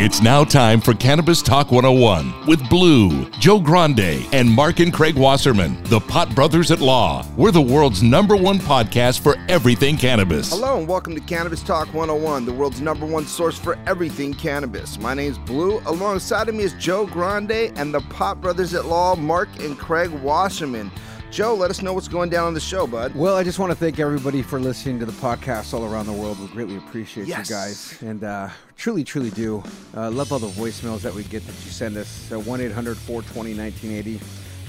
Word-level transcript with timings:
It's 0.00 0.22
now 0.22 0.44
time 0.44 0.80
for 0.80 0.94
Cannabis 0.94 1.42
Talk 1.42 1.72
101 1.72 2.46
with 2.46 2.70
Blue, 2.70 3.28
Joe 3.40 3.58
Grande, 3.58 4.28
and 4.32 4.48
Mark 4.48 4.78
and 4.78 4.92
Craig 4.92 5.16
Wasserman, 5.16 5.82
the 5.86 5.98
Pot 5.98 6.32
Brothers 6.36 6.70
at 6.70 6.78
Law. 6.78 7.26
We're 7.36 7.50
the 7.50 7.60
world's 7.60 8.00
number 8.00 8.36
one 8.36 8.60
podcast 8.60 9.18
for 9.18 9.34
everything 9.48 9.96
cannabis. 9.96 10.50
Hello 10.50 10.78
and 10.78 10.86
welcome 10.86 11.16
to 11.16 11.20
Cannabis 11.22 11.64
Talk 11.64 11.92
101, 11.92 12.44
the 12.44 12.52
world's 12.52 12.80
number 12.80 13.06
one 13.06 13.26
source 13.26 13.58
for 13.58 13.76
everything 13.88 14.32
cannabis. 14.34 15.00
My 15.00 15.14
name's 15.14 15.36
Blue. 15.36 15.80
Alongside 15.86 16.48
of 16.48 16.54
me 16.54 16.62
is 16.62 16.74
Joe 16.74 17.04
Grande 17.04 17.50
and 17.74 17.92
the 17.92 18.00
Pot 18.02 18.40
Brothers 18.40 18.74
at 18.74 18.84
Law, 18.84 19.16
Mark 19.16 19.48
and 19.58 19.76
Craig 19.76 20.10
Wasserman. 20.10 20.92
Joe, 21.30 21.54
let 21.54 21.70
us 21.70 21.82
know 21.82 21.92
what's 21.92 22.08
going 22.08 22.30
down 22.30 22.46
on 22.46 22.54
the 22.54 22.60
show, 22.60 22.86
bud. 22.86 23.14
Well, 23.14 23.36
I 23.36 23.44
just 23.44 23.58
want 23.58 23.70
to 23.70 23.76
thank 23.76 23.98
everybody 24.00 24.40
for 24.42 24.58
listening 24.58 24.98
to 25.00 25.06
the 25.06 25.12
podcast 25.12 25.74
all 25.74 25.84
around 25.84 26.06
the 26.06 26.12
world. 26.12 26.40
We 26.40 26.46
greatly 26.48 26.76
appreciate 26.78 27.28
Yes. 27.28 27.48
you 27.50 27.54
guys, 27.54 28.02
and 28.02 28.24
uh, 28.24 28.48
truly, 28.76 29.04
truly 29.04 29.30
do. 29.30 29.62
Uh, 29.94 30.10
love 30.10 30.32
all 30.32 30.38
the 30.38 30.48
voicemails 30.48 31.00
that 31.02 31.14
we 31.14 31.24
get 31.24 31.46
that 31.46 31.52
you 31.64 31.70
send 31.70 31.96
us. 31.98 32.32
Uh, 32.32 32.40
One 32.40 32.60
800 32.62 32.96
420 32.96 33.54
1980. 33.54 34.20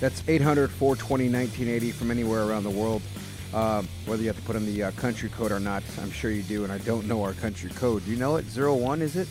That's 0.01 0.21
800 0.27 0.69
420 0.69 1.29
1980 1.29 1.91
from 1.91 2.11
anywhere 2.11 2.43
around 2.43 2.63
the 2.63 2.69
world. 2.69 3.01
Uh, 3.53 3.81
whether 4.05 4.21
you 4.21 4.27
have 4.27 4.35
to 4.37 4.43
put 4.43 4.55
in 4.55 4.65
the 4.65 4.83
uh, 4.83 4.91
country 4.91 5.29
code 5.29 5.51
or 5.51 5.59
not, 5.59 5.81
I'm 6.01 6.11
sure 6.11 6.29
you 6.29 6.43
do, 6.43 6.65
and 6.65 6.73
I 6.73 6.77
don't 6.79 7.07
know 7.07 7.23
our 7.23 7.33
country 7.33 7.69
code. 7.71 8.03
Do 8.05 8.11
you 8.11 8.17
know 8.17 8.35
it? 8.35 8.45
Zero 8.45 8.75
one, 8.75 9.01
is 9.01 9.15
it? 9.15 9.27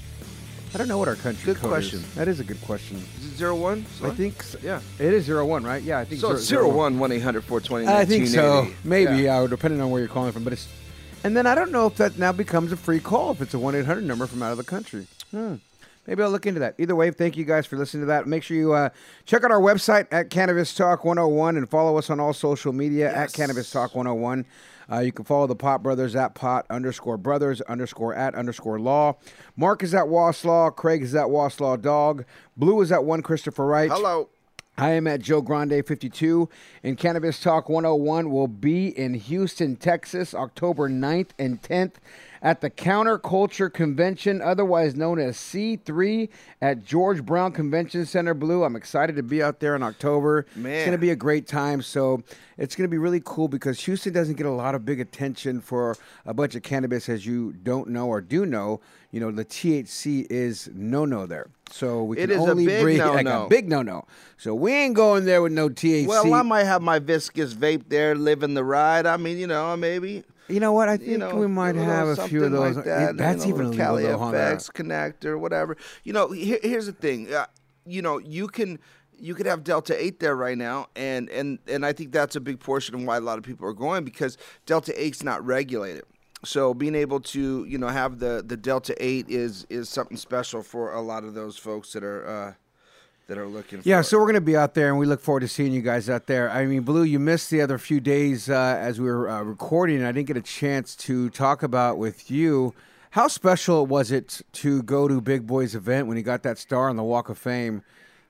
I 0.75 0.79
don't 0.79 0.89
know 0.89 0.99
what 0.99 1.09
our 1.09 1.17
country 1.17 1.45
Good 1.47 1.57
code 1.63 1.71
question. 1.71 2.01
is. 2.01 2.15
That 2.15 2.29
is 2.29 2.41
a 2.41 2.45
good 2.45 2.61
question. 2.63 2.99
Is 2.99 3.33
it 3.33 3.37
zero 3.37 3.57
one? 3.57 3.87
I 4.03 4.11
think 4.11 4.43
so. 4.43 4.59
Yeah. 4.63 4.81
It 4.99 5.15
is 5.15 5.25
zero 5.25 5.47
one, 5.47 5.65
right? 5.65 5.83
Yeah, 5.83 5.99
I 5.99 6.05
think 6.05 6.21
So 6.21 6.33
it's 6.33 6.43
zero- 6.45 6.65
zero 6.65 6.77
one 6.77 6.99
one 6.99 7.11
eight 7.11 7.23
hundred 7.23 7.45
four 7.45 7.61
twenty. 7.61 7.87
I 7.87 8.05
think 8.05 8.27
so. 8.27 8.69
Maybe, 8.85 9.23
yeah. 9.23 9.47
depending 9.49 9.81
on 9.81 9.91
where 9.91 10.01
you're 10.01 10.09
calling 10.11 10.33
from. 10.33 10.45
But 10.45 10.53
it's, 10.53 10.69
and 11.25 11.37
then 11.37 11.47
I 11.47 11.55
don't 11.55 11.73
know 11.73 11.87
if 11.87 11.97
that 11.97 12.19
now 12.19 12.33
becomes 12.33 12.71
a 12.73 12.77
free 12.77 13.01
call 13.01 13.31
if 13.33 13.41
it's 13.41 13.55
a 13.55 13.59
one 13.59 13.75
eight 13.75 13.87
hundred 13.87 14.05
number 14.05 14.27
from 14.27 14.43
out 14.43 14.53
of 14.53 14.59
the 14.59 14.65
country. 14.65 15.07
Hmm. 15.31 15.55
Maybe 16.09 16.23
I'll 16.23 16.31
look 16.31 16.47
into 16.47 16.61
that. 16.61 16.75
Either 16.79 16.97
way, 16.97 17.11
thank 17.11 17.37
you 17.37 17.45
guys 17.45 17.67
for 17.67 17.77
listening 17.77 18.05
to 18.05 18.07
that. 18.07 18.27
Make 18.27 18.43
sure 18.43 18.57
you 18.57 18.73
uh, 18.73 18.89
check 19.27 19.45
out 19.45 19.51
our 19.51 19.61
website 19.61 20.07
at 20.11 20.31
Cannabis 20.31 20.75
Talk 20.75 21.05
101 21.05 21.59
and 21.59 21.69
follow 21.69 21.99
us 21.99 22.09
on 22.09 22.19
all 22.19 22.33
social 22.33 22.73
media 22.73 23.15
at 23.15 23.35
Cannabis 23.35 23.71
Talk 23.71 23.95
101. 23.95 24.47
Uh, 24.91 25.01
you 25.01 25.13
can 25.13 25.27
follow 25.27 25.47
the 25.47 25.55
Pot 25.55 25.83
Brothers 25.83 26.17
at 26.17 26.35
Pot 26.35 26.65
underscore 26.71 27.19
Brothers 27.19 27.61
underscore 27.61 28.15
at 28.15 28.35
underscore 28.35 28.81
Law. 28.81 29.19
Mark 29.55 29.83
is 29.83 29.93
at 29.93 30.07
Waslaw. 30.07 30.75
Craig 30.75 31.03
is 31.03 31.15
at 31.15 31.27
Waslaw 31.27 31.79
Dog. 31.79 32.25
Blue 32.57 32.81
is 32.81 32.91
at 32.91 33.05
one 33.05 33.21
Christopher 33.21 33.67
Wright. 33.67 33.91
Hello. 33.91 34.31
I 34.79 34.93
am 34.93 35.07
at 35.07 35.21
Joe 35.21 35.43
Grande 35.43 35.85
52, 35.85 36.49
and 36.85 36.97
Cannabis 36.97 37.39
Talk 37.43 37.69
101 37.69 38.31
will 38.31 38.49
be 38.49 38.97
in 38.97 39.13
Houston, 39.13 39.77
Texas, 39.77 40.33
October 40.33 40.89
9th 40.89 41.31
and 41.39 41.61
10th 41.61 41.97
at 42.43 42.61
the 42.61 42.71
Counterculture 42.71 43.73
Convention, 43.73 44.41
otherwise 44.41 44.95
known 44.95 45.19
as 45.19 45.37
C3 45.37 46.29
at 46.61 46.85
George 46.85 47.25
Brown 47.25 47.53
Convention 47.53 48.07
Center 48.07 48.35
Blue. 48.35 48.65
I'm 48.65 48.77
excited 48.77 49.17
to 49.17 49.23
be 49.23 49.43
out 49.43 49.61
there 49.61 49.75
in 49.75 49.83
October. 49.83 50.47
Man. 50.55 50.73
It's 50.73 50.85
going 50.85 50.93
to 50.93 50.99
be 50.99 51.11
a 51.11 51.17
great 51.17 51.47
time. 51.47 51.83
So 51.83 52.23
it's 52.57 52.77
going 52.77 52.85
to 52.89 52.91
be 52.91 52.99
really 52.99 53.23
cool 53.25 53.49
because 53.49 53.81
Houston 53.85 54.13
doesn't 54.13 54.37
get 54.37 54.47
a 54.47 54.51
lot 54.51 54.75
of 54.75 54.85
big 54.85 55.01
attention 55.01 55.61
for 55.61 55.97
a 56.25 56.35
bunch 56.35 56.55
of 56.55 56.63
cannabis, 56.63 57.09
as 57.09 57.27
you 57.27 57.53
don't 57.53 57.89
know 57.89 58.09
or 58.09 58.21
do 58.21 58.47
know. 58.47 58.81
You 59.11 59.21
know, 59.21 59.31
the 59.31 59.45
THC 59.45 60.27
is 60.31 60.69
no 60.75 61.05
no 61.05 61.27
there. 61.27 61.49
So 61.71 62.05
we 62.05 62.19
It 62.19 62.29
can 62.29 62.39
only 62.41 62.67
big 62.67 62.83
breathe 62.83 63.01
like 63.05 63.25
no-no. 63.25 63.47
a 63.47 63.49
big 63.49 63.69
no 63.69 63.83
no. 63.83 64.05
So 64.37 64.55
we 64.55 64.73
ain't 64.73 64.95
going 64.95 65.25
there 65.25 65.41
with 65.43 65.53
no 65.53 65.69
THC. 65.69 66.07
Well, 66.07 66.35
I 66.35 66.43
might 66.43 66.65
have 66.65 66.83
my 66.83 66.99
viscous 66.99 67.55
vape 67.55 67.85
there, 67.89 68.15
living 68.15 68.55
the 68.55 68.65
ride. 68.65 69.07
I 69.07 69.17
mean, 69.17 69.39
you 69.39 69.47
know, 69.47 69.77
maybe. 69.77 70.25
You 70.49 70.61
know 70.61 70.73
what? 70.73 70.89
I 70.89 70.97
think 70.97 71.11
you 71.11 71.19
know, 71.19 71.35
we 71.35 71.47
might 71.47 71.75
little 71.75 71.91
have 71.91 72.09
a 72.09 72.29
few 72.29 72.45
of 72.45 72.53
those. 72.53 72.77
Like 72.77 72.85
that, 72.87 73.17
That's 73.17 73.45
you 73.45 73.53
know, 73.53 73.57
even 73.57 73.71
little 73.71 73.85
Cali 73.85 74.05
illegal, 74.05 74.31
though. 74.31 74.39
FX 74.39 74.73
connector, 74.73 75.39
whatever. 75.39 75.77
You 76.05 76.13
know, 76.13 76.31
here, 76.31 76.59
here's 76.63 76.87
the 76.87 76.93
thing. 76.93 77.33
Uh, 77.33 77.47
you 77.85 78.03
know, 78.03 78.19
you 78.19 78.49
can 78.49 78.79
you 79.19 79.35
could 79.35 79.47
have 79.47 79.65
Delta 79.65 80.01
Eight 80.03 80.21
there 80.21 80.37
right 80.37 80.57
now, 80.57 80.89
and 80.97 81.29
and 81.31 81.59
and 81.67 81.85
I 81.85 81.93
think 81.93 82.13
that's 82.13 82.37
a 82.37 82.41
big 82.41 82.61
portion 82.61 82.95
of 82.95 83.03
why 83.03 83.17
a 83.17 83.21
lot 83.21 83.39
of 83.39 83.45
people 83.45 83.67
are 83.67 83.75
going 83.75 84.05
because 84.05 84.39
Delta 84.67 84.93
Eight's 85.01 85.23
not 85.23 85.45
regulated. 85.45 86.05
So 86.45 86.73
being 86.73 86.95
able 86.95 87.21
to 87.21 87.65
you 87.65 87.79
know 87.79 87.89
have 87.89 88.19
the 88.19 88.43
the 88.47 88.57
Delta 88.57 88.95
Eight 89.05 89.29
is 89.29 89.67
is 89.69 89.89
something 89.89 90.17
special 90.17 90.63
for 90.63 90.93
a 90.93 91.01
lot 91.01 91.25
of 91.25 91.35
those 91.35 91.57
folks 91.57 91.93
that 91.93 92.05
are. 92.05 92.27
Uh, 92.27 92.53
that 93.29 93.39
are 93.39 93.47
looking 93.47 93.81
Yeah, 93.85 94.01
so 94.01 94.19
we're 94.19 94.25
going 94.25 94.35
to 94.35 94.41
be 94.41 94.57
out 94.57 94.75
there, 94.75 94.89
and 94.89 94.99
we 94.99 95.07
look 95.07 95.21
forward 95.21 95.41
to 95.41 95.49
seeing 95.49 95.73
you 95.73 95.83
guys 95.83 96.11
out 96.11 96.27
there. 96.27 96.51
I 96.51 96.67
mean, 96.67 96.83
Blue, 96.83 97.05
you 97.05 97.19
missed 97.19 97.51
the 97.51 97.61
other 97.61 97.79
few 97.79 98.01
days 98.01 98.51
uh, 98.51 98.77
as 98.81 99.01
we 99.01 99.07
were 99.07 99.29
uh, 99.29 99.43
recording. 99.43 100.03
I 100.03 100.13
didn't 100.13 100.27
get 100.27 100.37
a 100.37 100.43
chance 100.43 100.97
to 100.97 101.31
talk 101.31 101.63
about 101.63 101.99
with 101.99 102.31
you. 102.31 102.75
How 103.13 103.29
special 103.29 103.87
was 103.87 104.11
it 104.11 104.41
to 104.55 104.83
go 104.83 105.09
to 105.09 105.21
Big 105.21 105.47
Boy's 105.47 105.75
event 105.75 106.09
when 106.09 106.17
he 106.17 106.23
got 106.23 106.43
that 106.43 106.59
star 106.59 106.89
on 106.89 106.97
the 106.97 107.05
Walk 107.05 107.29
of 107.29 107.39
Fame? 107.39 107.83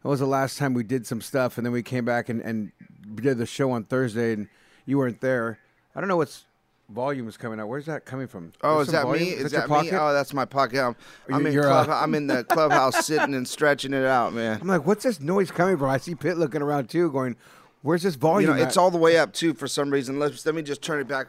That 0.03 0.09
was 0.09 0.20
the 0.20 0.26
last 0.26 0.59
time 0.59 0.75
we 0.75 0.82
did 0.82 1.06
some 1.06 1.20
stuff, 1.20 1.56
and 1.59 1.65
then 1.65 1.72
we 1.72 1.82
came 1.82 2.04
back 2.04 2.28
and, 2.28 2.41
and 2.42 2.72
did 3.15 3.38
the 3.38 3.47
show 3.47 3.70
on 3.70 3.84
Thursday, 3.84 4.32
and 4.32 4.48
you 4.84 4.98
weren't 4.98 5.20
there. 5.20 5.59
I 5.94 6.00
don't 6.00 6.09
know 6.09 6.16
what's 6.16 6.44
volume 6.91 7.28
is 7.28 7.37
coming 7.37 7.60
out. 7.60 7.69
Where's 7.69 7.87
that 7.87 8.04
coming 8.04 8.26
from? 8.26 8.53
Oh, 8.62 8.76
There's 8.76 8.88
is 8.88 8.93
that 8.93 9.03
volume? 9.04 9.25
me? 9.25 9.31
Is, 9.31 9.53
your 9.53 9.66
that 9.66 9.71
me? 9.71 9.91
Oh, 9.92 10.12
that's 10.12 10.33
my 10.33 10.45
pocket. 10.45 10.80
I'm, 10.80 10.97
I'm 11.33 11.47
in 11.47 11.53
club, 11.60 11.89
uh, 11.89 11.95
I'm 11.95 12.15
in 12.15 12.27
the 12.27 12.45
clubhouse 12.48 13.07
sitting 13.07 13.34
and 13.34 13.47
stretching 13.47 13.92
it 13.92 14.04
out, 14.04 14.33
man. 14.33 14.59
I'm 14.60 14.68
like, 14.68 14.86
what's 14.86 15.04
this 15.04 15.21
noise 15.21 15.51
coming 15.51 15.77
from? 15.77 15.91
I 15.91 15.98
see 15.98 16.15
Pitt 16.15 16.39
looking 16.39 16.62
around 16.62 16.89
too, 16.89 17.10
going, 17.10 17.36
"Where's 17.83 18.03
this 18.03 18.15
You 18.15 18.21
volume?" 18.21 18.57
know, 18.57 18.62
it's 18.62 18.77
all 18.77 18.91
the 18.91 18.98
way 18.98 19.18
up 19.18 19.33
too 19.33 19.54
for 19.54 19.68
some 19.68 19.91
reason. 19.91 20.18
Let's 20.18 20.45
let 20.47 20.54
me 20.54 20.62
just 20.62 20.83
turn 20.83 21.01
it 21.01 21.09
back. 21.09 21.28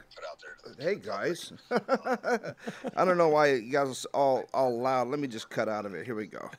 Hey 0.77 0.95
guys, 0.95 1.51
I 2.95 3.03
don't 3.03 3.17
know 3.17 3.27
why 3.27 3.53
you 3.55 3.71
guys 3.71 4.05
are 4.13 4.17
all 4.17 4.43
all 4.53 4.79
loud. 4.79 5.07
Let 5.09 5.19
me 5.19 5.27
just 5.27 5.49
cut 5.49 5.67
out 5.67 5.85
of 5.85 5.93
it. 5.93 6.05
Here 6.05 6.15
we 6.15 6.27
go. 6.27 6.49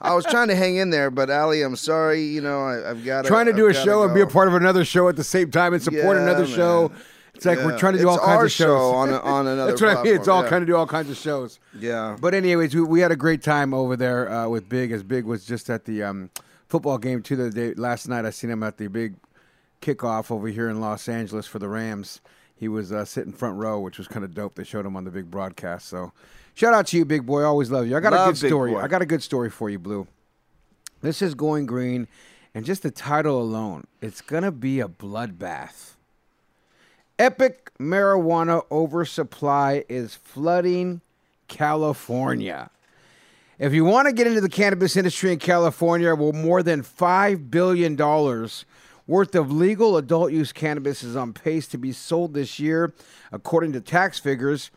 I 0.00 0.14
was 0.14 0.24
trying 0.24 0.48
to 0.48 0.54
hang 0.54 0.76
in 0.76 0.88
there, 0.90 1.10
but 1.10 1.30
Ali, 1.30 1.62
I'm 1.62 1.76
sorry. 1.76 2.22
You 2.22 2.40
know, 2.40 2.60
I, 2.60 2.90
I've 2.90 3.04
got 3.04 3.26
trying 3.26 3.46
to 3.46 3.52
do 3.52 3.66
a 3.66 3.74
show 3.74 4.04
and 4.04 4.14
be 4.14 4.20
a 4.20 4.26
part 4.26 4.48
of 4.48 4.54
another 4.54 4.84
show 4.84 5.08
at 5.08 5.16
the 5.16 5.24
same 5.24 5.50
time 5.50 5.74
and 5.74 5.82
support 5.82 6.16
Yeah, 6.16 6.22
another 6.22 6.46
show. 6.46 6.90
It's 7.36 7.44
like 7.46 7.58
we're 7.58 7.78
trying 7.78 7.92
to 7.94 7.98
do 7.98 8.08
It's 8.08 8.18
all 8.18 8.24
kinds 8.26 8.44
of 8.44 8.52
shows 8.52 8.66
show 8.66 8.90
on 8.94 9.10
a- 9.10 9.20
on 9.20 9.46
another 9.46 9.70
That's 9.72 9.82
what 9.82 9.96
I 9.96 10.02
mean. 10.02 10.14
It's 10.16 10.28
all 10.28 10.42
yeah. 10.42 10.48
kind 10.50 10.62
of 10.62 10.68
do 10.68 10.76
all 10.76 10.86
kinds 10.86 11.10
of 11.10 11.16
shows. 11.16 11.58
Yeah. 11.78 12.16
But 12.20 12.34
anyways, 12.34 12.74
we, 12.74 12.82
we 12.82 13.00
had 13.00 13.12
a 13.12 13.16
great 13.16 13.42
time 13.42 13.72
over 13.74 13.96
there 13.96 14.30
uh, 14.30 14.48
with 14.48 14.68
Big. 14.68 14.92
As 14.92 15.02
Big 15.02 15.24
was 15.24 15.44
just 15.44 15.70
at 15.70 15.84
the 15.84 16.02
um, 16.02 16.30
football 16.68 16.98
game 16.98 17.22
too 17.22 17.36
the 17.36 17.50
day 17.50 17.74
last 17.74 18.08
night. 18.08 18.24
I 18.24 18.30
seen 18.30 18.50
him 18.50 18.62
at 18.62 18.78
the 18.78 18.88
big 18.88 19.14
kickoff 19.82 20.30
over 20.30 20.48
here 20.48 20.68
in 20.68 20.80
Los 20.80 21.08
Angeles 21.08 21.46
for 21.46 21.58
the 21.58 21.68
Rams. 21.68 22.20
he 22.56 22.66
was 22.68 22.90
uh, 22.90 23.04
sitting 23.04 23.32
front 23.32 23.56
row, 23.58 23.78
which 23.78 23.98
was 23.98 24.08
kind 24.08 24.24
of 24.24 24.34
dope. 24.34 24.54
They 24.54 24.64
showed 24.64 24.86
him 24.86 24.96
on 24.96 25.04
the 25.04 25.10
big 25.10 25.30
broadcast. 25.30 25.86
So, 25.88 26.12
shout 26.54 26.72
out 26.72 26.86
to 26.88 26.96
you, 26.96 27.04
big 27.04 27.26
boy. 27.26 27.42
Always 27.44 27.70
love 27.70 27.86
you. 27.86 27.96
I 27.96 28.00
got 28.00 28.12
Love 28.14 28.28
a 28.28 28.32
good 28.32 28.48
story. 28.48 28.72
Boy. 28.72 28.80
I 28.80 28.88
got 28.88 29.02
a 29.02 29.06
good 29.06 29.22
story 29.22 29.50
for 29.50 29.68
you, 29.68 29.78
Blue. 29.78 30.06
This 31.02 31.20
is 31.20 31.34
going 31.34 31.66
green, 31.66 32.08
and 32.54 32.64
just 32.64 32.82
the 32.82 32.90
title 32.90 33.40
alone, 33.40 33.84
it's 34.00 34.22
gonna 34.22 34.50
be 34.50 34.80
a 34.80 34.88
bloodbath. 34.88 35.95
Epic 37.18 37.70
marijuana 37.78 38.62
oversupply 38.70 39.84
is 39.88 40.14
flooding 40.14 41.00
California. 41.48 42.70
If 43.58 43.72
you 43.72 43.86
want 43.86 44.06
to 44.06 44.12
get 44.12 44.26
into 44.26 44.42
the 44.42 44.50
cannabis 44.50 44.96
industry 44.96 45.32
in 45.32 45.38
California, 45.38 46.14
well, 46.14 46.34
more 46.34 46.62
than 46.62 46.82
$5 46.82 47.50
billion 47.50 47.96
worth 49.06 49.34
of 49.34 49.50
legal 49.50 49.96
adult 49.96 50.30
use 50.30 50.52
cannabis 50.52 51.02
is 51.02 51.16
on 51.16 51.32
pace 51.32 51.66
to 51.68 51.78
be 51.78 51.90
sold 51.90 52.34
this 52.34 52.58
year, 52.58 52.92
according 53.32 53.72
to 53.72 53.80
tax 53.80 54.18
figures. 54.18 54.70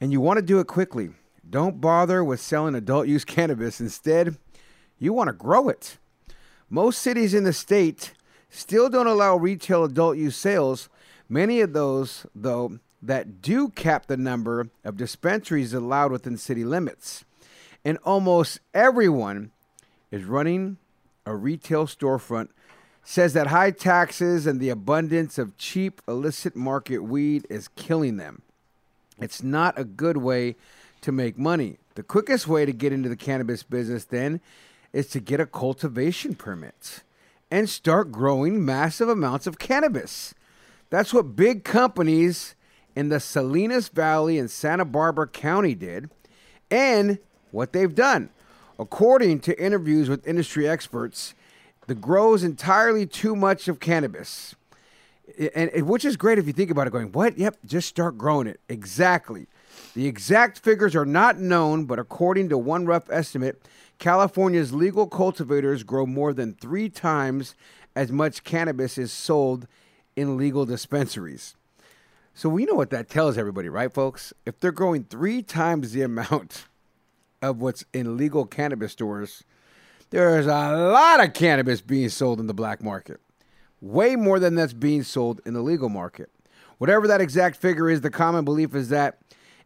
And 0.00 0.12
you 0.12 0.20
want 0.20 0.36
to 0.36 0.42
do 0.42 0.60
it 0.60 0.68
quickly. 0.68 1.10
Don't 1.50 1.80
bother 1.80 2.22
with 2.22 2.40
selling 2.40 2.76
adult 2.76 3.08
use 3.08 3.24
cannabis. 3.24 3.80
Instead, 3.80 4.36
you 5.00 5.12
want 5.12 5.26
to 5.26 5.32
grow 5.32 5.68
it. 5.68 5.98
Most 6.70 7.02
cities 7.02 7.34
in 7.34 7.42
the 7.42 7.52
state 7.52 8.14
still 8.48 8.88
don't 8.88 9.08
allow 9.08 9.36
retail 9.36 9.82
adult 9.82 10.16
use 10.16 10.36
sales. 10.36 10.88
Many 11.28 11.60
of 11.60 11.72
those, 11.72 12.26
though, 12.34 12.78
that 13.02 13.42
do 13.42 13.68
cap 13.68 14.06
the 14.06 14.16
number 14.16 14.68
of 14.84 14.96
dispensaries 14.96 15.74
allowed 15.74 16.12
within 16.12 16.36
city 16.36 16.64
limits. 16.64 17.24
And 17.84 17.98
almost 18.04 18.60
everyone 18.72 19.50
is 20.10 20.24
running 20.24 20.78
a 21.26 21.34
retail 21.34 21.86
storefront 21.86 22.48
says 23.02 23.34
that 23.34 23.48
high 23.48 23.70
taxes 23.70 24.46
and 24.46 24.58
the 24.58 24.70
abundance 24.70 25.38
of 25.38 25.58
cheap 25.58 26.00
illicit 26.08 26.56
market 26.56 27.00
weed 27.00 27.46
is 27.50 27.68
killing 27.68 28.16
them. 28.16 28.40
It's 29.20 29.42
not 29.42 29.78
a 29.78 29.84
good 29.84 30.16
way 30.16 30.56
to 31.02 31.12
make 31.12 31.38
money. 31.38 31.76
The 31.96 32.02
quickest 32.02 32.48
way 32.48 32.64
to 32.64 32.72
get 32.72 32.92
into 32.92 33.10
the 33.10 33.16
cannabis 33.16 33.62
business 33.62 34.04
then 34.04 34.40
is 34.92 35.08
to 35.08 35.20
get 35.20 35.40
a 35.40 35.46
cultivation 35.46 36.34
permit 36.34 37.02
and 37.50 37.68
start 37.68 38.10
growing 38.10 38.64
massive 38.64 39.08
amounts 39.08 39.46
of 39.46 39.58
cannabis. 39.58 40.34
That's 40.94 41.12
what 41.12 41.34
big 41.34 41.64
companies 41.64 42.54
in 42.94 43.08
the 43.08 43.18
Salinas 43.18 43.88
Valley 43.88 44.38
and 44.38 44.48
Santa 44.48 44.84
Barbara 44.84 45.26
County 45.26 45.74
did 45.74 46.08
and 46.70 47.18
what 47.50 47.72
they've 47.72 47.92
done. 47.92 48.30
According 48.78 49.40
to 49.40 49.60
interviews 49.60 50.08
with 50.08 50.24
industry 50.24 50.68
experts, 50.68 51.34
the 51.88 51.96
grow 51.96 52.34
is 52.34 52.44
entirely 52.44 53.06
too 53.06 53.34
much 53.34 53.66
of 53.66 53.80
cannabis. 53.80 54.54
And, 55.36 55.68
and 55.70 55.88
which 55.88 56.04
is 56.04 56.16
great 56.16 56.38
if 56.38 56.46
you 56.46 56.52
think 56.52 56.70
about 56.70 56.86
it 56.86 56.92
going, 56.92 57.10
what? 57.10 57.38
Yep, 57.38 57.56
just 57.66 57.88
start 57.88 58.16
growing 58.16 58.46
it. 58.46 58.60
Exactly. 58.68 59.48
The 59.96 60.06
exact 60.06 60.60
figures 60.60 60.94
are 60.94 61.04
not 61.04 61.40
known, 61.40 61.86
but 61.86 61.98
according 61.98 62.50
to 62.50 62.56
one 62.56 62.86
rough 62.86 63.10
estimate, 63.10 63.60
California's 63.98 64.72
legal 64.72 65.08
cultivators 65.08 65.82
grow 65.82 66.06
more 66.06 66.32
than 66.32 66.54
three 66.54 66.88
times 66.88 67.56
as 67.96 68.12
much 68.12 68.44
cannabis 68.44 68.96
is 68.96 69.10
sold 69.10 69.66
in 70.16 70.36
legal 70.36 70.64
dispensaries. 70.64 71.56
So 72.34 72.48
we 72.48 72.64
know 72.64 72.74
what 72.74 72.90
that 72.90 73.08
tells 73.08 73.38
everybody, 73.38 73.68
right, 73.68 73.92
folks? 73.92 74.32
If 74.44 74.58
they're 74.58 74.72
growing 74.72 75.04
three 75.04 75.42
times 75.42 75.92
the 75.92 76.02
amount 76.02 76.66
of 77.40 77.60
what's 77.60 77.84
in 77.92 78.16
legal 78.16 78.44
cannabis 78.44 78.92
stores, 78.92 79.44
there's 80.10 80.46
a 80.46 80.72
lot 80.72 81.22
of 81.22 81.32
cannabis 81.32 81.80
being 81.80 82.08
sold 82.08 82.40
in 82.40 82.46
the 82.46 82.54
black 82.54 82.82
market. 82.82 83.20
Way 83.80 84.16
more 84.16 84.38
than 84.38 84.54
that's 84.54 84.72
being 84.72 85.02
sold 85.02 85.40
in 85.44 85.54
the 85.54 85.62
legal 85.62 85.88
market. 85.88 86.30
Whatever 86.78 87.06
that 87.06 87.20
exact 87.20 87.56
figure 87.56 87.88
is, 87.88 88.00
the 88.00 88.10
common 88.10 88.44
belief 88.44 88.74
is 88.74 88.88
that 88.88 89.18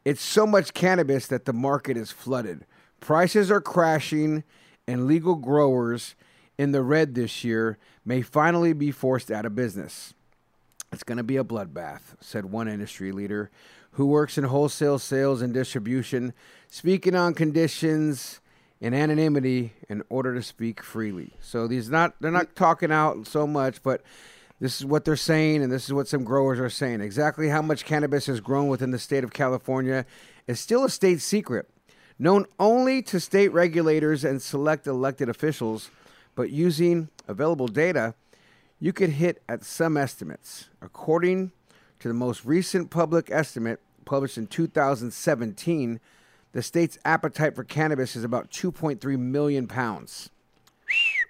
it's 0.04 0.22
so 0.22 0.46
much 0.46 0.74
cannabis 0.74 1.26
that 1.28 1.44
the 1.44 1.52
market 1.52 1.96
is 1.96 2.10
flooded. 2.10 2.66
Prices 3.00 3.50
are 3.50 3.60
crashing, 3.60 4.44
and 4.86 5.06
legal 5.06 5.36
growers 5.36 6.14
in 6.58 6.72
the 6.72 6.82
red 6.82 7.14
this 7.14 7.44
year 7.44 7.78
may 8.04 8.22
finally 8.22 8.72
be 8.72 8.90
forced 8.90 9.30
out 9.30 9.46
of 9.46 9.54
business. 9.54 10.14
It's 10.92 11.04
going 11.04 11.18
to 11.18 11.24
be 11.24 11.36
a 11.36 11.44
bloodbath, 11.44 12.00
said 12.20 12.46
one 12.46 12.68
industry 12.68 13.12
leader 13.12 13.50
who 13.92 14.06
works 14.06 14.38
in 14.38 14.44
wholesale 14.44 14.98
sales 14.98 15.42
and 15.42 15.52
distribution, 15.52 16.32
speaking 16.68 17.14
on 17.14 17.34
conditions 17.34 18.40
in 18.80 18.94
anonymity 18.94 19.72
in 19.88 20.02
order 20.08 20.34
to 20.34 20.42
speak 20.42 20.82
freely. 20.82 21.32
So 21.40 21.66
these 21.66 21.90
not 21.90 22.14
they're 22.20 22.30
not 22.30 22.54
talking 22.54 22.92
out 22.92 23.26
so 23.26 23.46
much, 23.46 23.82
but 23.82 24.02
this 24.60 24.80
is 24.80 24.86
what 24.86 25.04
they're 25.04 25.16
saying 25.16 25.62
and 25.62 25.72
this 25.72 25.84
is 25.84 25.92
what 25.92 26.08
some 26.08 26.24
growers 26.24 26.58
are 26.58 26.70
saying. 26.70 27.00
Exactly 27.00 27.48
how 27.48 27.62
much 27.62 27.84
cannabis 27.84 28.28
is 28.28 28.40
grown 28.40 28.68
within 28.68 28.90
the 28.90 28.98
state 28.98 29.24
of 29.24 29.32
California 29.32 30.06
is 30.46 30.58
still 30.58 30.84
a 30.84 30.90
state 30.90 31.20
secret, 31.20 31.68
known 32.18 32.46
only 32.58 33.02
to 33.02 33.20
state 33.20 33.52
regulators 33.52 34.24
and 34.24 34.40
select 34.40 34.86
elected 34.86 35.28
officials, 35.28 35.90
but 36.34 36.50
using 36.50 37.08
available 37.26 37.68
data, 37.68 38.14
you 38.80 38.92
could 38.92 39.10
hit 39.10 39.42
at 39.48 39.64
some 39.64 39.96
estimates. 39.96 40.68
According 40.80 41.52
to 42.00 42.08
the 42.08 42.14
most 42.14 42.44
recent 42.44 42.90
public 42.90 43.30
estimate 43.30 43.80
published 44.04 44.38
in 44.38 44.46
2017, 44.46 46.00
the 46.52 46.62
state's 46.62 46.98
appetite 47.04 47.54
for 47.54 47.64
cannabis 47.64 48.16
is 48.16 48.24
about 48.24 48.50
2.3 48.50 49.18
million 49.18 49.66
pounds. 49.66 50.30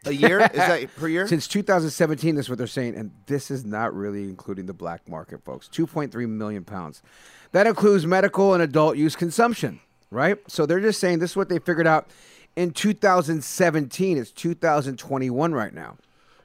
A 0.06 0.12
year? 0.12 0.40
Is 0.40 0.52
that 0.52 0.88
per 0.96 1.08
year? 1.08 1.26
Since 1.26 1.48
2017, 1.48 2.36
that's 2.36 2.48
what 2.48 2.58
they're 2.58 2.66
saying, 2.68 2.94
and 2.94 3.10
this 3.26 3.50
is 3.50 3.64
not 3.64 3.92
really 3.92 4.24
including 4.24 4.66
the 4.66 4.72
black 4.72 5.08
market, 5.08 5.44
folks. 5.44 5.68
2.3 5.68 6.28
million 6.28 6.64
pounds. 6.64 7.02
That 7.50 7.66
includes 7.66 8.06
medical 8.06 8.54
and 8.54 8.62
adult 8.62 8.96
use 8.96 9.16
consumption, 9.16 9.80
right? 10.10 10.38
So 10.46 10.66
they're 10.66 10.80
just 10.80 11.00
saying 11.00 11.18
this 11.18 11.32
is 11.32 11.36
what 11.36 11.48
they 11.48 11.58
figured 11.58 11.88
out 11.88 12.08
in 12.54 12.70
2017. 12.70 14.18
It's 14.18 14.30
2021 14.30 15.52
right 15.52 15.74
now. 15.74 15.96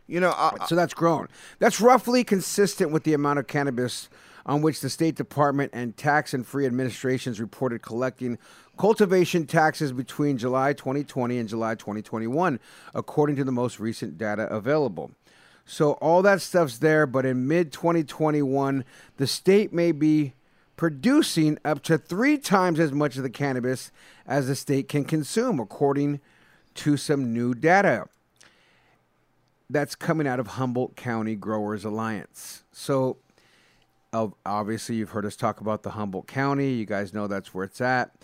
You 0.08 0.20
know, 0.20 0.32
I, 0.32 0.66
So 0.68 0.76
that's 0.76 0.94
grown. 0.94 1.28
That's 1.60 1.80
roughly 1.80 2.24
consistent 2.24 2.92
with 2.92 3.04
the 3.04 3.14
amount 3.14 3.40
of 3.40 3.48
cannabis 3.48 4.10
on 4.46 4.62
which 4.62 4.82
the 4.82 4.90
State 4.90 5.16
Department 5.16 5.72
and 5.74 5.96
tax 5.96 6.34
and 6.34 6.46
free 6.46 6.66
administrations 6.66 7.40
reported 7.40 7.82
collecting 7.82 8.38
cultivation 8.78 9.46
taxes 9.46 9.94
between 9.94 10.38
July 10.38 10.74
2020 10.74 11.38
and 11.38 11.48
July 11.48 11.76
2021, 11.76 12.60
according 12.94 13.36
to 13.38 13.44
the 13.44 13.52
most 13.52 13.80
recent 13.80 14.18
data 14.18 14.44
available. 14.54 15.12
So 15.66 15.94
all 15.94 16.22
that 16.24 16.42
stuff's 16.42 16.80
there, 16.80 17.08
but 17.08 17.26
in 17.26 17.48
mid 17.48 17.72
2021, 17.72 18.84
the 19.18 19.28
state 19.28 19.72
may 19.72 19.94
be 19.94 20.34
producing 20.76 21.58
up 21.64 21.82
to 21.84 21.98
three 21.98 22.38
times 22.38 22.80
as 22.80 22.92
much 22.92 23.16
of 23.16 23.24
the 23.24 23.30
cannabis 23.30 23.92
as 24.28 24.48
the 24.48 24.56
state 24.56 24.90
can 24.90 25.06
consume, 25.06 25.60
according 25.60 26.20
to 26.76 26.98
some 26.98 27.34
new 27.34 27.54
data 27.54 28.08
that's 29.70 29.96
coming 29.96 30.28
out 30.28 30.40
of 30.40 30.48
Humboldt 30.48 30.96
County 30.96 31.36
Growers 31.36 31.86
Alliance. 31.86 32.64
So, 32.72 33.18
obviously, 34.46 34.96
you've 34.96 35.12
heard 35.12 35.26
us 35.26 35.36
talk 35.36 35.62
about 35.62 35.84
the 35.84 35.92
Humboldt 35.92 36.28
County. 36.28 36.74
You 36.74 36.86
guys 36.86 37.14
know 37.14 37.28
that's 37.28 37.54
where 37.54 37.66
it's 37.66 37.82
at. 37.82 38.16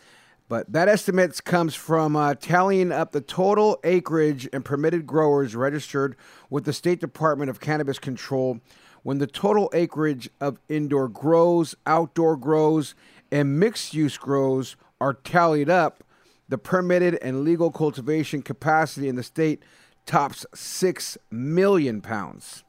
But 0.47 0.71
that 0.73 0.87
estimate 0.87 1.43
comes 1.43 1.75
from 1.75 2.15
uh, 2.15 2.33
tallying 2.33 2.91
up 2.91 3.11
the 3.11 3.21
total 3.21 3.79
acreage 3.83 4.49
and 4.51 4.65
permitted 4.65 5.05
growers 5.05 5.55
registered 5.55 6.15
with 6.49 6.65
the 6.65 6.73
State 6.73 6.99
Department 6.99 7.51
of 7.51 7.59
Cannabis 7.59 7.99
Control 7.99 8.59
when 9.03 9.19
the 9.19 9.27
total 9.27 9.69
acreage 9.73 10.27
of 10.41 10.59
indoor 10.67 11.07
grows, 11.07 11.75
outdoor 11.85 12.35
grows, 12.35 12.95
and 13.31 13.59
mixed 13.59 13.93
use 13.93 14.17
grows 14.17 14.75
are 14.99 15.13
tallied 15.13 15.69
up. 15.69 16.03
The 16.49 16.57
permitted 16.57 17.19
and 17.21 17.43
legal 17.43 17.71
cultivation 17.71 18.41
capacity 18.41 19.07
in 19.07 19.15
the 19.15 19.23
state 19.23 19.61
tops 20.09 20.43
6 20.55 21.19
million 21.29 22.01
pounds. 22.01 22.63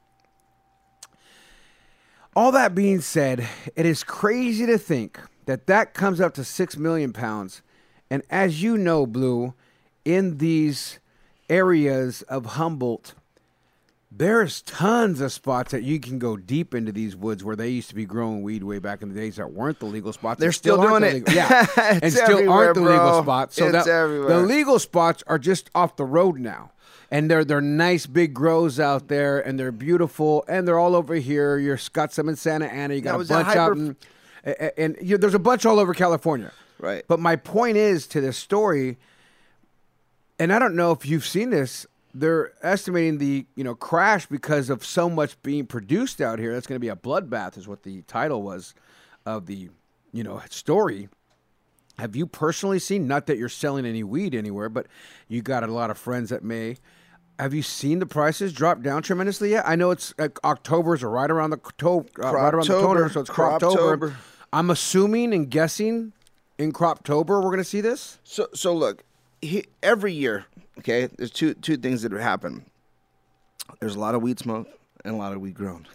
All 2.36 2.52
that 2.52 2.74
being 2.74 3.00
said, 3.00 3.48
it 3.74 3.86
is 3.86 4.04
crazy 4.04 4.66
to 4.66 4.76
think 4.76 5.18
that 5.46 5.66
that 5.66 5.94
comes 5.94 6.20
up 6.20 6.34
to 6.34 6.44
6 6.44 6.76
million 6.76 7.12
pounds. 7.12 7.62
And 8.10 8.22
as 8.30 8.62
you 8.62 8.76
know, 8.76 9.06
Blue, 9.06 9.54
in 10.04 10.36
these 10.36 11.00
areas 11.48 12.20
of 12.22 12.44
Humboldt, 12.44 13.14
there's 14.12 14.60
tons 14.62 15.20
of 15.20 15.32
spots 15.32 15.72
that 15.72 15.82
you 15.82 15.98
can 15.98 16.18
go 16.18 16.36
deep 16.36 16.74
into 16.74 16.92
these 16.92 17.16
woods 17.16 17.42
where 17.42 17.56
they 17.56 17.68
used 17.70 17.88
to 17.88 17.94
be 17.94 18.04
growing 18.04 18.42
weed 18.42 18.62
way 18.62 18.80
back 18.80 19.00
in 19.00 19.08
the 19.08 19.14
days 19.14 19.36
that 19.36 19.50
weren't 19.52 19.78
the 19.78 19.86
legal 19.86 20.12
spots. 20.12 20.40
They're 20.40 20.48
and 20.48 20.54
still 20.54 20.76
doing 20.76 21.00
the 21.00 21.08
it. 21.08 21.14
legal- 21.14 21.34
yeah, 21.34 21.66
and 22.02 22.12
still 22.12 22.52
aren't 22.52 22.74
the 22.74 22.82
legal 22.82 23.22
spots. 23.22 23.56
So 23.56 23.72
that, 23.72 23.86
everywhere. 23.86 24.28
the 24.28 24.46
legal 24.46 24.78
spots 24.78 25.24
are 25.26 25.38
just 25.38 25.70
off 25.74 25.96
the 25.96 26.04
road 26.04 26.38
now. 26.38 26.72
And 27.10 27.28
they're 27.30 27.44
they're 27.44 27.60
nice 27.60 28.06
big 28.06 28.34
grows 28.34 28.78
out 28.78 29.08
there, 29.08 29.40
and 29.40 29.58
they're 29.58 29.72
beautiful, 29.72 30.44
and 30.48 30.66
they're 30.66 30.78
all 30.78 30.94
over 30.94 31.14
here. 31.16 31.58
You're 31.58 31.78
got 31.92 32.12
some 32.12 32.28
in 32.28 32.36
Santa 32.36 32.66
Ana, 32.66 32.94
you 32.94 33.00
got 33.00 33.18
Now, 33.18 33.20
a 33.20 33.42
bunch 33.42 33.56
out 33.56 33.72
in, 33.76 33.96
and, 34.44 34.72
and 34.76 34.96
you 35.02 35.18
there's 35.18 35.34
a 35.34 35.40
bunch 35.40 35.66
all 35.66 35.80
over 35.80 35.92
California. 35.92 36.52
Right. 36.78 37.04
But 37.08 37.18
my 37.18 37.34
point 37.36 37.76
is 37.76 38.06
to 38.08 38.20
this 38.20 38.36
story, 38.36 38.96
and 40.38 40.52
I 40.52 40.58
don't 40.60 40.76
know 40.76 40.92
if 40.92 41.04
you've 41.04 41.26
seen 41.26 41.50
this. 41.50 41.84
they're 42.14 42.52
estimating 42.62 43.18
the 43.18 43.46
you 43.54 43.64
know 43.64 43.74
crash 43.74 44.26
because 44.26 44.70
of 44.70 44.84
so 44.84 45.08
much 45.08 45.40
being 45.42 45.66
produced 45.66 46.20
out 46.20 46.38
here. 46.38 46.52
That's 46.52 46.66
going 46.66 46.76
to 46.76 46.80
be 46.80 46.88
a 46.88 46.96
bloodbath, 46.96 47.56
is 47.56 47.68
what 47.68 47.82
the 47.82 48.02
title 48.02 48.42
was 48.42 48.74
of 49.26 49.46
the 49.46 49.68
you 50.12 50.22
know 50.22 50.40
story. 50.50 51.08
Have 51.98 52.16
you 52.16 52.26
personally 52.26 52.78
seen? 52.78 53.06
Not 53.06 53.26
that 53.26 53.36
you're 53.36 53.48
selling 53.50 53.84
any 53.84 54.02
weed 54.02 54.34
anywhere, 54.34 54.68
but 54.70 54.86
you 55.28 55.42
got 55.42 55.62
a 55.62 55.66
lot 55.66 55.90
of 55.90 55.98
friends 55.98 56.30
that 56.30 56.42
may. 56.42 56.76
Have 57.40 57.54
you 57.54 57.62
seen 57.62 58.00
the 58.00 58.06
prices 58.06 58.52
drop 58.52 58.82
down 58.82 59.02
tremendously 59.02 59.52
yet? 59.52 59.66
I 59.66 59.74
know 59.74 59.90
it's 59.90 60.12
like 60.18 60.34
October's 60.44 61.02
right 61.02 61.30
around 61.30 61.50
the 61.50 61.58
to- 61.78 62.04
uh, 62.22 62.34
right 62.34 62.52
around 62.52 62.66
the 62.66 62.82
corner, 62.82 63.08
so 63.08 63.20
it's 63.20 63.30
Croptober. 63.30 64.14
I'm 64.52 64.68
assuming 64.68 65.32
and 65.32 65.50
guessing 65.50 66.12
in 66.58 66.70
Croptober 66.72 67.42
we're 67.42 67.44
going 67.44 67.56
to 67.56 67.64
see 67.64 67.80
this. 67.80 68.18
So 68.24 68.48
so 68.52 68.74
look, 68.74 69.04
he, 69.40 69.64
every 69.82 70.12
year, 70.12 70.44
okay, 70.80 71.06
there's 71.06 71.30
two 71.30 71.54
two 71.54 71.78
things 71.78 72.02
that 72.02 72.12
happen. 72.12 72.66
There's 73.80 73.94
a 73.94 74.00
lot 74.00 74.14
of 74.14 74.20
weed 74.20 74.38
smoke 74.38 74.68
and 75.04 75.14
a 75.14 75.18
lot 75.18 75.32
of 75.32 75.40
weed 75.40 75.54
grown. 75.54 75.86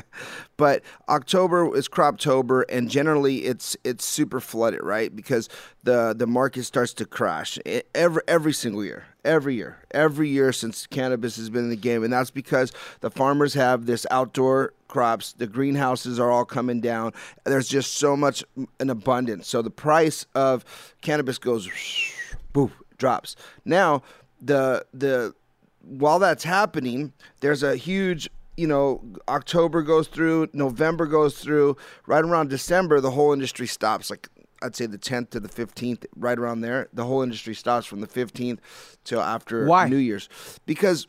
but 0.56 0.82
October 1.08 1.76
is 1.76 1.88
croptober 1.88 2.64
and 2.68 2.90
generally 2.90 3.44
it's 3.44 3.76
it's 3.84 4.04
super 4.04 4.40
flooded, 4.40 4.82
right? 4.82 5.14
Because 5.14 5.48
the 5.84 6.14
the 6.16 6.26
market 6.26 6.64
starts 6.64 6.92
to 6.94 7.04
crash 7.04 7.58
every 7.94 8.22
every 8.26 8.52
single 8.52 8.84
year. 8.84 9.06
Every 9.24 9.56
year. 9.56 9.78
Every 9.90 10.28
year 10.28 10.52
since 10.52 10.86
cannabis 10.86 11.36
has 11.36 11.50
been 11.50 11.64
in 11.64 11.70
the 11.70 11.76
game 11.76 12.02
and 12.02 12.12
that's 12.12 12.30
because 12.30 12.72
the 13.00 13.10
farmers 13.10 13.54
have 13.54 13.86
this 13.86 14.06
outdoor 14.10 14.72
crops, 14.88 15.34
the 15.34 15.46
greenhouses 15.46 16.18
are 16.18 16.30
all 16.30 16.44
coming 16.44 16.80
down. 16.80 17.12
There's 17.44 17.68
just 17.68 17.94
so 17.94 18.16
much 18.16 18.42
mm, 18.58 18.66
in 18.80 18.90
abundance. 18.90 19.46
So 19.46 19.62
the 19.62 19.70
price 19.70 20.26
of 20.34 20.64
cannabis 21.02 21.38
goes 21.38 21.68
boof, 22.52 22.72
drops. 22.96 23.36
Now, 23.64 24.02
the 24.40 24.84
the 24.92 25.34
while 25.82 26.18
that's 26.18 26.44
happening, 26.44 27.12
there's 27.40 27.62
a 27.62 27.76
huge, 27.76 28.28
you 28.58 28.66
know, 28.66 29.00
October 29.28 29.82
goes 29.82 30.08
through, 30.08 30.48
November 30.52 31.06
goes 31.06 31.38
through, 31.38 31.76
right 32.06 32.24
around 32.24 32.50
December, 32.50 33.00
the 33.00 33.12
whole 33.12 33.32
industry 33.32 33.68
stops. 33.68 34.10
Like 34.10 34.28
I'd 34.60 34.74
say 34.74 34.86
the 34.86 34.98
10th 34.98 35.30
to 35.30 35.40
the 35.40 35.48
15th, 35.48 36.04
right 36.16 36.36
around 36.36 36.62
there, 36.62 36.88
the 36.92 37.04
whole 37.04 37.22
industry 37.22 37.54
stops 37.54 37.86
from 37.86 38.00
the 38.00 38.08
15th 38.08 38.58
till 39.04 39.20
after 39.20 39.64
Why? 39.64 39.88
New 39.88 39.96
Year's, 39.96 40.28
because 40.66 41.06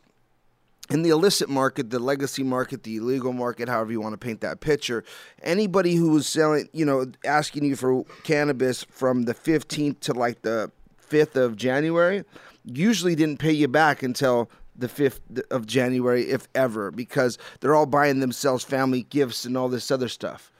in 0.90 1.02
the 1.02 1.10
illicit 1.10 1.48
market, 1.48 1.90
the 1.90 1.98
legacy 1.98 2.44
market, 2.44 2.84
the 2.84 2.96
illegal 2.96 3.32
market, 3.32 3.68
however 3.68 3.90
you 3.90 4.00
want 4.00 4.12
to 4.12 4.18
paint 4.18 4.40
that 4.42 4.60
picture, 4.60 5.02
anybody 5.42 5.96
who 5.96 6.10
was 6.10 6.28
selling, 6.28 6.68
you 6.72 6.84
know, 6.84 7.06
asking 7.24 7.64
you 7.64 7.74
for 7.74 8.04
cannabis 8.22 8.84
from 8.84 9.22
the 9.24 9.34
15th 9.34 9.98
to 10.00 10.12
like 10.12 10.42
the 10.42 10.70
5th 11.10 11.34
of 11.34 11.56
January, 11.56 12.24
usually 12.64 13.16
didn't 13.16 13.38
pay 13.38 13.52
you 13.52 13.66
back 13.66 14.04
until 14.04 14.48
the 14.80 14.88
5th 14.88 15.20
of 15.50 15.66
January, 15.66 16.28
if 16.30 16.48
ever, 16.54 16.90
because 16.90 17.38
they're 17.60 17.74
all 17.74 17.86
buying 17.86 18.20
themselves 18.20 18.64
family 18.64 19.02
gifts 19.04 19.44
and 19.44 19.56
all 19.56 19.68
this 19.68 19.90
other 19.90 20.08
stuff. 20.08 20.52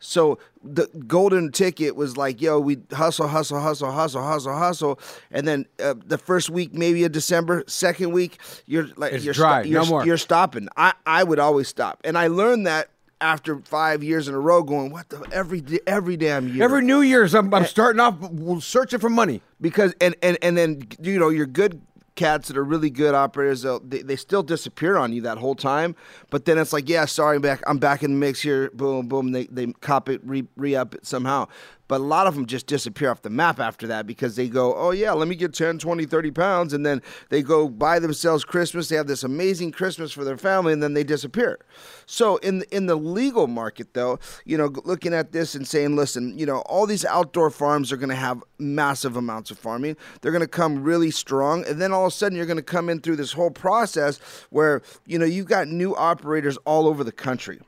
So 0.00 0.38
the 0.62 0.86
golden 1.08 1.50
ticket 1.50 1.96
was 1.96 2.16
like, 2.16 2.42
yo, 2.42 2.60
we 2.60 2.78
hustle, 2.92 3.28
hustle, 3.28 3.60
hustle, 3.60 3.90
hustle, 3.90 4.22
hustle, 4.22 4.54
hustle, 4.54 5.00
and 5.30 5.48
then 5.48 5.66
uh, 5.82 5.94
the 6.04 6.18
first 6.18 6.50
week 6.50 6.74
maybe 6.74 7.04
of 7.04 7.12
December, 7.12 7.64
second 7.66 8.12
week 8.12 8.38
you're 8.66 8.88
like 8.96 9.14
It's 9.14 9.24
you're 9.24 9.32
dry, 9.34 9.62
you're, 9.62 9.82
no 9.82 9.88
more. 9.88 10.04
you're 10.04 10.18
stopping. 10.18 10.68
I 10.76 10.92
I 11.06 11.24
would 11.24 11.38
always 11.38 11.68
stop, 11.68 12.00
and 12.04 12.18
I 12.18 12.26
learned 12.26 12.66
that 12.66 12.90
after 13.20 13.58
five 13.60 14.02
years 14.02 14.28
in 14.28 14.34
a 14.34 14.38
row, 14.40 14.62
going 14.62 14.90
what 14.90 15.08
the 15.08 15.26
every 15.32 15.62
every 15.86 16.18
damn 16.18 16.48
year 16.48 16.64
Every 16.64 16.82
New 16.82 17.00
Year's, 17.00 17.34
I'm, 17.34 17.54
I'm 17.54 17.64
starting 17.64 18.00
off 18.00 18.16
searching 18.62 18.98
for 18.98 19.08
money. 19.08 19.40
because 19.60 19.94
and 20.02 20.14
and 20.22 20.36
and 20.42 20.58
then 20.58 20.82
you 21.00 21.18
know 21.18 21.30
your 21.30 21.46
good 21.46 21.80
cats 22.14 22.48
that 22.48 22.56
are 22.56 22.64
really 22.64 22.90
good 22.90 23.14
operators 23.14 23.66
they, 23.82 24.02
they 24.02 24.16
still 24.16 24.42
disappear 24.42 24.96
on 24.96 25.12
you 25.12 25.20
that 25.22 25.38
whole 25.38 25.54
time. 25.54 25.96
But 26.30 26.44
then 26.44 26.58
it's 26.58 26.72
like 26.72 26.88
yeah 26.88 27.04
sorry 27.04 27.36
I'm 27.36 27.42
back 27.42 27.62
i'm 27.66 27.78
back 27.78 28.02
in 28.02 28.12
the 28.12 28.18
mix 28.18 28.42
here. 28.42 28.70
Boom 28.74 29.08
boom 29.08 29.32
they, 29.32 29.44
they 29.46 29.66
cop 29.80 30.08
it 30.08 30.20
re, 30.24 30.46
re-up 30.56 30.94
it 30.94 31.06
somehow 31.06 31.48
but 31.88 32.00
a 32.00 32.04
lot 32.04 32.26
of 32.26 32.34
them 32.34 32.46
just 32.46 32.66
disappear 32.66 33.10
off 33.10 33.22
the 33.22 33.30
map 33.30 33.60
after 33.60 33.86
that 33.86 34.06
because 34.06 34.36
they 34.36 34.48
go 34.48 34.74
oh 34.74 34.90
yeah 34.90 35.12
let 35.12 35.28
me 35.28 35.34
get 35.34 35.52
10 35.52 35.78
20 35.78 36.06
30 36.06 36.30
pounds 36.30 36.72
and 36.72 36.84
then 36.84 37.02
they 37.28 37.42
go 37.42 37.68
buy 37.68 37.98
themselves 37.98 38.44
christmas. 38.44 38.88
They 38.88 38.96
have 38.96 39.06
this 39.06 39.24
amazing 39.24 39.72
christmas 39.72 40.12
for 40.12 40.24
their 40.24 40.36
family 40.36 40.72
and 40.72 40.82
then 40.82 40.94
they 40.94 41.04
disappear. 41.04 41.58
So 42.06 42.36
in 42.38 42.62
in 42.70 42.86
the 42.86 42.96
legal 42.96 43.46
market 43.46 43.94
though 43.94 44.18
you 44.44 44.56
know 44.56 44.72
looking 44.84 45.14
at 45.14 45.32
this 45.32 45.54
and 45.54 45.66
saying 45.66 45.96
listen 45.96 46.38
you 46.38 46.46
know 46.46 46.58
all 46.66 46.86
these 46.86 47.04
outdoor 47.04 47.50
farms 47.50 47.92
are 47.92 47.96
going 47.96 48.08
to 48.08 48.14
have 48.14 48.42
massive 48.58 49.16
amounts 49.16 49.50
of 49.50 49.58
farming. 49.58 49.96
They're 50.20 50.32
going 50.32 50.40
to 50.40 50.48
come 50.48 50.82
really 50.82 51.10
strong 51.10 51.64
and 51.66 51.80
then 51.80 51.92
all 51.92 52.06
of 52.06 52.12
a 52.12 52.16
sudden 52.16 52.36
you're 52.36 52.46
going 52.46 52.56
to 52.56 52.62
come 52.62 52.88
in 52.88 53.00
through 53.00 53.16
this 53.16 53.32
whole 53.32 53.50
process 53.50 54.18
where 54.50 54.82
you 55.06 55.18
know 55.18 55.26
you've 55.26 55.46
got 55.46 55.68
new 55.68 55.94
operators 55.96 56.56
all 56.58 56.86
over 56.86 57.04
the 57.04 57.12
country 57.12 57.60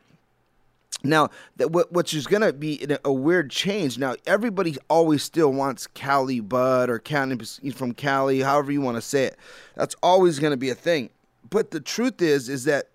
now, 1.09 1.31
that 1.57 1.71
what 1.71 1.93
which 1.93 2.15
is 2.15 2.27
going 2.27 2.43
to 2.43 2.53
be 2.53 2.87
a, 3.05 3.13
weird 3.13 3.51
change. 3.51 3.99
Now, 3.99 4.15
everybody 4.27 4.77
always 4.89 5.23
still 5.23 5.53
wants 5.53 5.87
Cali 5.87 6.41
bud 6.41 6.91
or 6.91 6.99
cannabis 6.99 7.61
from 7.75 7.93
Cali, 7.93 8.41
however 8.41 8.73
you 8.73 8.81
want 8.81 8.97
to 8.97 9.03
say 9.03 9.25
it. 9.25 9.37
That's 9.75 9.97
always 10.03 10.39
going 10.39 10.53
to 10.53 10.57
be 10.57 10.71
a 10.71 10.75
thing. 10.75 11.11
But 11.49 11.71
the 11.71 11.81
truth 11.81 12.21
is, 12.21 12.49
is 12.49 12.65
that 12.65 12.89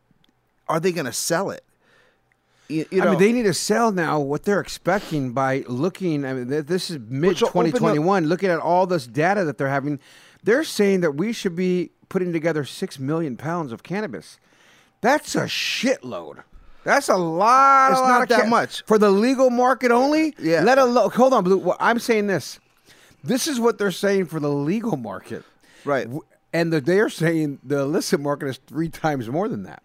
are 0.67 0.79
they 0.79 0.91
going 0.91 1.05
to 1.05 1.13
sell 1.13 1.49
it? 1.49 1.63
You, 2.69 2.85
you 2.89 3.01
I 3.01 3.05
know, 3.05 3.11
mean, 3.11 3.19
they 3.19 3.33
need 3.33 3.43
to 3.43 3.53
sell 3.53 3.91
now 3.91 4.19
what 4.19 4.43
they're 4.43 4.61
expecting 4.61 5.33
by 5.33 5.65
looking. 5.67 6.23
I 6.23 6.33
mean, 6.33 6.65
this 6.65 6.89
is 6.89 6.99
mid 6.99 7.37
so 7.37 7.47
open 7.47 7.61
up- 7.61 7.65
2021. 7.65 8.27
Looking 8.27 8.49
at 8.49 8.59
all 8.59 8.87
this 8.87 9.05
data 9.05 9.43
that 9.43 9.57
they're 9.57 9.67
having, 9.67 9.99
they're 10.43 10.63
saying 10.63 11.01
that 11.01 11.11
we 11.11 11.33
should 11.33 11.55
be 11.55 11.91
putting 12.07 12.31
together 12.31 12.63
six 12.63 12.99
million 12.99 13.35
pounds 13.37 13.71
of 13.71 13.83
cannabis. 13.83 14.39
That's 15.01 15.35
a 15.35 15.41
shitload. 15.45 16.43
That's 16.83 17.09
a 17.09 17.15
lot. 17.15 17.91
It's 17.91 17.99
a 17.99 18.03
lot 18.03 18.19
not 18.19 18.29
that 18.29 18.49
much. 18.49 18.83
for 18.85 18.97
the 18.97 19.09
legal 19.11 19.49
market 19.49 19.91
only. 19.91 20.35
Yeah. 20.39 20.61
Let 20.61 20.77
alone. 20.77 21.11
Hold 21.11 21.33
on, 21.33 21.43
Blue. 21.43 21.57
Well, 21.57 21.77
I'm 21.79 21.99
saying 21.99 22.27
this. 22.27 22.59
This 23.23 23.47
is 23.47 23.59
what 23.59 23.77
they're 23.77 23.91
saying 23.91 24.25
for 24.25 24.39
the 24.39 24.49
legal 24.49 24.97
market, 24.97 25.43
Right. 25.85 26.07
And 26.53 26.73
the, 26.73 26.81
they're 26.81 27.09
saying 27.09 27.59
the 27.63 27.79
illicit 27.79 28.19
market 28.19 28.47
is 28.47 28.59
three 28.67 28.89
times 28.89 29.29
more 29.29 29.47
than 29.47 29.63
that. 29.63 29.83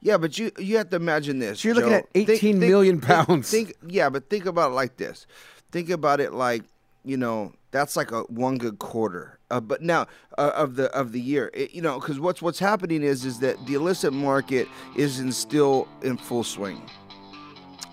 Yeah, 0.00 0.18
but 0.18 0.38
you 0.38 0.52
you 0.58 0.76
have 0.76 0.90
to 0.90 0.96
imagine 0.96 1.40
this. 1.40 1.60
So 1.60 1.68
you're 1.68 1.74
looking 1.74 1.90
Joe. 1.90 1.96
at 1.96 2.06
18 2.14 2.60
million 2.60 3.00
pounds. 3.00 3.50
Think, 3.50 3.74
yeah, 3.86 4.08
but 4.08 4.30
think 4.30 4.46
about 4.46 4.70
it 4.70 4.74
like 4.74 4.96
this. 4.98 5.26
Think 5.72 5.90
about 5.90 6.20
it 6.20 6.32
like 6.32 6.62
you 7.06 7.16
know 7.16 7.52
that's 7.70 7.96
like 7.96 8.10
a 8.10 8.22
one 8.24 8.58
good 8.58 8.78
quarter. 8.78 9.38
Uh, 9.50 9.60
but 9.60 9.80
now 9.80 10.06
uh, 10.38 10.50
of 10.54 10.74
the 10.74 10.86
of 10.92 11.12
the 11.12 11.20
year, 11.20 11.50
It- 11.54 11.72
you 11.72 11.80
know, 11.80 12.00
because 12.00 12.18
what's 12.18 12.42
what's 12.42 12.58
happening 12.58 13.02
is 13.02 13.24
is 13.24 13.38
that 13.40 13.56
the 13.66 13.74
illicit 13.74 14.12
market 14.12 14.66
is 14.96 15.20
in 15.20 15.30
still 15.32 15.86
in 16.02 16.16
full 16.16 16.42
swing. 16.44 16.80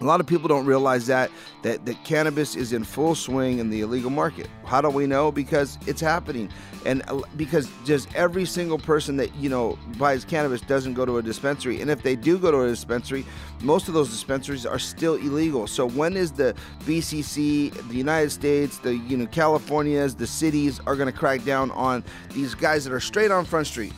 A 0.02 0.04
lot 0.04 0.20
of 0.20 0.28
people 0.28 0.48
don't 0.48 0.66
realize 0.66 1.08
that 1.08 1.32
that 1.62 1.86
that 1.86 2.04
cannabis 2.04 2.56
is 2.56 2.74
in 2.74 2.84
full 2.84 3.16
swing 3.16 3.60
in 3.60 3.70
the 3.70 3.82
illegal 3.82 4.10
market. 4.10 4.48
How 4.66 4.82
do 4.82 4.90
we 4.90 5.08
know? 5.08 5.32
Because 5.32 5.78
it's 5.88 6.02
happening, 6.02 6.50
and 6.86 7.04
uh, 7.08 7.22
because 7.38 7.70
just 7.86 8.14
every 8.16 8.46
single 8.46 8.78
person 8.78 9.16
that 9.18 9.34
you 9.36 9.50
know 9.50 9.78
buys 9.98 10.26
cannabis 10.26 10.62
doesn't 10.62 10.94
go 10.94 11.06
to 11.06 11.18
a 11.18 11.22
dispensary, 11.22 11.82
and 11.82 11.90
if 11.90 12.04
they 12.04 12.16
do 12.16 12.38
go 12.38 12.52
to 12.52 12.62
a 12.62 12.68
dispensary, 12.68 13.26
most 13.62 13.88
of 13.88 13.94
those 13.94 14.10
dispensaries 14.10 14.66
are 14.66 14.80
still 14.80 15.16
illegal. 15.16 15.68
So 15.68 15.88
when 15.88 16.18
is 16.18 16.32
the 16.32 16.56
BCC, 16.82 17.72
the 17.90 17.96
United 17.96 18.32
States, 18.32 18.78
the 18.80 18.96
you 18.96 19.18
know 19.18 19.28
Californias, 19.28 20.16
the 20.16 20.28
cities 20.28 20.80
are 20.86 20.96
going 20.96 21.12
to 21.12 21.18
crack 21.18 21.44
down 21.46 21.72
on 21.72 22.04
these 22.34 22.56
guys 22.56 22.84
that 22.84 22.94
are 22.94 23.00
straight 23.00 23.32
on 23.32 23.46
Front 23.46 23.68
Street? 23.68 23.94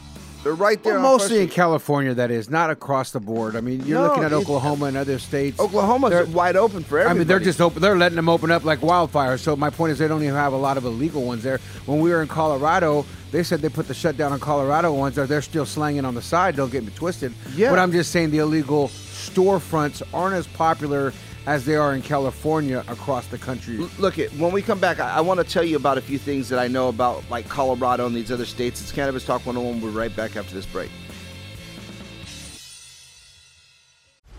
They're 0.45 0.53
right 0.53 0.81
there. 0.83 0.93
Well, 0.99 1.01
mostly 1.17 1.41
in 1.41 1.47
California, 1.47 2.13
that 2.13 2.29
is 2.29 2.51
not 2.51 2.69
across 2.69 3.09
the 3.09 3.19
board. 3.19 3.55
I 3.55 3.61
mean, 3.61 3.83
you're 3.83 3.99
No, 3.99 4.09
looking 4.09 4.23
at 4.23 4.31
Oklahoma 4.31 4.85
and 4.85 4.95
other 4.95 5.17
states. 5.17 5.59
Oklahoma's 5.59 6.11
They're- 6.11 6.25
wide 6.25 6.55
open 6.55 6.83
for 6.83 6.99
everybody. 6.99 7.15
I 7.15 7.17
mean, 7.17 7.27
they're 7.27 7.39
just 7.39 7.59
open. 7.59 7.81
They're 7.81 7.97
letting 7.97 8.15
them 8.15 8.29
open 8.29 8.51
up 8.51 8.63
like 8.63 8.83
wildfire. 8.83 9.39
So 9.39 9.55
my 9.55 9.71
point 9.71 9.93
is, 9.93 9.97
they 9.97 10.07
don't 10.07 10.21
even 10.21 10.35
have 10.35 10.53
a 10.53 10.57
lot 10.57 10.77
of 10.77 10.85
illegal 10.85 11.23
ones 11.23 11.41
there. 11.41 11.59
When 11.87 11.99
we 11.99 12.11
were 12.11 12.21
in 12.21 12.27
Colorado, 12.27 13.07
they 13.31 13.41
said 13.41 13.59
they 13.63 13.69
put 13.69 13.87
the 13.87 13.95
shutdown 13.95 14.33
on 14.33 14.39
Colorado 14.39 14.93
ones. 14.93 15.15
They're, 15.15 15.25
they're 15.25 15.41
still 15.41 15.65
slanging 15.65 16.05
on 16.05 16.13
the 16.13 16.21
side. 16.21 16.55
Don't 16.55 16.71
get 16.71 16.83
me 16.83 16.91
twisted. 16.95 17.33
Yeah. 17.55 17.71
But 17.71 17.79
I'm 17.79 17.91
just 17.91 18.11
saying 18.11 18.29
the 18.29 18.37
illegal 18.37 18.89
storefronts 18.89 20.03
aren't 20.13 20.35
as 20.35 20.45
popular 20.45 21.11
as 21.45 21.65
they 21.65 21.75
are 21.75 21.93
in 21.93 22.01
California 22.01 22.83
across 22.87 23.27
the 23.27 23.37
country. 23.37 23.77
Look, 23.99 24.17
it 24.17 24.31
when 24.33 24.51
we 24.51 24.61
come 24.61 24.79
back, 24.79 24.99
I, 24.99 25.17
I 25.17 25.21
want 25.21 25.39
to 25.39 25.43
tell 25.43 25.63
you 25.63 25.75
about 25.75 25.97
a 25.97 26.01
few 26.01 26.17
things 26.17 26.49
that 26.49 26.59
I 26.59 26.67
know 26.67 26.89
about, 26.89 27.23
like 27.29 27.47
Colorado 27.47 28.05
and 28.05 28.15
these 28.15 28.31
other 28.31 28.45
states. 28.45 28.81
It's 28.81 28.91
Cannabis 28.91 29.25
Talk 29.25 29.45
101. 29.45 29.81
We're 29.81 29.97
right 29.97 30.15
back 30.15 30.35
after 30.35 30.53
this 30.53 30.65
break. 30.65 30.89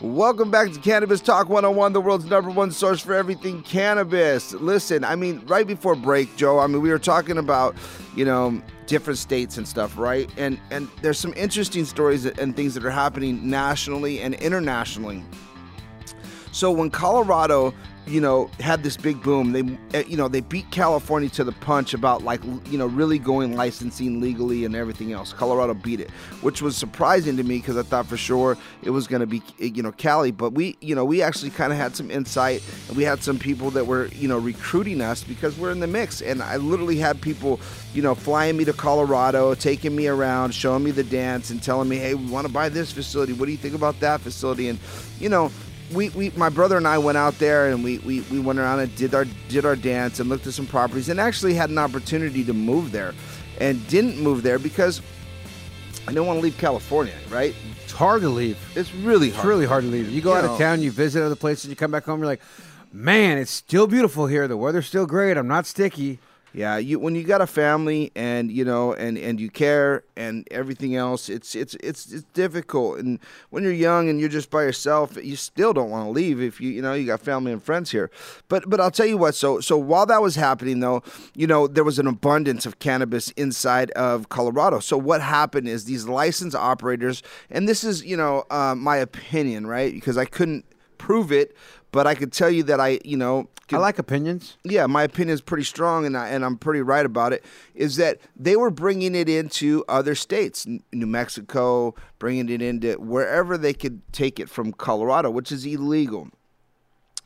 Welcome 0.00 0.50
back 0.50 0.72
to 0.72 0.80
Cannabis 0.80 1.20
Talk 1.20 1.48
101, 1.48 1.92
the 1.92 2.00
world's 2.00 2.24
number 2.24 2.50
one 2.50 2.72
source 2.72 3.00
for 3.00 3.14
everything 3.14 3.62
cannabis. 3.62 4.52
Listen, 4.52 5.04
I 5.04 5.14
mean, 5.14 5.40
right 5.46 5.66
before 5.66 5.94
break, 5.94 6.34
Joe, 6.36 6.58
I 6.58 6.66
mean, 6.66 6.82
we 6.82 6.90
were 6.90 6.98
talking 6.98 7.38
about, 7.38 7.76
you 8.16 8.24
know, 8.24 8.60
different 8.86 9.18
states 9.18 9.56
and 9.56 9.66
stuff, 9.66 9.96
right? 9.96 10.28
And 10.36 10.58
and 10.70 10.88
there's 11.00 11.18
some 11.18 11.32
interesting 11.36 11.84
stories 11.84 12.26
and 12.26 12.56
things 12.56 12.74
that 12.74 12.84
are 12.84 12.90
happening 12.90 13.48
nationally 13.48 14.20
and 14.20 14.34
internationally. 14.34 15.22
So 16.52 16.70
when 16.70 16.90
Colorado, 16.90 17.72
you 18.06 18.20
know, 18.20 18.50
had 18.60 18.82
this 18.82 18.96
big 18.96 19.22
boom, 19.22 19.52
they, 19.52 19.98
eh, 19.98 20.04
you 20.06 20.16
know, 20.16 20.28
they 20.28 20.40
beat 20.40 20.70
California 20.70 21.28
to 21.30 21.44
the 21.44 21.52
punch 21.52 21.94
about 21.94 22.22
like, 22.22 22.42
you 22.66 22.76
know, 22.76 22.86
really 22.86 23.18
going 23.18 23.56
licensing 23.56 24.20
legally 24.20 24.64
and 24.64 24.76
everything 24.76 25.12
else. 25.12 25.32
Colorado 25.32 25.72
beat 25.72 26.00
it, 26.00 26.10
which 26.42 26.60
was 26.60 26.76
surprising 26.76 27.36
to 27.36 27.42
me 27.42 27.58
because 27.58 27.76
I 27.76 27.82
thought 27.82 28.06
for 28.06 28.18
sure 28.18 28.58
it 28.82 28.90
was 28.90 29.06
going 29.06 29.20
to 29.20 29.26
be, 29.26 29.42
eh, 29.60 29.70
you 29.74 29.82
know, 29.82 29.92
Cali. 29.92 30.32
But 30.32 30.52
we, 30.52 30.76
you 30.80 30.94
know, 30.94 31.04
we 31.04 31.22
actually 31.22 31.50
kind 31.50 31.72
of 31.72 31.78
had 31.78 31.96
some 31.96 32.10
insight 32.10 32.62
and 32.88 32.96
we 32.96 33.04
had 33.04 33.22
some 33.22 33.38
people 33.38 33.70
that 33.70 33.86
were, 33.86 34.06
you 34.08 34.28
know, 34.28 34.38
recruiting 34.38 35.00
us 35.00 35.24
because 35.24 35.56
we're 35.56 35.72
in 35.72 35.80
the 35.80 35.86
mix. 35.86 36.20
And 36.20 36.42
I 36.42 36.56
literally 36.56 36.98
had 36.98 37.22
people, 37.22 37.58
you 37.94 38.02
know, 38.02 38.14
flying 38.14 38.56
me 38.56 38.66
to 38.66 38.74
Colorado, 38.74 39.54
taking 39.54 39.96
me 39.96 40.08
around, 40.08 40.52
showing 40.52 40.84
me 40.84 40.90
the 40.90 41.04
dance, 41.04 41.50
and 41.50 41.62
telling 41.62 41.88
me, 41.88 41.96
hey, 41.96 42.14
we 42.14 42.26
want 42.26 42.46
to 42.46 42.52
buy 42.52 42.68
this 42.68 42.92
facility. 42.92 43.32
What 43.32 43.46
do 43.46 43.52
you 43.52 43.58
think 43.58 43.74
about 43.74 43.98
that 44.00 44.20
facility? 44.20 44.68
And, 44.68 44.78
you 45.18 45.30
know, 45.30 45.50
we, 45.92 46.08
we 46.10 46.30
my 46.30 46.48
brother 46.48 46.76
and 46.76 46.86
I 46.88 46.98
went 46.98 47.18
out 47.18 47.38
there 47.38 47.70
and 47.70 47.84
we, 47.84 47.98
we, 47.98 48.20
we 48.22 48.38
went 48.40 48.58
around 48.58 48.80
and 48.80 48.94
did 48.96 49.14
our 49.14 49.26
did 49.48 49.64
our 49.64 49.76
dance 49.76 50.20
and 50.20 50.28
looked 50.28 50.46
at 50.46 50.54
some 50.54 50.66
properties 50.66 51.08
and 51.08 51.20
actually 51.20 51.54
had 51.54 51.70
an 51.70 51.78
opportunity 51.78 52.44
to 52.44 52.52
move 52.52 52.90
there 52.92 53.14
and 53.60 53.86
didn't 53.88 54.18
move 54.18 54.42
there 54.42 54.58
because 54.58 55.00
I 56.06 56.12
didn't 56.12 56.26
want 56.26 56.38
to 56.38 56.42
leave 56.42 56.58
California, 56.58 57.14
right? 57.30 57.54
It's 57.82 57.92
hard 57.92 58.22
to 58.22 58.28
leave. 58.28 58.58
It's 58.76 58.92
really 58.94 59.28
It's 59.28 59.44
really 59.44 59.66
hard 59.66 59.84
to 59.84 59.90
leave. 59.90 60.10
You 60.10 60.20
go 60.20 60.32
You 60.32 60.38
out 60.38 60.44
know. 60.44 60.52
of 60.52 60.58
town, 60.58 60.82
you 60.82 60.90
visit 60.90 61.22
other 61.22 61.36
places, 61.36 61.70
you 61.70 61.76
come 61.76 61.90
back 61.90 62.04
home, 62.04 62.20
you're 62.20 62.26
like, 62.26 62.42
man, 62.92 63.38
it's 63.38 63.50
still 63.50 63.86
beautiful 63.86 64.26
here. 64.26 64.46
The 64.48 64.56
weather's 64.56 64.86
still 64.86 65.06
great. 65.06 65.36
I'm 65.36 65.48
not 65.48 65.66
sticky. 65.66 66.18
Yeah, 66.56 66.76
you 66.76 67.00
when 67.00 67.16
you 67.16 67.24
got 67.24 67.40
a 67.40 67.48
family 67.48 68.12
and 68.14 68.48
you 68.48 68.64
know 68.64 68.92
and 68.92 69.18
and 69.18 69.40
you 69.40 69.50
care 69.50 70.04
and 70.16 70.46
everything 70.52 70.94
else, 70.94 71.28
it's 71.28 71.56
it's 71.56 71.74
it's 71.80 72.12
it's 72.12 72.22
difficult. 72.32 73.00
And 73.00 73.18
when 73.50 73.64
you're 73.64 73.72
young 73.72 74.08
and 74.08 74.20
you're 74.20 74.28
just 74.28 74.50
by 74.50 74.62
yourself, 74.62 75.18
you 75.20 75.34
still 75.34 75.72
don't 75.72 75.90
want 75.90 76.06
to 76.06 76.10
leave 76.10 76.40
if 76.40 76.60
you 76.60 76.70
you 76.70 76.80
know 76.80 76.94
you 76.94 77.06
got 77.06 77.20
family 77.20 77.50
and 77.50 77.60
friends 77.60 77.90
here. 77.90 78.08
But 78.48 78.70
but 78.70 78.80
I'll 78.80 78.92
tell 78.92 79.04
you 79.04 79.18
what. 79.18 79.34
So 79.34 79.58
so 79.58 79.76
while 79.76 80.06
that 80.06 80.22
was 80.22 80.36
happening 80.36 80.78
though, 80.78 81.02
you 81.34 81.48
know 81.48 81.66
there 81.66 81.82
was 81.82 81.98
an 81.98 82.06
abundance 82.06 82.66
of 82.66 82.78
cannabis 82.78 83.30
inside 83.30 83.90
of 83.92 84.28
Colorado. 84.28 84.78
So 84.78 84.96
what 84.96 85.22
happened 85.22 85.66
is 85.66 85.86
these 85.86 86.06
licensed 86.06 86.56
operators, 86.56 87.24
and 87.50 87.68
this 87.68 87.82
is 87.82 88.04
you 88.04 88.16
know 88.16 88.44
uh, 88.50 88.76
my 88.76 88.98
opinion, 88.98 89.66
right? 89.66 89.92
Because 89.92 90.16
I 90.16 90.24
couldn't 90.24 90.64
prove 91.06 91.30
it, 91.32 91.54
but 91.92 92.06
I 92.06 92.14
could 92.14 92.32
tell 92.32 92.50
you 92.50 92.62
that 92.64 92.80
I 92.80 92.98
you 93.04 93.16
know 93.16 93.48
I 93.72 93.78
like 93.78 93.98
opinions. 93.98 94.56
yeah, 94.64 94.86
my 94.86 95.02
opinion 95.04 95.34
is 95.34 95.40
pretty 95.40 95.64
strong, 95.64 96.06
and 96.06 96.16
I, 96.16 96.28
and 96.28 96.44
I'm 96.44 96.56
pretty 96.56 96.82
right 96.82 97.06
about 97.06 97.32
it. 97.32 97.44
Is 97.74 97.96
that 97.96 98.18
they 98.36 98.56
were 98.56 98.70
bringing 98.70 99.14
it 99.14 99.28
into 99.28 99.84
other 99.88 100.14
states, 100.14 100.66
New 100.92 101.06
Mexico, 101.06 101.94
bringing 102.18 102.48
it 102.48 102.60
into 102.62 102.94
wherever 102.94 103.56
they 103.58 103.72
could 103.74 104.00
take 104.12 104.38
it 104.38 104.48
from 104.48 104.72
Colorado, 104.72 105.30
which 105.30 105.50
is 105.52 105.64
illegal. 105.64 106.28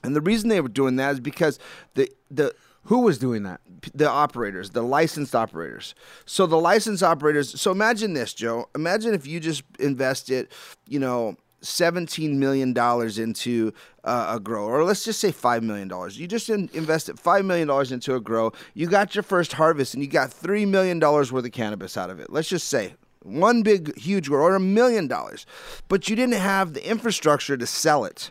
And 0.05 0.15
the 0.15 0.21
reason 0.21 0.49
they 0.49 0.61
were 0.61 0.69
doing 0.69 0.97
that 0.97 1.13
is 1.15 1.21
because 1.21 1.59
the 1.95 2.09
the 2.31 2.55
Who 2.85 3.01
was 3.01 3.19
doing 3.19 3.43
that? 3.45 3.61
the 3.95 4.09
operators, 4.09 4.71
the 4.71 4.83
licensed 4.83 5.35
operators. 5.35 5.95
So 6.25 6.47
the 6.47 6.61
licensed 6.71 7.03
operators. 7.03 7.61
So 7.61 7.71
imagine 7.73 8.15
this, 8.15 8.33
Joe. 8.35 8.69
Imagine 8.75 9.15
if 9.15 9.27
you 9.27 9.41
just 9.41 9.63
invested, 9.79 10.49
you 10.87 10.99
know, 10.99 11.37
seventeen 11.61 12.39
million 12.39 12.73
dollars 12.73 13.19
into 13.19 13.73
uh, 14.05 14.35
a 14.37 14.41
grow, 14.41 14.65
or 14.65 14.85
let's 14.85 15.05
just 15.05 15.21
say 15.21 15.33
five 15.33 15.63
million 15.63 15.89
dollars. 15.89 16.19
You 16.19 16.27
just 16.27 16.49
in- 16.49 16.71
invested 16.73 17.19
five 17.19 17.45
million 17.45 17.69
dollars 17.69 17.93
into 17.93 18.15
a 18.15 18.21
grow. 18.21 18.53
You 18.75 18.87
got 18.87 19.15
your 19.15 19.23
first 19.23 19.55
harvest, 19.55 19.95
and 19.95 20.03
you 20.03 20.09
got 20.09 20.33
three 20.33 20.65
million 20.65 20.99
dollars 20.99 21.33
worth 21.33 21.45
of 21.45 21.53
cannabis 21.53 21.97
out 21.97 22.11
of 22.11 22.21
it. 22.21 22.31
Let's 22.31 22.49
just 22.49 22.69
say. 22.69 22.95
One 23.25 23.63
big, 23.63 23.99
huge 23.99 24.29
grow, 24.29 24.45
or 24.45 24.55
a 24.55 24.61
million 24.61 25.09
dollars, 25.09 25.45
but 25.89 26.09
you 26.09 26.15
didn't 26.15 26.37
have 26.41 26.73
the 26.73 26.89
infrastructure 26.89 27.57
to 27.57 27.67
sell 27.67 28.05
it 28.05 28.31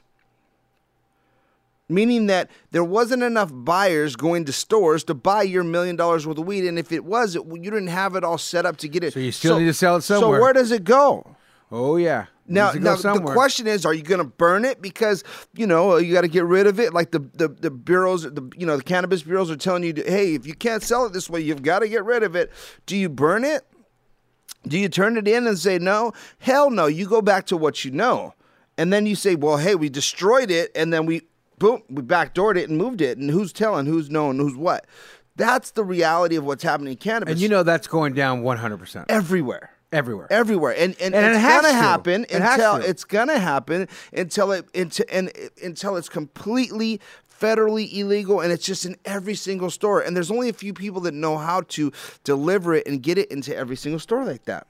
meaning 1.89 2.27
that 2.27 2.49
there 2.71 2.83
wasn't 2.83 3.23
enough 3.23 3.49
buyers 3.53 4.15
going 4.15 4.45
to 4.45 4.53
stores 4.53 5.03
to 5.05 5.13
buy 5.13 5.43
your 5.43 5.63
million 5.63 5.95
dollars 5.95 6.27
worth 6.27 6.37
of 6.37 6.45
weed, 6.45 6.65
and 6.65 6.77
if 6.77 6.91
it 6.91 7.05
was, 7.05 7.35
it, 7.35 7.45
you 7.45 7.71
didn't 7.71 7.87
have 7.87 8.15
it 8.15 8.23
all 8.23 8.37
set 8.37 8.65
up 8.65 8.77
to 8.77 8.87
get 8.87 9.03
it. 9.03 9.13
So 9.13 9.19
you 9.19 9.31
still 9.31 9.59
need 9.59 9.65
to 9.65 9.73
sell 9.73 9.97
it 9.97 10.01
somewhere. 10.01 10.37
So 10.37 10.41
where 10.41 10.53
does 10.53 10.71
it 10.71 10.83
go? 10.83 11.35
Oh 11.71 11.97
yeah. 11.97 12.27
Now, 12.47 12.71
Needs 12.71 12.73
to 12.75 12.79
go 12.79 13.13
now 13.13 13.19
the 13.19 13.33
question 13.33 13.67
is: 13.67 13.85
Are 13.85 13.93
you 13.93 14.03
going 14.03 14.19
to 14.19 14.25
burn 14.27 14.63
it 14.63 14.81
because 14.81 15.23
you 15.53 15.67
know 15.67 15.97
you 15.97 16.13
got 16.13 16.21
to 16.21 16.27
get 16.27 16.45
rid 16.45 16.65
of 16.65 16.79
it? 16.79 16.93
Like 16.93 17.11
the, 17.11 17.19
the 17.19 17.49
the 17.49 17.69
bureaus, 17.69 18.23
the 18.23 18.49
you 18.57 18.65
know 18.65 18.77
the 18.77 18.83
cannabis 18.83 19.23
bureaus 19.23 19.51
are 19.51 19.57
telling 19.57 19.83
you, 19.83 19.93
to, 19.93 20.03
hey, 20.03 20.33
if 20.35 20.47
you 20.47 20.53
can't 20.53 20.81
sell 20.81 21.05
it 21.05 21.13
this 21.13 21.29
way, 21.29 21.41
you've 21.41 21.63
got 21.63 21.79
to 21.79 21.89
get 21.89 22.05
rid 22.05 22.23
of 22.23 22.35
it. 22.35 22.51
Do 22.85 22.95
you 22.95 23.09
burn 23.09 23.43
it? 23.43 23.65
Do 24.67 24.77
you 24.77 24.89
turn 24.89 25.17
it 25.17 25.27
in 25.27 25.47
and 25.47 25.57
say 25.57 25.77
no? 25.77 26.13
Hell 26.39 26.69
no. 26.69 26.87
You 26.87 27.07
go 27.07 27.21
back 27.21 27.45
to 27.47 27.57
what 27.57 27.83
you 27.85 27.91
know, 27.91 28.33
and 28.77 28.91
then 28.91 29.05
you 29.05 29.15
say, 29.15 29.35
well, 29.35 29.57
hey, 29.57 29.75
we 29.75 29.89
destroyed 29.89 30.49
it, 30.49 30.71
and 30.75 30.91
then 30.93 31.05
we 31.05 31.23
boom, 31.59 31.83
we 31.89 32.01
backdoored 32.01 32.57
it 32.57 32.69
and 32.69 32.77
moved 32.77 33.01
it, 33.01 33.17
and 33.17 33.29
who's 33.29 33.51
telling? 33.51 33.85
Who's 33.85 34.09
knowing? 34.09 34.37
Who's 34.37 34.55
what? 34.55 34.85
That's 35.35 35.71
the 35.71 35.83
reality 35.83 36.35
of 36.35 36.45
what's 36.45 36.63
happening 36.63 36.93
in 36.93 36.97
cannabis. 36.97 37.33
And 37.33 37.41
you 37.41 37.49
know 37.49 37.63
that's 37.63 37.87
going 37.87 38.13
down 38.13 38.41
100%. 38.41 39.05
everywhere 39.09 39.71
Everywhere. 39.91 40.27
everywhere 40.29 40.73
and 40.77 40.95
and, 41.01 41.15
And 41.15 41.25
it 41.25 41.29
it's 41.29 41.39
has 41.39 41.61
gonna 41.61 41.73
to. 41.73 41.73
happen 41.79 42.23
It 42.29 42.41
has 42.41 42.53
until 42.59 42.79
to. 42.79 42.89
it's 42.89 43.03
gonna 43.05 43.39
happen 43.39 43.87
until 44.11 44.51
it 44.51 44.65
until, 44.75 45.05
and 45.09 45.31
until 45.63 45.95
it's 45.95 46.09
completely 46.09 46.99
federally 47.39 47.91
illegal 47.97 48.41
and 48.41 48.51
it's 48.51 48.65
just 48.65 48.85
in 48.85 48.95
every 49.05 49.35
single 49.35 49.69
store 49.69 50.01
and 50.01 50.15
there's 50.15 50.31
only 50.31 50.49
a 50.49 50.53
few 50.53 50.73
people 50.73 50.99
that 51.01 51.13
know 51.13 51.37
how 51.37 51.61
to 51.61 51.91
deliver 52.23 52.73
it 52.73 52.85
and 52.87 53.01
get 53.03 53.17
it 53.17 53.31
into 53.31 53.55
every 53.55 53.75
single 53.77 53.99
store 53.99 54.25
like 54.25 54.43
that 54.45 54.67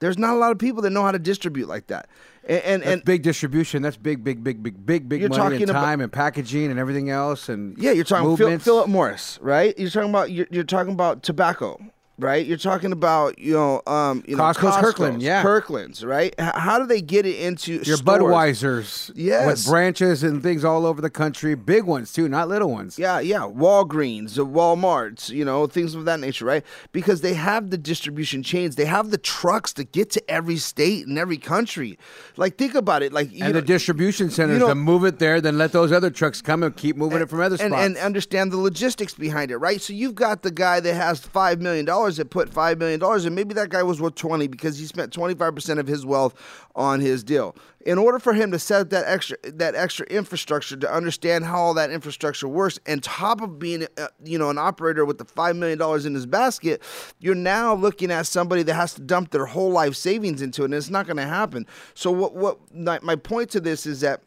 there's 0.00 0.16
not 0.18 0.34
a 0.34 0.38
lot 0.38 0.50
of 0.50 0.58
people 0.58 0.80
that 0.82 0.90
know 0.90 1.02
how 1.02 1.12
to 1.12 1.18
distribute 1.18 1.68
like 1.68 1.86
that 1.88 2.08
and 2.48 2.62
and, 2.64 2.82
and 2.82 3.04
big 3.04 3.22
distribution. 3.22 3.82
That's 3.82 3.98
big, 3.98 4.24
big, 4.24 4.42
big, 4.42 4.62
big, 4.62 4.84
big, 4.86 5.10
big 5.10 5.20
You're 5.20 5.28
money 5.28 5.56
and 5.56 5.70
about- 5.70 5.84
time 5.84 6.00
and 6.00 6.10
packaging 6.10 6.70
and 6.70 6.80
everything 6.80 7.10
else. 7.10 7.50
And 7.50 7.76
Yeah, 7.76 7.92
you're 7.92 8.02
talking 8.02 8.34
Phil. 8.34 8.58
Philip 8.58 8.88
Morris, 8.88 9.38
right? 9.42 9.78
You're 9.78 9.90
talking 9.90 10.08
about 10.08 10.30
you're, 10.32 10.46
you're 10.50 10.64
talking 10.64 10.94
about 10.94 11.22
tobacco, 11.22 11.78
right? 12.22 12.44
You're 12.46 12.56
talking 12.58 12.92
about 12.92 13.38
you 13.38 13.52
know 13.52 13.82
um 13.86 14.22
you 14.26 14.36
know 14.36 14.42
Costco's, 14.44 14.74
Costco's, 14.76 14.80
Kirkland, 14.82 15.22
yeah. 15.22 15.42
Kirkland's, 15.42 16.04
right? 16.04 16.34
H- 16.38 16.52
how 16.54 16.78
do 16.78 16.86
they 16.86 17.00
get 17.02 17.26
it 17.26 17.36
into 17.40 17.74
Your 17.82 17.96
stores? 17.96 18.00
Budweisers, 18.20 19.10
Yes. 19.14 19.46
with 19.46 19.66
branches 19.66 20.22
and 20.22 20.42
things 20.42 20.64
all 20.64 20.86
over 20.86 21.00
the 21.00 21.10
country, 21.10 21.54
big 21.54 21.84
ones 21.84 22.12
too, 22.12 22.28
not 22.28 22.48
little 22.48 22.70
ones. 22.70 22.98
Yeah, 22.98 23.20
yeah, 23.20 23.40
Walgreens, 23.40 24.34
the 24.34 24.46
Walmarts, 24.46 25.30
you 25.30 25.44
know, 25.44 25.66
things 25.66 25.94
of 25.94 26.04
that 26.04 26.20
nature, 26.20 26.44
right? 26.44 26.64
Because 26.92 27.20
they 27.20 27.34
have 27.34 27.70
the 27.70 27.78
distribution 27.78 28.42
chains, 28.42 28.76
they 28.76 28.84
have 28.84 29.10
the 29.10 29.18
trucks 29.18 29.72
to 29.74 29.84
get 29.84 30.10
to 30.10 30.30
every 30.30 30.56
state 30.56 31.06
and 31.06 31.18
every 31.18 31.38
country. 31.38 31.98
Like, 32.36 32.56
think 32.58 32.74
about 32.74 33.02
it, 33.02 33.12
like 33.12 33.32
you 33.32 33.44
and 33.44 33.54
know, 33.54 33.60
the 33.60 33.66
distribution 33.66 34.30
centers 34.30 34.54
you 34.54 34.60
know- 34.60 34.68
to 34.68 34.74
move 34.74 35.04
it 35.04 35.18
there, 35.18 35.40
then 35.40 35.58
let 35.58 35.72
those 35.72 35.92
other 35.92 36.10
trucks 36.10 36.40
come 36.42 36.62
and 36.62 36.76
keep 36.76 36.96
moving 36.96 37.20
it 37.20 37.28
from 37.28 37.40
other 37.40 37.56
and, 37.60 37.72
spots. 37.72 37.86
and 37.86 37.96
understand 37.98 38.52
the 38.52 38.56
logistics 38.56 39.14
behind 39.14 39.50
it, 39.50 39.56
right? 39.58 39.80
So 39.80 39.92
you've 39.92 40.14
got 40.14 40.42
the 40.42 40.50
guy 40.50 40.80
that 40.80 40.94
has 40.94 41.20
five 41.20 41.60
million 41.60 41.84
dollars 41.84 42.09
that 42.16 42.30
put 42.30 42.52
five 42.52 42.78
million 42.78 43.00
dollars, 43.00 43.24
and 43.24 43.34
maybe 43.34 43.54
that 43.54 43.68
guy 43.68 43.82
was 43.82 44.00
worth 44.00 44.14
twenty 44.14 44.46
because 44.46 44.78
he 44.78 44.86
spent 44.86 45.12
twenty 45.12 45.34
five 45.34 45.54
percent 45.54 45.80
of 45.80 45.86
his 45.86 46.04
wealth 46.06 46.34
on 46.74 47.00
his 47.00 47.24
deal. 47.24 47.56
In 47.86 47.96
order 47.96 48.18
for 48.18 48.34
him 48.34 48.50
to 48.52 48.58
set 48.58 48.90
that 48.90 49.04
extra 49.06 49.36
that 49.44 49.74
extra 49.74 50.06
infrastructure 50.06 50.76
to 50.76 50.92
understand 50.92 51.44
how 51.44 51.58
all 51.58 51.74
that 51.74 51.90
infrastructure 51.90 52.46
works, 52.46 52.78
and 52.86 53.02
top 53.02 53.40
of 53.40 53.58
being 53.58 53.86
uh, 53.98 54.08
you 54.24 54.38
know 54.38 54.50
an 54.50 54.58
operator 54.58 55.04
with 55.04 55.18
the 55.18 55.24
five 55.24 55.56
million 55.56 55.78
dollars 55.78 56.06
in 56.06 56.14
his 56.14 56.26
basket, 56.26 56.82
you're 57.18 57.34
now 57.34 57.74
looking 57.74 58.10
at 58.10 58.26
somebody 58.26 58.62
that 58.62 58.74
has 58.74 58.94
to 58.94 59.00
dump 59.00 59.30
their 59.30 59.46
whole 59.46 59.70
life 59.70 59.94
savings 59.96 60.42
into 60.42 60.62
it, 60.62 60.66
and 60.66 60.74
it's 60.74 60.90
not 60.90 61.06
going 61.06 61.16
to 61.16 61.26
happen. 61.26 61.66
So 61.94 62.10
what 62.10 62.34
what 62.34 62.58
my, 62.74 62.98
my 63.02 63.16
point 63.16 63.50
to 63.50 63.60
this 63.60 63.86
is 63.86 64.00
that 64.00 64.22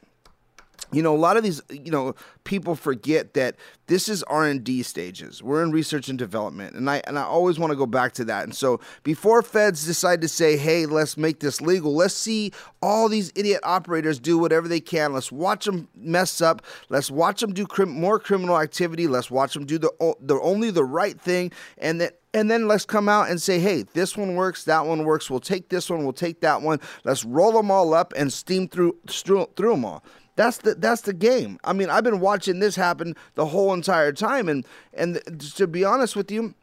you 0.94 1.02
know 1.02 1.16
a 1.16 1.18
lot 1.18 1.38
of 1.38 1.44
these 1.44 1.62
you 1.70 1.92
know 1.92 2.16
people 2.44 2.76
forget 2.76 3.34
that 3.34 3.56
this 3.88 4.08
is 4.08 4.24
r&d 4.24 4.84
stages 4.84 5.42
we're 5.44 5.64
in 5.64 5.72
research 5.72 6.10
and 6.10 6.20
development 6.20 6.76
and 6.76 6.90
i 6.90 7.02
and 7.06 7.18
i 7.18 7.24
always 7.24 7.60
want 7.60 7.72
to 7.72 7.78
go 7.78 7.86
back 7.86 8.14
to 8.14 8.24
that 8.26 8.44
and 8.44 8.56
so 8.56 8.80
before 9.04 9.42
feds 9.42 9.86
decide 9.86 10.22
to 10.22 10.28
say 10.28 10.58
hey 10.58 10.86
let's 10.86 11.18
make 11.18 11.40
this 11.40 11.62
legal 11.62 11.94
let's 11.94 12.14
see 12.14 12.52
all 12.82 13.10
these 13.10 13.32
idiot 13.36 13.60
operators 13.64 14.20
do 14.20 14.38
whatever 14.38 14.68
they 14.68 14.80
can 14.80 15.14
let's 15.14 15.32
watch 15.32 15.66
them 15.66 15.88
mess 15.96 16.42
up 16.42 16.62
let's 16.90 17.12
watch 17.12 17.42
them 17.42 17.54
do 17.54 17.66
crim- 17.66 17.90
more 17.90 18.20
criminal 18.20 18.60
activity 18.60 19.08
let's 19.08 19.32
watch 19.32 19.54
them 19.54 19.66
do 19.66 19.78
the, 19.78 20.16
the 20.22 20.40
only 20.42 20.72
the 20.72 20.84
right 20.84 21.20
thing 21.20 21.52
and 21.78 22.00
then 22.02 22.10
and 22.34 22.50
then 22.50 22.68
let's 22.68 22.86
come 22.86 23.08
out 23.08 23.30
and 23.30 23.40
say, 23.42 23.60
hey, 23.60 23.84
this 23.94 24.18
one 24.18 24.36
works, 24.36 24.64
that 24.64 24.86
one 24.86 25.04
works. 25.04 25.30
We'll 25.30 25.40
take 25.40 25.70
this 25.70 25.90
one, 25.90 26.04
we'll 26.04 26.14
take 26.14 26.42
that 26.42 26.62
one. 26.62 26.80
Let's 27.04 27.24
roll 27.24 27.52
them 27.52 27.70
all 27.70 27.94
up 27.94 28.12
and 28.18 28.34
steam 28.34 28.68
through 28.68 28.98
through, 29.08 29.48
through 29.56 29.72
them 29.72 29.86
all. 29.86 30.04
That's 30.36 30.58
the 30.58 30.76
that's 30.76 31.02
the 31.02 31.14
game. 31.14 31.60
I 31.64 31.74
mean, 31.74 31.90
I've 31.90 32.04
been 32.04 32.20
watching 32.20 32.60
this 32.60 32.76
happen 32.76 33.16
the 33.36 33.46
whole 33.48 33.74
entire 33.74 34.12
time, 34.12 34.50
and 34.50 34.66
and 34.94 35.22
to 35.56 35.68
be 35.68 35.86
honest 35.86 36.16
with 36.16 36.32
you, 36.32 36.56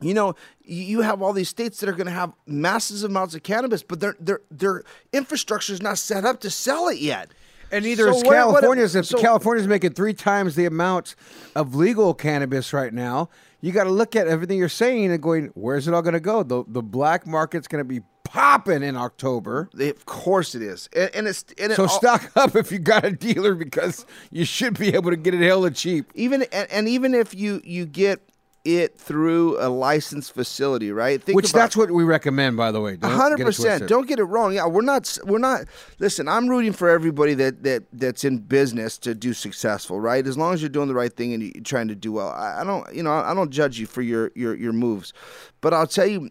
you 0.00 0.12
know, 0.14 0.34
you 0.64 1.00
have 1.00 1.22
all 1.22 1.32
these 1.32 1.48
states 1.48 1.80
that 1.80 1.88
are 1.88 1.92
going 1.94 2.06
to 2.06 2.12
have 2.12 2.32
massive 2.46 3.02
amounts 3.04 3.34
of 3.34 3.42
cannabis, 3.42 3.82
but 3.82 4.00
their 4.00 4.14
their 4.20 4.40
their 4.50 4.82
infrastructure 5.12 5.72
is 5.72 5.80
not 5.80 5.96
set 5.98 6.24
up 6.24 6.40
to 6.40 6.50
sell 6.50 6.88
it 6.88 6.98
yet. 6.98 7.30
And 7.70 7.86
neither 7.86 8.04
So 8.12 8.16
is 8.18 8.24
what- 8.24 8.34
California's. 8.34 8.94
If 8.94 9.06
so- 9.06 9.18
California's 9.18 9.66
making 9.66 9.94
three 9.94 10.12
times 10.12 10.54
the 10.54 10.66
amount 10.66 11.14
of 11.56 11.74
legal 11.74 12.12
cannabis 12.12 12.74
right 12.74 12.92
now, 12.92 13.30
you 13.62 13.72
got 13.72 13.84
to 13.84 13.90
look 13.90 14.14
at 14.14 14.26
everything 14.28 14.58
you're 14.58 14.68
saying 14.68 15.10
and 15.10 15.22
going, 15.22 15.46
where's 15.54 15.88
it 15.88 15.94
all 15.94 16.02
going 16.02 16.12
to 16.12 16.20
go? 16.20 16.42
The 16.42 16.64
the 16.68 16.82
black 16.82 17.26
market's 17.26 17.68
going 17.68 17.82
to 17.82 17.88
be 17.88 18.02
popping 18.32 18.82
in 18.82 18.96
October. 18.96 19.68
Of 19.78 20.06
course 20.06 20.54
it 20.54 20.62
is, 20.62 20.88
and, 20.96 21.10
and 21.14 21.26
it's 21.28 21.44
and 21.58 21.72
it 21.72 21.76
So 21.76 21.82
all- 21.82 21.88
stock 21.88 22.30
up 22.36 22.56
if 22.56 22.72
you 22.72 22.78
got 22.78 23.04
a 23.04 23.12
dealer 23.12 23.54
because 23.54 24.06
you 24.30 24.44
should 24.44 24.78
be 24.78 24.94
able 24.94 25.10
to 25.10 25.16
get 25.16 25.34
it 25.34 25.40
hella 25.40 25.70
cheap. 25.70 26.10
even 26.14 26.44
and, 26.52 26.70
and 26.72 26.88
even 26.88 27.14
if 27.14 27.34
you 27.34 27.60
you 27.64 27.84
get 27.86 28.20
it 28.64 28.96
through 28.96 29.58
a 29.58 29.66
licensed 29.68 30.32
facility, 30.32 30.92
right? 30.92 31.20
Think 31.20 31.34
Which 31.34 31.50
about- 31.50 31.58
that's 31.62 31.76
what 31.76 31.90
we 31.90 32.04
recommend, 32.04 32.56
by 32.56 32.70
the 32.70 32.80
way. 32.80 32.96
A 33.02 33.08
hundred 33.08 33.40
percent. 33.44 33.88
Don't 33.88 34.06
get 34.06 34.20
it 34.20 34.24
wrong. 34.24 34.54
Yeah, 34.54 34.66
we're 34.68 34.82
not. 34.82 35.18
We're 35.24 35.38
not. 35.38 35.64
Listen, 35.98 36.28
I'm 36.28 36.46
rooting 36.48 36.72
for 36.72 36.88
everybody 36.88 37.34
that 37.34 37.64
that 37.64 37.82
that's 37.92 38.22
in 38.22 38.38
business 38.38 38.98
to 38.98 39.16
do 39.16 39.34
successful, 39.34 40.00
right? 40.00 40.24
As 40.24 40.38
long 40.38 40.54
as 40.54 40.62
you're 40.62 40.68
doing 40.68 40.86
the 40.86 40.94
right 40.94 41.12
thing 41.12 41.32
and 41.34 41.42
you're 41.42 41.64
trying 41.64 41.88
to 41.88 41.96
do 41.96 42.12
well. 42.12 42.28
I, 42.28 42.60
I 42.60 42.64
don't. 42.64 42.86
You 42.94 43.02
know, 43.02 43.12
I 43.12 43.34
don't 43.34 43.50
judge 43.50 43.80
you 43.80 43.86
for 43.86 44.00
your 44.00 44.30
your 44.36 44.54
your 44.54 44.72
moves, 44.72 45.12
but 45.60 45.74
I'll 45.74 45.86
tell 45.88 46.06
you. 46.06 46.30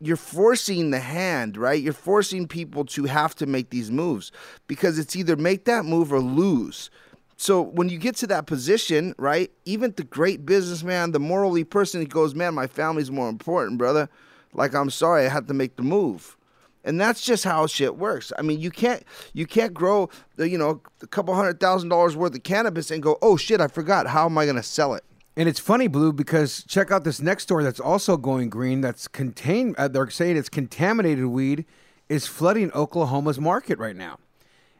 You're 0.00 0.16
forcing 0.16 0.90
the 0.90 0.98
hand, 0.98 1.56
right? 1.58 1.80
You're 1.80 1.92
forcing 1.92 2.48
people 2.48 2.84
to 2.86 3.04
have 3.04 3.34
to 3.36 3.46
make 3.46 3.70
these 3.70 3.90
moves 3.90 4.32
because 4.66 4.98
it's 4.98 5.14
either 5.14 5.36
make 5.36 5.66
that 5.66 5.84
move 5.84 6.12
or 6.12 6.20
lose. 6.20 6.90
So 7.36 7.62
when 7.62 7.88
you 7.88 7.98
get 7.98 8.16
to 8.16 8.26
that 8.28 8.46
position, 8.46 9.14
right? 9.18 9.50
Even 9.64 9.92
the 9.96 10.04
great 10.04 10.44
businessman, 10.44 11.12
the 11.12 11.18
morally 11.18 11.64
person, 11.64 12.00
he 12.00 12.06
goes, 12.06 12.34
"Man, 12.34 12.54
my 12.54 12.66
family's 12.66 13.10
more 13.10 13.28
important, 13.28 13.78
brother." 13.78 14.08
Like 14.52 14.74
I'm 14.74 14.90
sorry, 14.90 15.26
I 15.26 15.28
had 15.28 15.48
to 15.48 15.54
make 15.54 15.76
the 15.76 15.82
move, 15.82 16.36
and 16.84 17.00
that's 17.00 17.20
just 17.22 17.44
how 17.44 17.66
shit 17.66 17.96
works. 17.96 18.32
I 18.38 18.42
mean, 18.42 18.60
you 18.60 18.70
can't 18.70 19.04
you 19.32 19.46
can't 19.46 19.72
grow 19.72 20.10
you 20.36 20.58
know 20.58 20.82
a 21.02 21.06
couple 21.06 21.34
hundred 21.34 21.60
thousand 21.60 21.88
dollars 21.88 22.16
worth 22.16 22.34
of 22.34 22.42
cannabis 22.42 22.90
and 22.90 23.02
go, 23.02 23.16
"Oh 23.22 23.36
shit, 23.36 23.60
I 23.60 23.68
forgot. 23.68 24.06
How 24.06 24.26
am 24.26 24.36
I 24.36 24.44
going 24.44 24.56
to 24.56 24.62
sell 24.62 24.94
it?" 24.94 25.04
And 25.40 25.48
it's 25.48 25.58
funny, 25.58 25.88
Blue, 25.88 26.12
because 26.12 26.64
check 26.64 26.90
out 26.90 27.02
this 27.02 27.18
next 27.18 27.44
story 27.44 27.64
that's 27.64 27.80
also 27.80 28.18
going 28.18 28.50
green. 28.50 28.82
That's 28.82 29.08
contained. 29.08 29.74
Uh, 29.78 29.88
they're 29.88 30.10
saying 30.10 30.36
it's 30.36 30.50
contaminated 30.50 31.24
weed 31.24 31.64
is 32.10 32.26
flooding 32.26 32.70
Oklahoma's 32.72 33.40
market 33.40 33.78
right 33.78 33.96
now. 33.96 34.18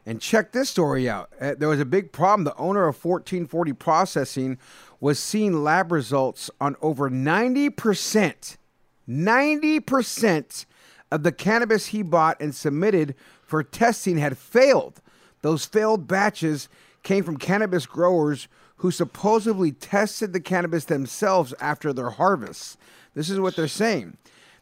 And 0.05 0.21
check 0.21 0.51
this 0.51 0.69
story 0.69 1.09
out. 1.09 1.31
Uh, 1.41 1.55
there 1.57 1.67
was 1.67 1.79
a 1.79 1.85
big 1.85 2.11
problem. 2.11 2.43
The 2.43 2.55
owner 2.57 2.81
of 2.81 3.03
1440 3.03 3.73
Processing 3.73 4.59
was 4.99 5.17
seeing 5.17 5.63
lab 5.63 5.91
results 5.91 6.51
on 6.61 6.75
over 6.79 7.09
90%, 7.09 8.57
90% 9.09 10.65
of 11.11 11.23
the 11.23 11.31
cannabis 11.31 11.87
he 11.87 12.03
bought 12.03 12.39
and 12.39 12.53
submitted 12.53 13.15
for 13.41 13.63
testing 13.63 14.19
had 14.19 14.37
failed. 14.37 15.01
Those 15.41 15.65
failed 15.65 16.07
batches 16.07 16.69
came 17.01 17.23
from 17.23 17.37
cannabis 17.37 17.87
growers 17.87 18.47
who 18.81 18.89
supposedly 18.89 19.71
tested 19.71 20.33
the 20.33 20.39
cannabis 20.39 20.85
themselves 20.85 21.53
after 21.59 21.93
their 21.93 22.09
harvests. 22.09 22.77
This 23.13 23.29
is 23.29 23.39
what 23.39 23.55
they're 23.55 23.67
saying. 23.67 24.17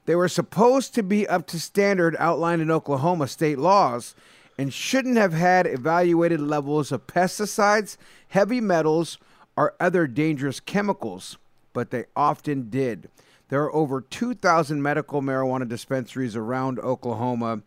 They 0.06 0.16
were 0.16 0.28
supposed 0.28 0.94
to 0.96 1.04
be 1.04 1.26
up 1.26 1.48
to 1.48 1.60
standard 1.60 2.18
outlined 2.20 2.62
in 2.62 2.70
Oklahoma 2.70 3.30
state 3.30 3.58
laws 3.58 4.16
and 4.58 4.74
shouldn't 4.74 5.16
have 5.16 5.32
had 5.32 5.66
evaluated 5.66 6.42
levels 6.42 6.92
of 6.92 7.08
pesticides, 7.08 7.96
heavy 8.28 8.60
metals, 8.60 9.20
or 9.56 9.74
other 9.80 10.06
dangerous 10.06 10.60
chemicals, 10.60 11.38
but 11.72 11.92
they 11.92 12.04
often 12.14 12.70
did. 12.70 13.10
There 13.48 13.64
are 13.64 13.74
over 13.74 14.02
2,000 14.02 14.82
medical 14.82 15.22
marijuana 15.22 15.66
dispensaries 15.66 16.36
around 16.36 16.78
Oklahoma, 16.80 17.62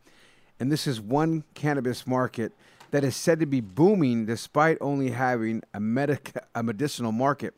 and 0.61 0.71
this 0.71 0.87
is 0.87 1.01
one 1.01 1.45
cannabis 1.55 2.07
market 2.07 2.53
that 2.92 3.02
is 3.05 3.16
said 3.16 3.40
to 3.40 3.46
be 3.46 3.61
booming 3.61 4.26
despite 4.26 4.78
only 4.81 5.11
having 5.11 5.62
a, 5.74 5.81
medic- 5.81 6.37
a 6.55 6.62
medicinal 6.62 7.11
market. 7.11 7.55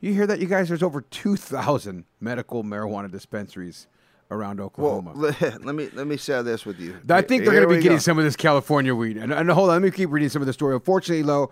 You 0.00 0.12
hear 0.14 0.26
that, 0.26 0.40
you 0.40 0.46
guys? 0.46 0.68
There's 0.68 0.82
over 0.82 1.02
2,000 1.02 2.04
medical 2.18 2.64
marijuana 2.64 3.10
dispensaries 3.10 3.86
around 4.30 4.58
Well, 4.58 4.66
Oklahoma. 4.66 5.12
let, 5.14 5.40
let 5.64 5.74
me 5.74 5.90
let 5.92 6.06
me 6.06 6.16
share 6.16 6.42
this 6.42 6.64
with 6.64 6.80
you. 6.80 6.96
I 7.08 7.20
think 7.20 7.44
they're 7.44 7.52
going 7.52 7.68
to 7.68 7.74
be 7.74 7.82
getting 7.82 7.98
go. 7.98 8.00
some 8.00 8.18
of 8.18 8.24
this 8.24 8.36
California 8.36 8.94
weed. 8.94 9.18
And, 9.18 9.32
and 9.32 9.50
hold 9.50 9.68
on, 9.68 9.76
let 9.76 9.82
me 9.82 9.90
keep 9.90 10.10
reading 10.10 10.30
some 10.30 10.40
of 10.42 10.46
the 10.46 10.52
story. 10.54 10.74
Unfortunately, 10.74 11.22
though, 11.22 11.50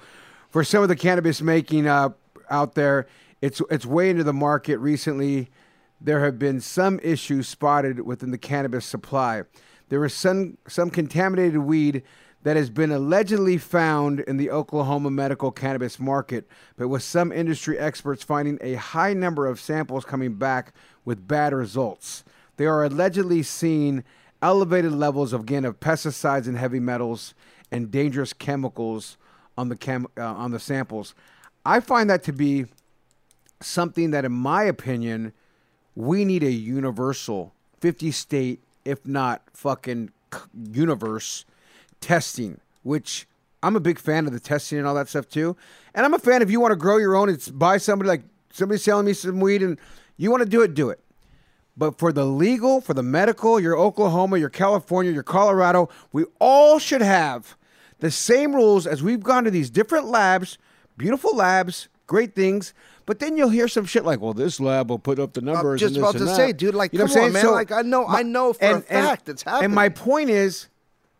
for 0.48 0.64
some 0.64 0.82
of 0.82 0.88
the 0.88 0.96
cannabis 0.96 1.42
making 1.42 1.86
uh, 1.86 2.10
out 2.48 2.74
there, 2.74 3.06
it's 3.42 3.60
it's 3.70 3.84
way 3.84 4.08
into 4.08 4.24
the 4.24 4.32
market 4.32 4.78
recently. 4.78 5.50
There 6.00 6.24
have 6.24 6.38
been 6.38 6.60
some 6.60 6.98
issues 7.02 7.48
spotted 7.48 8.00
within 8.00 8.30
the 8.30 8.38
cannabis 8.38 8.86
supply. 8.86 9.42
There 9.90 10.02
is 10.06 10.14
some 10.14 10.56
some 10.66 10.88
contaminated 10.88 11.58
weed 11.58 12.02
that 12.48 12.56
has 12.56 12.70
been 12.70 12.90
allegedly 12.90 13.58
found 13.58 14.20
in 14.20 14.38
the 14.38 14.50
Oklahoma 14.50 15.11
medical 15.11 15.50
cannabis 15.50 16.00
market, 16.00 16.48
but 16.78 16.88
with 16.88 17.02
some 17.02 17.30
industry 17.30 17.78
experts 17.78 18.24
finding 18.24 18.58
a 18.62 18.72
high 18.72 19.12
number 19.12 19.46
of 19.46 19.61
samples 19.61 20.02
coming 20.06 20.32
back 20.32 20.72
with 21.04 21.28
bad 21.28 21.52
results. 21.52 22.24
They 22.56 22.64
are 22.64 22.82
allegedly 22.82 23.42
seeing 23.42 24.02
elevated 24.40 24.92
levels 24.92 25.34
of 25.34 25.42
again 25.42 25.66
of 25.66 25.78
pesticides 25.78 26.46
and 26.46 26.56
heavy 26.56 26.80
metals 26.80 27.34
and 27.70 27.90
dangerous 27.90 28.32
chemicals 28.32 29.18
on 29.58 29.68
the 29.68 29.76
chem, 29.76 30.06
uh, 30.16 30.24
on 30.24 30.50
the 30.50 30.58
samples. 30.58 31.14
I 31.66 31.80
find 31.80 32.08
that 32.08 32.22
to 32.22 32.32
be 32.32 32.64
something 33.61 34.11
that, 34.12 34.24
in 34.24 34.32
my 34.32 34.62
opinion, 34.62 35.34
we 35.94 36.24
need 36.24 36.42
a 36.42 36.50
universal 36.50 37.52
50 37.80 38.11
state, 38.11 38.62
if 38.87 39.04
not 39.04 39.42
fucking 39.52 40.12
universe 40.72 41.44
testing, 42.00 42.61
which 42.82 43.26
I'm 43.62 43.76
a 43.76 43.80
big 43.80 43.98
fan 43.98 44.26
of 44.26 44.32
the 44.32 44.40
testing 44.40 44.78
and 44.78 44.87
all 44.87 44.94
that 44.94 45.08
stuff 45.08 45.28
too. 45.28 45.56
And 45.94 46.04
I'm 46.06 46.14
a 46.14 46.18
fan 46.18 46.42
if 46.42 46.50
you 46.50 46.61
want 46.61 46.72
to 46.72 46.76
grow 46.76 46.96
your 46.98 47.16
own, 47.16 47.28
it's 47.28 47.48
buy 47.48 47.78
somebody 47.78 48.08
like 48.08 48.22
somebody's 48.52 48.82
selling 48.84 49.06
me 49.06 49.12
some 49.12 49.40
weed 49.40 49.62
and 49.62 49.78
you 50.16 50.30
want 50.30 50.42
to 50.42 50.48
do 50.48 50.62
it, 50.62 50.74
do 50.74 50.90
it. 50.90 51.00
But 51.76 51.98
for 51.98 52.12
the 52.12 52.24
legal, 52.24 52.80
for 52.80 52.92
the 52.94 53.02
medical, 53.04 53.61
your 53.61 53.78
Oklahoma, 53.78 54.38
your 54.38 54.48
California, 54.48 55.12
your 55.12 55.22
Colorado, 55.22 55.88
we 56.12 56.24
all 56.40 56.78
should 56.80 57.02
have 57.02 57.56
the 58.00 58.11
same 58.11 58.54
rules 58.54 58.87
as 58.87 59.02
we've 59.02 59.22
gone 59.22 59.44
to 59.44 59.50
these 59.50 59.70
different 59.70 60.06
labs, 60.06 60.58
beautiful 60.96 61.37
labs, 61.37 61.88
great 62.08 62.34
things. 62.34 62.74
But 63.06 63.20
then 63.20 63.37
you'll 63.37 63.48
hear 63.50 63.68
some 63.68 63.87
shit 63.87 64.04
like, 64.04 64.20
"Well, 64.20 64.34
this 64.34 64.61
lab 64.61 64.90
will 64.90 64.98
put 64.98 65.18
up 65.18 65.32
the 65.34 65.40
numbers." 65.40 65.80
just 65.80 65.94
and 65.94 66.02
this 66.04 66.11
about 66.11 66.14
and 66.16 66.18
to 66.20 66.24
that." 66.26 66.37
say, 66.37 66.52
dude, 66.52 66.74
like, 66.74 66.92
You 66.92 66.98
know 66.98 67.04
what 67.06 67.14
come 67.14 67.20
I'm 67.22 67.26
on, 67.28 67.32
saying? 67.32 67.44
man. 67.46 67.52
Like, 67.54 67.72
I 67.72 67.82
know- 67.82 68.06
I 68.06 68.22
know 68.22 68.52
for 68.52 68.64
a 68.76 68.80
fact 68.80 69.28
it's 69.28 69.42
happening. 69.44 69.64
And 69.66 69.74
my 69.74 69.88
point 69.88 70.30
is, 70.30 70.66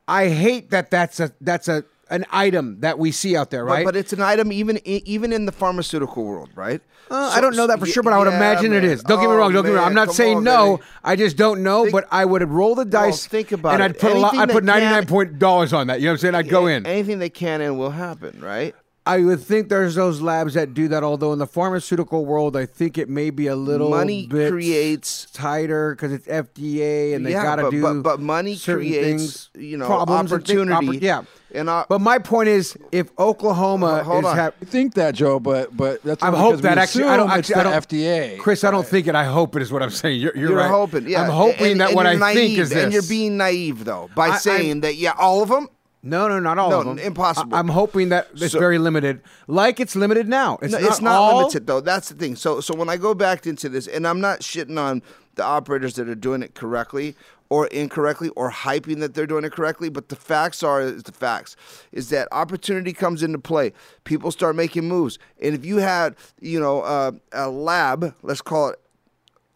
I 0.08 0.28
hate 0.28 0.70
that 0.70 0.90
that's 0.90 1.20
a 1.20 1.30
that's 1.40 1.68
a 1.68 1.84
an 2.10 2.24
item 2.32 2.80
that 2.80 2.98
we 2.98 3.12
see 3.12 3.36
out 3.36 3.50
there, 3.50 3.66
right? 3.66 3.84
But, 3.84 3.94
it's 3.94 4.14
an 4.14 4.22
item 4.22 4.50
even 4.50 4.80
even 4.86 5.30
in 5.30 5.44
the 5.44 5.52
pharmaceutical 5.52 6.24
world, 6.24 6.48
right? 6.54 6.80
Uh, 7.10 7.30
So- 7.30 7.36
I 7.36 7.40
don't 7.42 7.54
know 7.54 7.66
that 7.66 7.78
for 7.78 7.84
sure, 7.86 8.02
but 8.02 8.14
I 8.14 8.18
would 8.18 8.28
yeah, 8.28 8.36
imagine 8.36 8.72
it 8.72 8.82
man. 8.82 8.90
is. 8.90 9.02
Don't 9.02 9.20
get 9.20 9.28
me 9.28 9.34
Oh, 9.34 9.36
wrong. 9.38 9.52
Don't 9.52 9.62
get 9.64 9.70
me 9.72 9.76
wrong. 9.76 9.86
I'm 9.88 9.94
not 9.94 10.06
come 10.08 10.14
saying 10.14 10.36
on, 10.38 10.44
no. 10.44 10.66
man. 10.78 10.86
I 11.04 11.16
just 11.16 11.36
don't 11.36 11.62
know. 11.62 11.90
but 11.90 12.06
I 12.10 12.24
would 12.24 12.42
roll 12.48 12.74
the 12.74 12.86
dice. 12.86 13.26
think 13.26 13.52
about 13.52 13.74
and 13.74 13.82
it. 13.82 13.84
I'd 13.84 13.98
put 13.98 14.12
a 14.12 14.18
lot. 14.18 14.34
I'd 14.34 14.48
put 14.50 14.64
99 14.64 15.06
point 15.06 15.38
dollars 15.38 15.74
on 15.74 15.88
that. 15.88 16.00
You 16.00 16.06
know 16.06 16.12
what 16.12 16.14
I'm 16.14 16.18
saying? 16.20 16.34
I'd 16.34 16.48
go 16.48 16.66
in. 16.66 16.86
Anything 16.86 17.18
they 17.18 17.28
can 17.30 17.60
and 17.60 17.78
will 17.78 17.90
happen, 17.90 18.40
right? 18.40 18.74
I 19.08 19.24
would 19.24 19.40
think 19.40 19.68
there's 19.70 19.94
those 19.94 20.20
labs 20.20 20.54
that 20.54 20.74
do 20.74 20.86
that. 20.88 21.02
Although 21.02 21.32
in 21.32 21.38
the 21.38 21.46
pharmaceutical 21.46 22.26
world, 22.26 22.56
I 22.56 22.66
think 22.66 22.98
it 22.98 23.08
may 23.08 23.30
be 23.30 23.46
a 23.46 23.56
little 23.56 23.88
Money 23.90 24.26
bit 24.26 24.50
creates 24.52 25.26
tighter 25.32 25.94
because 25.94 26.12
it's 26.12 26.26
FDA 26.28 27.14
and 27.14 27.24
they 27.24 27.32
Yeah, 27.32 27.42
got 27.42 27.56
to 27.56 27.62
but- 27.62 27.70
do. 27.70 27.82
but- 27.82 28.02
but 28.02 28.20
money 28.20 28.56
creates, 28.56 29.06
things, 29.06 29.50
you 29.56 29.76
know, 29.78 29.86
problems 29.86 30.30
and 30.32 30.46
thi- 30.46 30.52
opportunity. 30.58 30.98
oppor- 30.98 31.02
yeah, 31.02 31.22
And 31.54 31.70
I, 31.70 31.86
but 31.88 32.00
my 32.02 32.18
point 32.18 32.50
is, 32.50 32.76
if 32.92 33.08
Oklahoma 33.18 34.04
Hold 34.04 34.24
is 34.24 34.30
on. 34.30 34.36
hap- 34.36 34.54
I 34.60 34.64
think 34.66 34.92
that, 34.94 35.14
Joe, 35.14 35.40
but 35.40 35.74
but 35.74 36.02
that's 36.02 36.22
I 36.22 36.26
only 36.28 36.40
hope 36.40 36.60
that 36.60 36.76
actually. 36.76 37.04
I 37.04 37.16
don't 37.16 37.28
assume 37.30 37.38
it's 37.38 37.50
actually. 37.50 37.60
I 37.60 37.72
don't. 37.72 37.88
FDA, 38.34 38.38
Chris, 38.38 38.64
I 38.64 38.70
don't 38.70 38.86
think 38.86 39.06
it. 39.06 39.14
I 39.14 39.24
hope 39.24 39.56
it 39.56 39.62
is 39.62 39.72
what 39.72 39.82
I'm 39.82 39.88
saying. 39.90 40.20
You're, 40.20 40.36
you're, 40.36 40.50
You're 40.50 40.58
right. 40.58 40.68
hoping, 40.70 41.08
yeah. 41.08 41.22
I'm 41.22 41.30
hoping 41.30 41.72
And- 41.72 41.80
that 41.80 41.88
and 41.88 41.96
what 41.96 42.06
I 42.06 42.12
you're 42.12 42.34
think 42.34 42.58
is 42.58 42.68
this. 42.68 42.84
and 42.84 42.92
you're 42.92 43.02
being 43.08 43.38
naive 43.38 43.86
though 43.86 44.10
by 44.14 44.26
I- 44.26 44.30
I'm- 44.32 44.38
saying 44.40 44.80
that 44.82 44.96
yeah, 44.96 45.12
all 45.18 45.42
of 45.42 45.48
them. 45.48 45.68
No, 46.02 46.28
no, 46.28 46.38
not 46.38 46.58
all 46.58 46.70
No, 46.70 46.78
of 46.80 46.87
them. 46.87 46.98
impossible. 46.98 47.54
I, 47.54 47.58
am 47.58 47.68
hoping 47.68 48.11
that 48.11 48.28
it's 48.34 48.52
So- 48.52 48.58
very 48.61 48.78
limited, 48.78 49.20
like 49.48 49.80
it's 49.80 49.96
limited 49.96 50.28
now. 50.28 50.58
It's 50.62 50.72
no, 50.72 50.78
not, 50.78 50.88
it's 50.90 51.00
not 51.00 51.14
all- 51.14 51.38
limited 51.38 51.66
though. 51.66 51.80
That's 51.80 52.08
the 52.08 52.14
thing. 52.14 52.37
So 52.37 52.61
so 52.61 52.74
when 52.74 52.88
I 52.88 52.96
go 52.96 53.14
back 53.14 53.46
into 53.46 53.68
this, 53.68 53.87
and 53.88 54.06
I'm 54.06 54.20
not 54.20 54.40
shitting 54.40 54.78
on 54.78 55.02
the 55.34 55.44
operators 55.44 55.94
that 55.94 56.08
are 56.08 56.14
doing 56.14 56.42
it 56.42 56.54
correctly 56.54 57.16
or 57.50 57.66
incorrectly 57.68 58.28
or 58.30 58.50
hyping 58.52 59.00
that 59.00 59.14
they're 59.14 59.26
doing 59.26 59.44
it 59.44 59.52
correctly, 59.52 59.88
but 59.88 60.08
the 60.08 60.16
facts 60.16 60.62
are 60.62 60.80
is 60.82 61.02
the 61.02 61.12
facts 61.12 61.56
is 61.92 62.11
that 62.11 62.28
opportunity 62.30 62.92
comes 62.92 63.22
into 63.22 63.38
play. 63.38 63.72
People 64.04 64.30
start 64.30 64.54
making 64.54 64.87
moves, 64.87 65.18
and 65.42 65.54
if 65.54 65.64
you 65.64 65.78
had 65.78 66.14
you 66.40 66.61
know 66.61 66.82
uh, 66.82 67.11
a 67.32 67.50
lab, 67.50 68.14
let's 68.22 68.40
call 68.42 68.68
it 68.68 68.80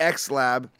X 0.00 0.28
lab 0.30 0.70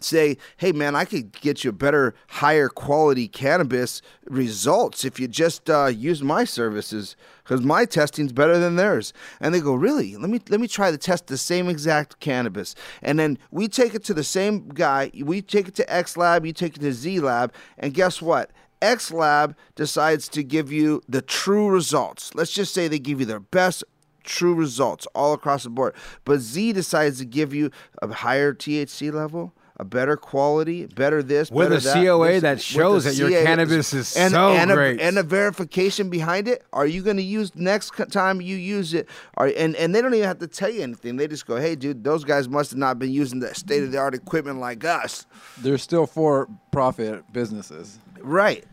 say, 0.00 0.36
hey 0.56 0.72
man, 0.72 0.94
I 0.94 1.04
could 1.04 1.32
get 1.32 1.64
you 1.64 1.72
better, 1.72 2.14
higher 2.28 2.68
quality 2.68 3.28
cannabis 3.28 4.02
results 4.26 5.04
if 5.04 5.18
you 5.18 5.28
just 5.28 5.68
uh, 5.68 5.86
use 5.86 6.22
my 6.22 6.44
services 6.44 7.16
because 7.42 7.62
my 7.62 7.84
testing's 7.84 8.32
better 8.32 8.58
than 8.58 8.76
theirs. 8.76 9.12
And 9.40 9.54
they 9.54 9.60
go, 9.60 9.74
really? 9.74 10.16
Let 10.16 10.30
me 10.30 10.40
let 10.48 10.60
me 10.60 10.68
try 10.68 10.90
to 10.90 10.98
test 10.98 11.26
the 11.26 11.38
same 11.38 11.68
exact 11.68 12.20
cannabis. 12.20 12.74
And 13.02 13.18
then 13.18 13.38
we 13.50 13.68
take 13.68 13.94
it 13.94 14.04
to 14.04 14.14
the 14.14 14.24
same 14.24 14.68
guy. 14.68 15.10
We 15.22 15.42
take 15.42 15.68
it 15.68 15.74
to 15.76 15.92
X 15.92 16.16
Lab. 16.16 16.44
You 16.44 16.52
take 16.52 16.76
it 16.76 16.80
to 16.80 16.92
Z 16.92 17.20
Lab. 17.20 17.52
And 17.78 17.94
guess 17.94 18.20
what? 18.20 18.50
X 18.80 19.10
Lab 19.10 19.56
decides 19.74 20.28
to 20.28 20.42
give 20.44 20.70
you 20.70 21.02
the 21.08 21.22
true 21.22 21.68
results. 21.68 22.34
Let's 22.34 22.52
just 22.52 22.72
say 22.72 22.86
they 22.86 22.98
give 22.98 23.20
you 23.20 23.26
their 23.26 23.40
best 23.40 23.82
true 24.28 24.54
results 24.54 25.06
all 25.14 25.32
across 25.32 25.64
the 25.64 25.70
board. 25.70 25.94
But 26.24 26.40
Z 26.40 26.74
decides 26.74 27.18
to 27.18 27.24
give 27.24 27.54
you 27.54 27.70
a 28.00 28.12
higher 28.12 28.52
THC 28.52 29.12
level, 29.12 29.52
a 29.80 29.84
better 29.84 30.16
quality, 30.16 30.86
better 30.86 31.22
this, 31.22 31.50
With 31.50 31.68
better 31.68 31.78
a 31.78 31.80
that, 31.80 31.94
COA 32.04 32.28
this- 32.32 32.42
that 32.42 32.60
shows 32.60 33.04
that 33.04 33.14
your 33.14 33.30
CA 33.30 33.44
cannabis 33.44 33.92
is 33.94 34.16
and, 34.16 34.32
so 34.32 34.50
and 34.50 34.70
great. 34.72 35.00
A, 35.00 35.04
and 35.04 35.18
a 35.18 35.22
verification 35.22 36.10
behind 36.10 36.48
it. 36.48 36.64
Are 36.72 36.86
you 36.86 37.00
going 37.02 37.16
to 37.16 37.22
use 37.22 37.54
next 37.54 37.92
time 38.10 38.40
you 38.40 38.56
use 38.56 38.92
it? 38.92 39.08
Are, 39.36 39.52
and 39.56 39.76
and 39.76 39.94
they 39.94 40.02
don't 40.02 40.14
even 40.14 40.26
have 40.26 40.40
to 40.40 40.48
tell 40.48 40.70
you 40.70 40.82
anything. 40.82 41.16
They 41.16 41.28
just 41.28 41.46
go, 41.46 41.56
hey, 41.56 41.76
dude, 41.76 42.02
those 42.02 42.24
guys 42.24 42.48
must 42.48 42.70
have 42.70 42.78
not 42.78 42.98
been 42.98 43.12
using 43.12 43.38
the 43.38 43.54
state 43.54 43.84
of 43.84 43.92
the 43.92 43.98
art 43.98 44.14
equipment 44.14 44.58
like 44.58 44.84
us. 44.84 45.26
They're 45.58 45.78
still 45.78 46.06
for 46.06 46.48
profit 46.72 47.32
businesses. 47.32 47.98
Right. 48.20 48.64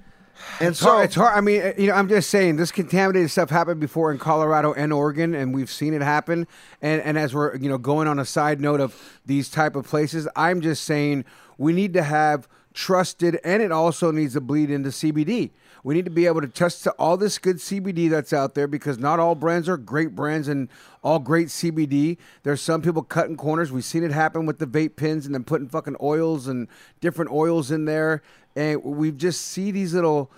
And 0.59 0.75
so 0.75 0.99
it's 0.99 1.15
hard. 1.15 1.37
I 1.37 1.41
mean, 1.41 1.73
you 1.77 1.87
know, 1.87 1.93
I'm 1.93 2.07
just 2.07 2.29
saying 2.29 2.57
this 2.57 2.71
contaminated 2.71 3.31
stuff 3.31 3.49
happened 3.49 3.79
before 3.79 4.11
in 4.11 4.17
Colorado 4.17 4.73
and 4.73 4.93
Oregon, 4.93 5.33
and 5.33 5.53
we've 5.53 5.71
seen 5.71 5.93
it 5.93 6.01
happen. 6.01 6.47
And 6.81 7.01
and 7.01 7.17
as 7.17 7.33
we're 7.33 7.55
you 7.57 7.69
know 7.69 7.77
going 7.77 8.07
on 8.07 8.19
a 8.19 8.25
side 8.25 8.61
note 8.61 8.79
of 8.79 9.19
these 9.25 9.49
type 9.49 9.75
of 9.75 9.85
places, 9.85 10.27
I'm 10.35 10.61
just 10.61 10.83
saying 10.83 11.25
we 11.57 11.73
need 11.73 11.93
to 11.93 12.03
have 12.03 12.47
trusted, 12.73 13.39
and 13.43 13.63
it 13.63 13.71
also 13.71 14.11
needs 14.11 14.33
to 14.33 14.41
bleed 14.41 14.69
into 14.69 14.89
CBD. 14.89 15.51
We 15.83 15.93
need 15.93 16.05
to 16.05 16.11
be 16.11 16.25
able 16.25 16.41
to 16.41 16.47
test 16.47 16.83
to 16.85 16.91
all 16.93 17.15
this 17.15 17.37
good 17.37 17.57
CBD 17.57 18.09
that's 18.09 18.33
out 18.33 18.55
there 18.55 18.67
because 18.67 18.97
not 18.97 19.19
all 19.19 19.35
brands 19.35 19.69
are 19.69 19.77
great 19.77 20.15
brands 20.15 20.47
and 20.47 20.67
all 21.03 21.19
great 21.19 21.49
CBD. 21.49 22.17
There's 22.41 22.59
some 22.59 22.81
people 22.81 23.03
cutting 23.03 23.37
corners. 23.37 23.71
We've 23.71 23.85
seen 23.85 24.03
it 24.03 24.11
happen 24.11 24.47
with 24.47 24.57
the 24.57 24.65
vape 24.65 24.95
pens 24.95 25.27
and 25.27 25.35
then 25.35 25.43
putting 25.43 25.69
fucking 25.69 25.97
oils 26.01 26.47
and 26.47 26.67
different 27.01 27.29
oils 27.29 27.69
in 27.69 27.85
there. 27.85 28.23
And 28.55 28.83
we 28.83 29.11
just 29.11 29.41
see 29.41 29.71
these 29.71 29.93
little 29.93 30.31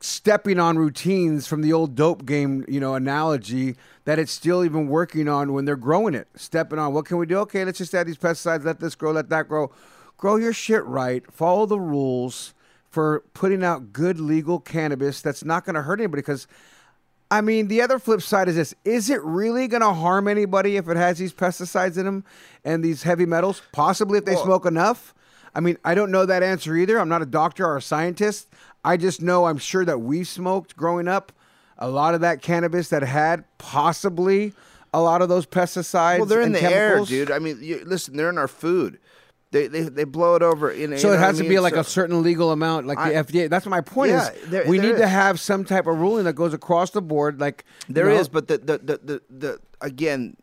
stepping 0.00 0.58
on 0.58 0.78
routines 0.78 1.46
from 1.46 1.60
the 1.60 1.72
old 1.72 1.94
dope 1.94 2.24
game, 2.24 2.64
you 2.66 2.80
know, 2.80 2.94
analogy 2.94 3.76
that 4.06 4.18
it's 4.18 4.32
still 4.32 4.64
even 4.64 4.88
working 4.88 5.28
on 5.28 5.52
when 5.52 5.66
they're 5.66 5.76
growing 5.76 6.14
it. 6.14 6.26
Stepping 6.34 6.78
on 6.78 6.94
what 6.94 7.04
can 7.04 7.18
we 7.18 7.26
do? 7.26 7.38
Okay, 7.38 7.64
let's 7.64 7.78
just 7.78 7.94
add 7.94 8.06
these 8.06 8.16
pesticides, 8.16 8.64
let 8.64 8.80
this 8.80 8.94
grow, 8.94 9.12
let 9.12 9.28
that 9.28 9.46
grow. 9.46 9.70
Grow 10.16 10.36
your 10.36 10.52
shit 10.52 10.84
right, 10.84 11.30
follow 11.32 11.66
the 11.66 11.78
rules 11.78 12.54
for 12.90 13.22
putting 13.34 13.62
out 13.62 13.92
good 13.92 14.18
legal 14.18 14.58
cannabis 14.58 15.22
that's 15.22 15.44
not 15.44 15.64
going 15.64 15.74
to 15.74 15.82
hurt 15.82 16.00
anybody 16.00 16.20
because 16.20 16.46
I 17.30 17.42
mean, 17.42 17.68
the 17.68 17.80
other 17.80 18.00
flip 18.00 18.22
side 18.22 18.48
is 18.48 18.56
this: 18.56 18.74
is 18.84 19.08
it 19.08 19.22
really 19.22 19.68
going 19.68 19.82
to 19.82 19.92
harm 19.92 20.26
anybody 20.26 20.76
if 20.76 20.88
it 20.88 20.96
has 20.96 21.18
these 21.18 21.32
pesticides 21.32 21.96
in 21.96 22.04
them 22.04 22.24
and 22.64 22.84
these 22.84 23.04
heavy 23.04 23.24
metals? 23.24 23.62
Possibly 23.70 24.18
if 24.18 24.24
they 24.24 24.34
smoke 24.34 24.66
enough. 24.66 25.14
I 25.54 25.60
mean, 25.60 25.76
I 25.84 25.94
don't 25.94 26.10
know 26.10 26.26
that 26.26 26.42
answer 26.42 26.76
either. 26.76 26.98
I'm 26.98 27.08
not 27.08 27.22
a 27.22 27.26
doctor 27.26 27.66
or 27.66 27.76
a 27.76 27.82
scientist. 27.82 28.48
I 28.84 28.96
just 28.96 29.20
know 29.20 29.46
I'm 29.46 29.58
sure 29.58 29.84
that 29.84 29.98
we 30.00 30.24
smoked 30.24 30.76
growing 30.76 31.08
up 31.08 31.32
a 31.78 31.88
lot 31.88 32.14
of 32.14 32.20
that 32.20 32.42
cannabis 32.42 32.88
that 32.90 33.02
had 33.02 33.44
possibly 33.58 34.52
a 34.92 35.00
lot 35.00 35.22
of 35.22 35.28
those 35.28 35.46
pesticides. 35.46 36.18
well, 36.18 36.26
they're 36.26 36.40
in 36.42 36.52
the 36.52 36.58
chemicals. 36.58 37.10
air, 37.10 37.24
dude. 37.26 37.30
I 37.30 37.38
mean, 37.38 37.58
you, 37.60 37.82
listen, 37.84 38.16
they're 38.16 38.28
in 38.30 38.38
our 38.38 38.48
food. 38.48 38.98
They, 39.52 39.66
they, 39.66 39.82
they 39.82 40.04
blow 40.04 40.36
it 40.36 40.42
over. 40.42 40.70
In, 40.70 40.96
So 40.98 41.08
it 41.08 41.12
know 41.14 41.18
has 41.18 41.34
I 41.36 41.38
to 41.38 41.42
mean? 41.42 41.48
be 41.50 41.58
like 41.58 41.74
So- 41.74 41.80
a 41.80 41.84
certain 41.84 42.22
legal 42.22 42.52
amount, 42.52 42.86
like 42.86 42.98
the 42.98 43.14
FDA. 43.14 43.48
That's 43.50 43.66
my 43.66 43.80
point. 43.80 44.10
Yeah, 44.12 44.30
is 44.30 44.48
there- 44.50 44.64
we 44.68 44.78
there 44.78 44.92
need 44.92 44.98
to 44.98 45.08
have 45.08 45.40
some 45.40 45.64
type 45.64 45.86
of 45.88 45.98
ruling 45.98 46.24
that 46.24 46.34
goes 46.34 46.54
across 46.54 46.90
the 46.90 47.02
board. 47.02 47.40
Like 47.40 47.64
There 47.88 48.10
you 48.12 48.16
is, 48.18 48.28
but 48.28 48.46
the, 48.48 48.58
the, 48.58 48.78
the, 48.78 49.00
the, 49.02 49.22
the 49.30 49.60
again, 49.80 50.36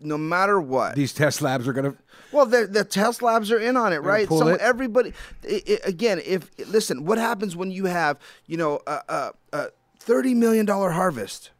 no 0.00 0.18
matter 0.18 0.60
what, 0.60 0.94
these 0.94 1.12
test 1.12 1.42
labs 1.42 1.66
are 1.68 1.72
going 1.72 1.92
to. 1.92 1.98
Well, 2.32 2.46
the, 2.46 2.66
the 2.66 2.84
test 2.84 3.22
labs 3.22 3.50
are 3.50 3.58
in 3.58 3.76
on 3.76 3.92
it, 3.92 3.98
right? 3.98 4.28
So 4.28 4.48
it. 4.48 4.60
everybody, 4.60 5.12
i 5.44 5.62
i 5.66 5.78
again, 5.84 6.20
if 6.24 6.50
listen, 6.68 7.04
what 7.04 7.18
happens 7.18 7.56
when 7.56 7.70
you 7.70 7.86
have, 7.86 8.18
you 8.46 8.56
know, 8.56 8.80
a, 8.86 9.00
a, 9.08 9.32
a 9.52 9.66
thirty 9.98 10.34
million 10.34 10.66
dollar 10.66 10.90
harvest? 10.90 11.50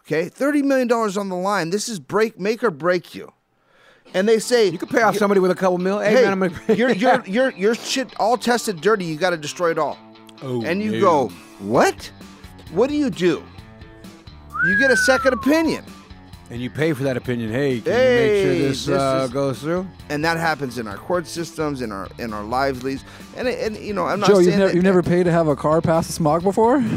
Okay, 0.00 0.28
thirty 0.28 0.62
million 0.62 0.88
dollars 0.88 1.16
on 1.16 1.28
the 1.28 1.36
line. 1.36 1.70
This 1.70 1.88
is 1.88 1.98
break, 1.98 2.38
make 2.38 2.62
or 2.62 2.70
break 2.70 3.14
you. 3.14 3.32
And 4.14 4.28
they 4.28 4.38
say 4.38 4.68
you 4.68 4.78
could 4.78 4.90
pay 4.90 5.02
off 5.02 5.16
somebody 5.16 5.40
with 5.40 5.50
a 5.50 5.54
couple 5.54 5.78
mil. 5.78 5.98
Hey, 5.98 6.14
man, 6.14 6.32
I'm 6.32 6.40
gonna- 6.40 6.74
your 6.74 6.90
your 6.92 7.24
your 7.26 7.50
your 7.56 7.74
shit 7.74 8.12
all 8.20 8.36
tested 8.36 8.80
dirty. 8.80 9.04
You 9.04 9.16
got 9.16 9.30
to 9.30 9.36
destroy 9.36 9.70
it 9.70 9.78
all. 9.78 9.98
Oh, 10.42 10.64
and 10.64 10.82
you 10.82 10.92
no. 10.92 11.00
go, 11.00 11.28
what? 11.60 12.10
What 12.72 12.88
do 12.88 12.96
you 12.96 13.10
do? 13.10 13.44
you 14.64 14.78
get 14.78 14.90
a 14.90 14.96
second 14.96 15.34
opinion. 15.34 15.84
And 16.52 16.60
you 16.60 16.68
pay 16.68 16.92
for 16.92 17.04
that 17.04 17.16
opinion. 17.16 17.50
Hey, 17.50 17.80
can 17.80 17.92
Hey, 17.94 18.40
you 18.42 18.46
make 18.46 18.58
sure 18.58 18.68
this, 18.68 18.84
this 18.84 19.00
uh, 19.00 19.22
is- 19.24 19.32
goes 19.32 19.62
through? 19.62 19.88
And 20.10 20.22
that 20.22 20.36
happens 20.36 20.76
in 20.76 20.86
our 20.86 20.98
court 20.98 21.26
systems, 21.26 21.80
in 21.80 21.90
our 21.90 22.08
in 22.18 22.34
our 22.34 22.44
lives, 22.44 22.82
leads. 22.82 23.04
And 23.38 23.48
and 23.48 23.74
you 23.78 23.94
know, 23.94 24.04
I'm 24.06 24.20
not 24.20 24.28
Joe, 24.28 24.34
saying 24.34 24.48
you've 24.48 24.58
never, 24.58 24.68
that, 24.68 24.74
you've 24.74 24.84
never 24.84 25.02
paid 25.02 25.22
to 25.24 25.32
have 25.32 25.48
a 25.48 25.56
car 25.56 25.80
pass 25.80 26.08
the 26.08 26.12
smog 26.12 26.42
before? 26.42 26.84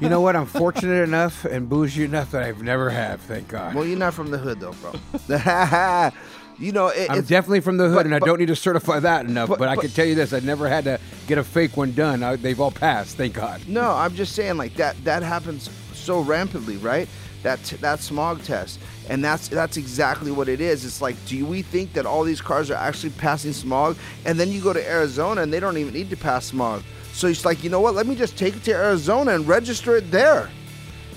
You 0.00 0.08
know 0.08 0.20
what? 0.20 0.34
I'm 0.34 0.46
fortunate 0.46 1.04
enough 1.04 1.44
and 1.44 1.68
bougie 1.68 2.02
enough 2.02 2.32
that 2.32 2.42
I've 2.42 2.64
never 2.64 2.90
have. 2.90 3.20
Thank 3.20 3.46
God. 3.46 3.76
Well, 3.76 3.86
you're 3.86 3.96
not 3.96 4.12
from 4.12 4.32
the 4.32 4.38
hood 4.38 4.58
though, 4.58 4.72
bro. 4.72 4.90
you 6.58 6.72
know, 6.72 6.88
it, 6.88 7.08
I'm 7.08 7.20
it's, 7.20 7.28
definitely 7.28 7.60
from 7.60 7.76
the 7.76 7.84
hood, 7.84 7.94
but- 7.94 8.06
and 8.06 8.12
I 8.12 8.18
but- 8.18 8.26
don't 8.26 8.40
need 8.40 8.48
to 8.48 8.56
certify 8.56 8.98
that 8.98 9.26
enough. 9.26 9.48
But, 9.48 9.60
but- 9.60 9.68
I 9.68 9.76
but- 9.76 9.82
can 9.82 9.90
tell 9.92 10.04
you 10.06 10.16
this: 10.16 10.32
I 10.32 10.40
never 10.40 10.68
had 10.68 10.82
to 10.84 10.98
get 11.28 11.38
a 11.38 11.44
fake 11.44 11.76
one 11.76 11.92
done. 11.92 12.24
I, 12.24 12.34
they've 12.34 12.58
all 12.58 12.72
passed, 12.72 13.16
thank 13.16 13.34
God. 13.34 13.60
No, 13.68 13.92
I'm 13.92 14.16
just 14.16 14.34
saying 14.34 14.56
like 14.56 14.74
that 14.74 14.96
that 15.04 15.22
happens 15.22 15.70
so 15.92 16.22
rampantly, 16.22 16.76
right? 16.78 17.08
That 17.48 17.64
that 17.80 18.00
smog 18.00 18.42
test. 18.44 18.78
And 19.08 19.24
that's 19.24 19.48
that's 19.48 19.78
exactly 19.78 20.30
what 20.30 20.50
it 20.50 20.60
is. 20.60 20.84
It's 20.84 21.00
like, 21.00 21.16
do 21.24 21.46
we 21.46 21.62
think 21.62 21.94
that 21.94 22.04
all 22.04 22.22
these 22.22 22.42
cars 22.42 22.70
are 22.70 22.74
actually 22.74 23.08
passing 23.16 23.54
smog? 23.54 23.96
And 24.26 24.38
then 24.38 24.52
you 24.52 24.60
go 24.60 24.74
to 24.74 24.86
Arizona 24.86 25.40
and 25.40 25.50
they 25.50 25.58
don't 25.58 25.78
even 25.78 25.94
need 25.94 26.10
to 26.10 26.16
pass 26.16 26.44
smog. 26.44 26.82
So 27.14 27.26
it's 27.26 27.46
like, 27.46 27.64
you 27.64 27.70
know 27.70 27.80
what? 27.80 27.94
Let 27.94 28.06
me 28.06 28.16
just 28.16 28.36
take 28.36 28.54
it 28.54 28.64
to 28.64 28.74
Arizona 28.74 29.30
and 29.30 29.48
register 29.48 29.96
it 29.96 30.10
there. 30.10 30.50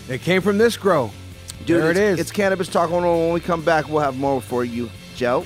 It 0.08 0.22
came 0.22 0.42
from 0.42 0.58
this 0.58 0.78
grow. 0.78 1.12
Dude, 1.66 1.82
there 1.82 1.92
it 1.92 1.98
is. 1.98 2.18
It's 2.18 2.32
Cannabis 2.32 2.70
Talk 2.70 2.92
101. 2.92 3.26
When 3.26 3.34
we 3.34 3.42
come 3.42 3.62
back, 3.62 3.90
we'll 3.90 4.00
have 4.00 4.18
more 4.18 4.42
for 4.42 4.64
you, 4.64 4.90
Joe. 5.18 5.46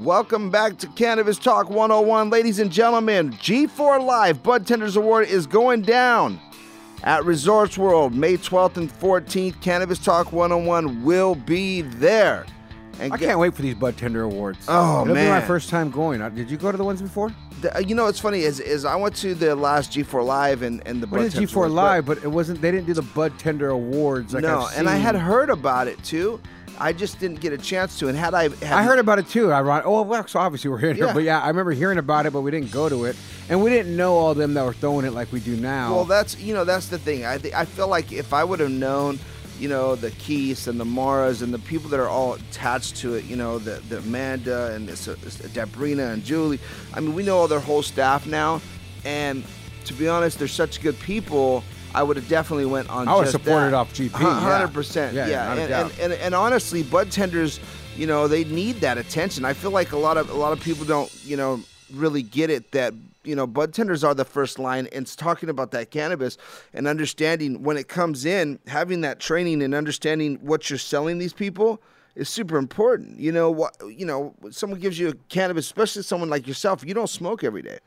Welcome 0.00 0.48
back 0.48 0.78
to 0.78 0.86
Cannabis 0.86 1.38
Talk 1.38 1.68
101. 1.68 2.30
Ladies 2.30 2.58
and 2.58 2.72
gentlemen, 2.72 3.32
G4 3.32 4.02
Live 4.02 4.42
Bud 4.42 4.66
Tenders 4.66 4.96
Award 4.96 5.28
is 5.28 5.46
going 5.46 5.82
down 5.82 6.40
at 7.02 7.22
Resorts 7.26 7.76
World 7.76 8.14
May 8.14 8.38
12th 8.38 8.78
and 8.78 8.90
14th. 8.90 9.60
Cannabis 9.60 9.98
Talk 9.98 10.32
101 10.32 11.04
will 11.04 11.34
be 11.34 11.82
there. 11.82 12.46
I 13.00 13.16
can't 13.16 13.38
wait 13.38 13.54
for 13.54 13.62
these 13.62 13.74
Bud 13.74 13.96
Tender 13.96 14.22
Awards. 14.22 14.64
Oh, 14.68 15.02
It'll 15.02 15.14
be 15.14 15.26
my 15.28 15.40
first 15.40 15.68
time 15.70 15.90
going. 15.90 16.20
Uh, 16.22 16.28
Did 16.28 16.50
you 16.50 16.56
go 16.56 16.70
to 16.70 16.76
the 16.78 16.84
ones 16.84 17.00
before? 17.02 17.32
The- 17.60 17.76
uh, 17.76 17.80
you 17.80 17.94
know 17.94 18.04
what's 18.04 18.20
funny 18.20 18.40
is 18.42 18.60
is 18.60 18.84
I 18.84 18.96
went 18.96 19.14
to 19.16 19.34
the 19.34 19.54
last 19.54 19.92
G4 19.92 20.24
Live 20.24 20.62
and, 20.62 20.82
and 20.86 21.02
the 21.02 21.06
What 21.06 21.18
Bud 21.18 21.26
is 21.26 21.32
Tenders 21.34 21.52
G4 21.52 21.56
Awards, 21.56 21.74
Live? 21.74 22.06
But 22.06 22.18
it 22.18 22.28
wasn't. 22.28 22.60
They 22.60 22.70
didn't 22.70 22.86
do 22.86 22.94
the 22.94 23.02
Bud 23.02 23.38
Tender 23.38 23.70
Awards. 23.70 24.34
Like 24.34 24.42
no, 24.42 24.68
and 24.74 24.88
I 24.88 24.96
had 24.96 25.14
heard 25.14 25.50
about 25.50 25.88
it 25.88 26.02
too. 26.04 26.40
I 26.82 26.94
just 26.94 27.20
didn't 27.20 27.40
get 27.40 27.52
a 27.52 27.58
chance 27.58 27.98
to. 27.98 28.08
And 28.08 28.16
had 28.16 28.32
I, 28.32 28.44
had 28.44 28.62
I 28.72 28.82
heard 28.82 28.98
about 28.98 29.18
it 29.18 29.28
too. 29.28 29.52
I 29.52 29.60
ron- 29.60 29.82
oh 29.84 30.00
well, 30.00 30.26
so 30.26 30.40
obviously 30.40 30.70
we're 30.70 30.78
here, 30.78 30.94
Yeah. 30.94 31.12
but 31.12 31.24
yeah, 31.24 31.38
I 31.40 31.48
remember 31.48 31.72
hearing 31.72 31.98
about 31.98 32.24
it, 32.24 32.32
but 32.32 32.40
we 32.40 32.50
didn't 32.50 32.70
go 32.72 32.88
to 32.88 33.04
it, 33.04 33.16
and 33.50 33.62
we 33.62 33.68
didn't 33.68 33.94
know 33.94 34.14
all 34.16 34.32
them 34.34 34.54
that 34.54 34.64
were 34.64 34.72
throwing 34.72 35.04
it 35.04 35.12
like 35.12 35.30
we 35.30 35.40
do 35.40 35.56
now. 35.56 35.94
Well, 35.94 36.04
that's 36.06 36.38
you 36.40 36.54
know 36.54 36.64
that's 36.64 36.88
the 36.88 36.98
thing. 36.98 37.26
I 37.26 37.36
th- 37.36 37.52
I 37.52 37.66
feel 37.66 37.88
like 37.88 38.12
if 38.12 38.32
I 38.32 38.44
would 38.44 38.60
have 38.60 38.70
known, 38.70 39.18
you 39.60 39.68
know, 39.68 39.94
the 39.94 40.10
Keiths 40.12 40.66
and 40.66 40.80
the 40.80 40.84
Maras 40.84 41.42
and 41.42 41.52
the 41.52 41.58
people 41.58 41.90
that 41.90 42.00
are 42.00 42.08
all 42.08 42.34
attached 42.34 42.96
to 42.96 43.14
it, 43.14 43.24
you 43.26 43.36
know, 43.36 43.58
the 43.58 43.80
the 43.88 43.98
Amanda 43.98 44.72
and 44.74 44.88
the, 44.88 44.92
S- 44.92 45.08
S- 45.08 45.36
Dabrina 45.52 46.12
and 46.12 46.24
Julie. 46.24 46.58
I 46.94 47.00
mean, 47.00 47.14
we 47.14 47.22
know 47.22 47.36
all 47.38 47.48
their 47.48 47.60
whole 47.60 47.82
staff 47.82 48.26
now, 48.26 48.60
and 49.04 49.44
to 49.84 49.92
be 49.94 50.08
honest, 50.08 50.38
they're 50.38 50.48
such 50.48 50.80
good 50.82 50.98
people. 51.00 51.62
I 51.94 52.02
would 52.02 52.16
have 52.16 52.28
definitely 52.28 52.66
went 52.66 52.88
on. 52.88 53.08
I 53.08 53.14
would've 53.16 53.32
just 53.32 53.44
supported 53.44 53.70
that. 53.72 53.74
off 53.74 53.92
GP, 53.92 54.10
Hun- 54.12 54.22
yeah. 54.26 54.40
Hundred 54.40 54.72
percent. 54.72 55.14
Yeah, 55.14 55.26
Yeah, 55.26 55.52
and, 55.52 55.72
and, 55.72 56.00
and 56.00 56.12
and 56.14 56.34
honestly, 56.34 56.82
bud 56.82 57.10
tenders, 57.10 57.58
you 57.96 58.06
know, 58.06 58.28
they 58.28 58.44
need 58.44 58.76
that 58.80 58.96
attention. 58.96 59.44
I 59.44 59.52
feel 59.52 59.72
like 59.72 59.92
a 59.92 59.98
lot 59.98 60.16
of 60.16 60.30
a 60.30 60.34
lot 60.34 60.52
of 60.52 60.60
people 60.60 60.84
don't, 60.86 61.12
you 61.24 61.36
know, 61.36 61.60
really 61.92 62.22
get 62.22 62.48
it 62.48 62.70
that 62.72 62.94
you 63.24 63.34
know 63.34 63.46
bud 63.46 63.72
tenders 63.72 64.02
are 64.02 64.14
the 64.14 64.24
first 64.24 64.58
line 64.58 64.88
and 64.92 65.02
it's 65.02 65.16
talking 65.16 65.48
about 65.48 65.70
that 65.70 65.90
cannabis 65.90 66.38
and 66.72 66.86
understanding 66.86 67.62
when 67.62 67.76
it 67.76 67.88
comes 67.88 68.24
in 68.24 68.58
having 68.66 69.02
that 69.02 69.20
training 69.20 69.62
and 69.62 69.74
understanding 69.74 70.36
what 70.42 70.70
you're 70.70 70.78
selling 70.78 71.18
these 71.18 71.32
people 71.32 71.82
is 72.20 72.28
super 72.28 72.56
important. 72.58 73.18
You 73.18 73.32
know 73.32 73.50
what? 73.50 73.74
You 73.88 74.04
know, 74.06 74.34
someone 74.50 74.78
gives 74.78 74.98
you 74.98 75.14
cannabis, 75.28 75.66
especially 75.66 76.02
someone 76.02 76.28
like 76.28 76.46
yourself. 76.46 76.84
You 76.84 76.94
don't 76.94 77.08
smoke 77.08 77.42
every 77.42 77.62
day. 77.62 77.78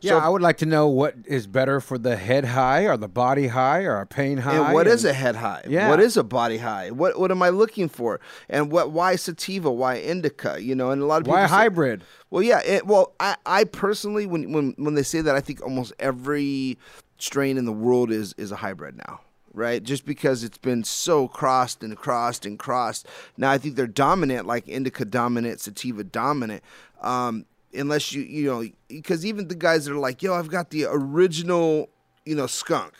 Yeah, 0.00 0.16
I 0.16 0.28
would 0.28 0.42
like 0.42 0.58
to 0.58 0.66
know 0.66 0.86
what 0.88 1.14
is 1.26 1.46
better 1.46 1.80
for 1.80 1.98
the 1.98 2.16
head 2.16 2.44
high 2.44 2.82
or 2.86 2.96
the 2.96 3.08
body 3.08 3.48
high 3.48 3.82
or 3.82 4.00
a 4.00 4.06
pain 4.06 4.38
high. 4.38 4.56
And 4.56 4.72
what 4.72 4.86
is 4.86 5.04
and- 5.04 5.10
a 5.10 5.14
head 5.14 5.36
high? 5.36 5.62
Yeah. 5.68 5.88
What 5.90 6.00
is 6.00 6.16
a 6.16 6.22
body 6.22 6.58
high? 6.58 6.90
What 6.90 7.18
what 7.18 7.30
am 7.30 7.42
I 7.42 7.48
looking 7.50 7.88
for? 7.88 8.20
And 8.48 8.70
what 8.70 8.92
why 8.92 9.16
sativa? 9.16 9.70
Why 9.70 9.96
indica? 9.96 10.62
You 10.62 10.74
know, 10.74 10.90
and 10.90 11.02
a 11.02 11.06
lot 11.06 11.18
of 11.18 11.24
people 11.24 11.38
Why 11.38 11.46
say- 11.46 11.54
hybrid? 11.54 12.04
well, 12.30 12.42
yeah. 12.42 12.60
It, 12.64 12.86
well, 12.86 13.14
I, 13.18 13.36
I 13.44 13.64
personally, 13.64 14.26
when 14.26 14.52
when 14.52 14.74
when 14.78 14.94
they 14.94 15.02
say 15.02 15.20
that, 15.20 15.34
I 15.34 15.40
think 15.40 15.60
almost 15.62 15.92
every 15.98 16.78
strain 17.18 17.58
in 17.58 17.64
the 17.64 17.72
world 17.72 18.10
is 18.12 18.34
is 18.38 18.52
a 18.52 18.56
hybrid 18.56 18.96
now. 18.96 19.20
Right, 19.52 19.82
just 19.82 20.04
because 20.06 20.44
it's 20.44 20.58
been 20.58 20.84
so 20.84 21.26
crossed 21.26 21.82
and 21.82 21.96
crossed 21.96 22.46
and 22.46 22.56
crossed. 22.58 23.08
Now 23.36 23.50
I 23.50 23.58
think 23.58 23.74
they're 23.74 23.88
dominant, 23.88 24.46
like 24.46 24.68
indica 24.68 25.04
dominant, 25.04 25.60
sativa 25.60 26.04
dominant. 26.04 26.62
Um, 27.00 27.46
unless 27.74 28.12
you 28.12 28.22
you 28.22 28.46
know, 28.48 28.64
because 28.88 29.26
even 29.26 29.48
the 29.48 29.56
guys 29.56 29.86
that 29.86 29.92
are 29.92 29.98
like, 29.98 30.22
"Yo, 30.22 30.34
I've 30.34 30.48
got 30.50 30.70
the 30.70 30.86
original, 30.88 31.88
you 32.24 32.36
know, 32.36 32.46
skunk," 32.46 32.92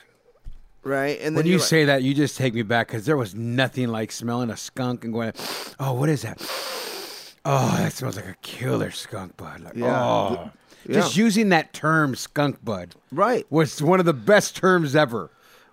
right? 0.82 1.18
And 1.20 1.36
then 1.36 1.44
when 1.44 1.46
you 1.46 1.58
like- 1.58 1.66
say 1.68 1.84
that, 1.84 2.02
you 2.02 2.14
just 2.14 2.36
take 2.36 2.52
me 2.54 2.62
back 2.62 2.88
because 2.88 3.06
there 3.06 3.16
was 3.16 3.32
nothing 3.34 3.88
like 3.88 4.10
smelling 4.10 4.50
a 4.50 4.56
skunk 4.56 5.04
and 5.04 5.12
going, 5.12 5.32
"Oh, 5.78 5.92
what 5.92 6.08
is 6.08 6.22
that? 6.22 6.40
Oh, 7.44 7.76
that 7.78 7.92
smells 7.92 8.16
like 8.16 8.26
a 8.28 8.36
killer 8.42 8.90
skunk 8.90 9.36
bud." 9.36 9.60
Like, 9.60 9.76
Yeah. 9.76 10.02
oh. 10.04 10.50
Yeah. 10.86 10.94
Just 10.94 11.16
using 11.16 11.50
that 11.50 11.72
term 11.74 12.16
"skunk 12.16 12.64
bud" 12.64 12.94
right 13.12 13.46
was 13.50 13.80
one 13.82 14.00
of 14.00 14.06
the 14.06 14.14
best 14.14 14.56
terms 14.56 14.96
ever. 14.96 15.30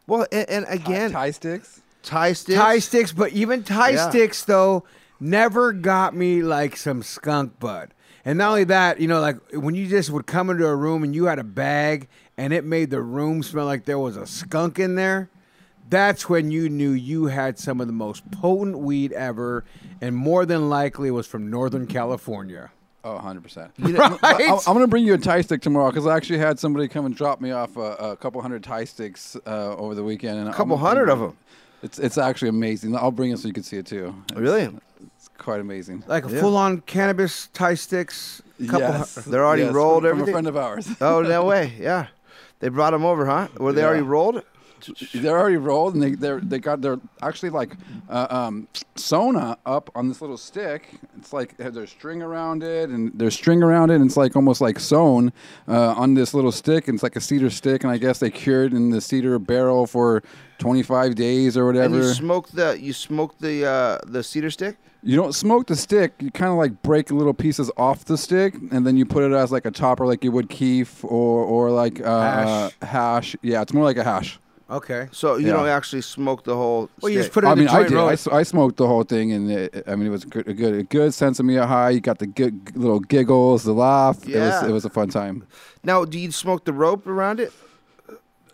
Well, 0.08 0.26
and, 0.32 0.50
and 0.50 0.66
again, 0.70 1.12
Thai 1.12 1.32
sticks, 1.32 1.82
Thai 2.02 2.34
sticks, 2.34 2.58
Thai 2.58 2.80
sticks, 2.80 3.12
but 3.12 3.32
even 3.34 3.64
Thai 3.64 3.92
Yeah. 3.92 4.10
sticks 4.10 4.44
though 4.44 4.86
never 5.20 5.74
got 5.74 6.16
me 6.16 6.42
like 6.42 6.78
some 6.78 7.04
skunk 7.04 7.60
bud. 7.60 7.94
And 8.24 8.38
not 8.38 8.50
only 8.50 8.64
that, 8.66 9.00
you 9.00 9.08
know, 9.08 9.22
like 9.22 9.38
when 9.54 9.76
you 9.76 9.88
just 9.88 10.10
would 10.10 10.26
come 10.26 10.50
into 10.50 10.66
a 10.66 10.76
room 10.76 11.04
and 11.04 11.16
you 11.16 11.26
had 11.26 11.40
a 11.40 11.44
bag 11.44 12.08
and 12.38 12.52
it 12.54 12.66
made 12.66 12.90
the 12.90 13.02
room 13.02 13.42
smell 13.44 13.66
like 13.66 13.86
there 13.86 14.00
was 14.00 14.18
a 14.18 14.26
skunk 14.28 14.80
in 14.80 14.96
there. 14.96 15.30
That's 15.90 16.28
when 16.28 16.52
you 16.52 16.68
knew 16.68 16.92
you 16.92 17.28
had 17.28 17.58
some 17.58 17.80
of 17.80 17.88
the 17.88 17.94
most 17.94 18.30
potent 18.30 18.78
weed 18.80 19.14
ever, 19.14 19.64
and 20.02 20.14
more 20.14 20.46
than 20.46 20.68
likely 20.68 21.08
it 21.08 21.12
was 21.12 21.26
from 21.28 21.50
Northern 21.50 21.88
California. 21.88 22.72
Oh, 23.04 23.20
100%. 23.24 23.70
Right? 23.98 24.20
I, 24.24 24.42
am 24.54 24.60
going 24.66 24.80
to 24.80 24.88
bring 24.88 25.06
you 25.06 25.14
a 25.14 25.18
Thai 25.18 25.42
stick 25.42 25.62
tomorrow 25.62 25.90
because 25.92 26.06
I 26.08 26.16
actually 26.18 26.40
had 26.40 26.60
somebody 26.60 26.88
come 26.88 27.06
and 27.06 27.16
drop 27.16 27.40
me 27.40 27.52
off 27.52 27.78
a, 27.78 27.82
a 27.82 28.18
couple 28.18 28.42
hundred 28.42 28.64
Thai 28.64 28.84
sticks 28.86 29.38
uh, 29.46 29.76
over 29.78 29.96
the 29.96 30.04
weekend. 30.04 30.40
And 30.40 30.50
A 30.50 30.54
couple 30.54 30.76
I'm 30.76 30.82
hundred 30.82 31.10
of 31.10 31.20
them? 31.20 31.38
It's 31.84 32.00
it's 32.00 32.18
actually 32.18 32.50
amazing. 32.50 32.96
I'll 32.96 33.12
bring 33.12 33.32
it 33.32 33.38
so 33.40 33.48
you 33.48 33.54
can 33.54 33.64
see 33.64 33.78
it 33.78 33.86
too. 33.86 34.14
It's- 34.32 34.40
Really? 34.40 34.64
It's 35.16 35.30
quite 35.38 35.60
amazing. 35.62 36.04
Like 36.08 36.26
a 36.26 36.30
full-on 36.30 36.82
cannabis 36.82 37.48
Thai 37.54 37.76
sticks. 37.76 38.42
Couple 38.66 38.80
Yes. 38.80 39.14
hu- 39.24 39.30
They're 39.32 39.46
already 39.46 39.62
Yes, 39.64 39.74
rolled. 39.74 40.04
from- 40.04 40.20
from 40.20 40.28
a 40.28 40.32
friend 40.32 40.48
of 40.48 40.58
ours. 40.58 40.90
oh, 41.00 41.22
no 41.22 41.46
way. 41.52 41.74
Yeah, 41.80 42.08
they 42.60 42.70
brought 42.70 42.92
them 42.92 43.06
over, 43.06 43.28
huh? 43.28 43.48
Were 43.58 43.74
they 43.74 43.82
Yeah. 43.82 43.88
already 43.88 44.02
rolled? 44.02 44.42
They're 45.14 45.40
already 45.40 45.58
rolled, 45.58 45.94
and 45.96 46.04
they 46.04 46.12
they're, 46.12 46.40
they 46.40 46.60
got 46.60 46.82
their 46.82 47.00
actually 47.22 47.50
like 47.50 47.76
uh, 48.10 48.28
um, 48.30 48.68
sona 48.96 49.58
up 49.66 49.90
on 49.96 50.08
this 50.08 50.22
little 50.22 50.38
stick. 50.38 51.00
It's 51.18 51.34
like 51.34 51.58
there's 51.58 51.76
a 51.78 51.88
string 51.88 52.22
around 52.22 52.64
it, 52.64 52.90
and 52.90 53.12
there's 53.16 53.34
string 53.34 53.64
around 53.64 53.90
it, 53.92 53.96
and 53.96 54.06
it's 54.06 54.18
like 54.18 54.36
almost 54.36 54.62
like 54.62 54.80
sewn 54.80 55.34
uh, 55.68 55.94
on 55.94 56.14
this 56.14 56.34
little 56.34 56.52
stick. 56.52 56.88
And 56.88 56.96
it's 56.96 57.04
like 57.04 57.16
a 57.16 57.22
cedar 57.22 57.50
stick, 57.50 57.84
and 57.84 57.92
I 57.92 57.98
guess 57.98 58.20
they 58.20 58.30
cured 58.30 58.74
in 58.74 58.90
the 58.90 59.02
cedar 59.02 59.40
barrel 59.40 59.88
for 59.88 60.24
25 60.60 61.16
days 61.16 61.58
or 61.58 61.66
whatever. 61.66 61.86
And 61.86 61.94
whatever. 61.94 62.10
you 62.10 62.16
smoke 62.16 62.50
the 62.50 62.80
you 62.80 62.94
smoke 62.94 63.38
the 63.40 63.66
uh, 63.66 63.98
the 64.06 64.24
cedar 64.24 64.52
stick. 64.52 64.78
You 65.04 65.16
don't 65.16 65.34
smoke 65.34 65.68
the 65.68 65.76
stick. 65.76 66.14
You 66.20 66.32
kind 66.32 66.52
of 66.52 66.58
like 66.58 66.82
break 66.82 67.12
little 67.12 67.34
pieces 67.34 67.72
off 67.78 68.06
the 68.06 68.18
stick, 68.18 68.56
and 68.72 68.86
then 68.86 68.98
you 68.98 69.06
put 69.06 69.24
it 69.24 69.34
as 69.34 69.52
like 69.52 69.66
a 69.66 69.72
topper, 69.72 70.06
like 70.06 70.24
you 70.24 70.32
would 70.32 70.50
keef 70.50 71.04
or 71.06 71.44
or 71.44 71.72
like 71.72 72.02
uh, 72.02 72.22
Hash. 72.22 72.74
hash. 72.82 73.36
Yeah, 73.42 73.62
it's 73.62 73.74
more 73.74 73.84
like 73.84 73.98
a 73.98 74.04
hash. 74.04 74.40
Okay. 74.70 75.08
So 75.12 75.38
you 75.38 75.48
Yeah. 75.48 75.54
don't 75.54 75.68
actually 75.68 76.02
smoke 76.02 76.44
the 76.44 76.56
whole. 76.56 76.90
Well, 77.02 77.10
you 77.10 77.20
just 77.20 77.28
stick. 77.28 77.34
put 77.36 77.44
it 77.46 77.48
I 77.48 77.52
in 77.54 77.58
mean, 77.60 77.68
the 77.68 77.72
I 77.74 77.76
joint 77.78 77.90
did. 77.90 77.96
roll. 77.96 78.10
I, 78.10 78.14
s- 78.14 78.28
I 78.28 78.44
smoked 78.44 78.76
the 78.78 78.88
whole 78.88 79.04
thing, 79.04 79.32
and 79.32 79.50
it, 79.50 79.84
I 79.88 79.96
mean, 79.96 80.08
it 80.08 80.12
was 80.12 80.26
good, 80.26 80.48
a 80.48 80.54
good, 80.54 80.74
a 80.76 80.84
good 80.84 81.14
sense 81.14 81.40
of 81.40 81.46
me 81.46 81.56
high. 81.56 81.92
You 81.92 82.02
got 82.02 82.20
the 82.20 82.28
good 82.28 82.76
little 82.76 83.00
giggles, 83.00 83.64
the 83.64 83.72
laugh. 83.74 84.24
It 84.24 84.30
Yeah. 84.36 84.62
was, 84.62 84.70
it 84.70 84.74
was 84.74 84.84
a 84.86 84.90
fun 84.90 85.08
time. 85.10 85.46
Now, 85.84 86.04
do 86.04 86.20
you 86.20 86.32
smoke 86.32 86.66
the 86.66 86.74
rope 86.74 87.08
around 87.08 87.40
it? 87.40 87.54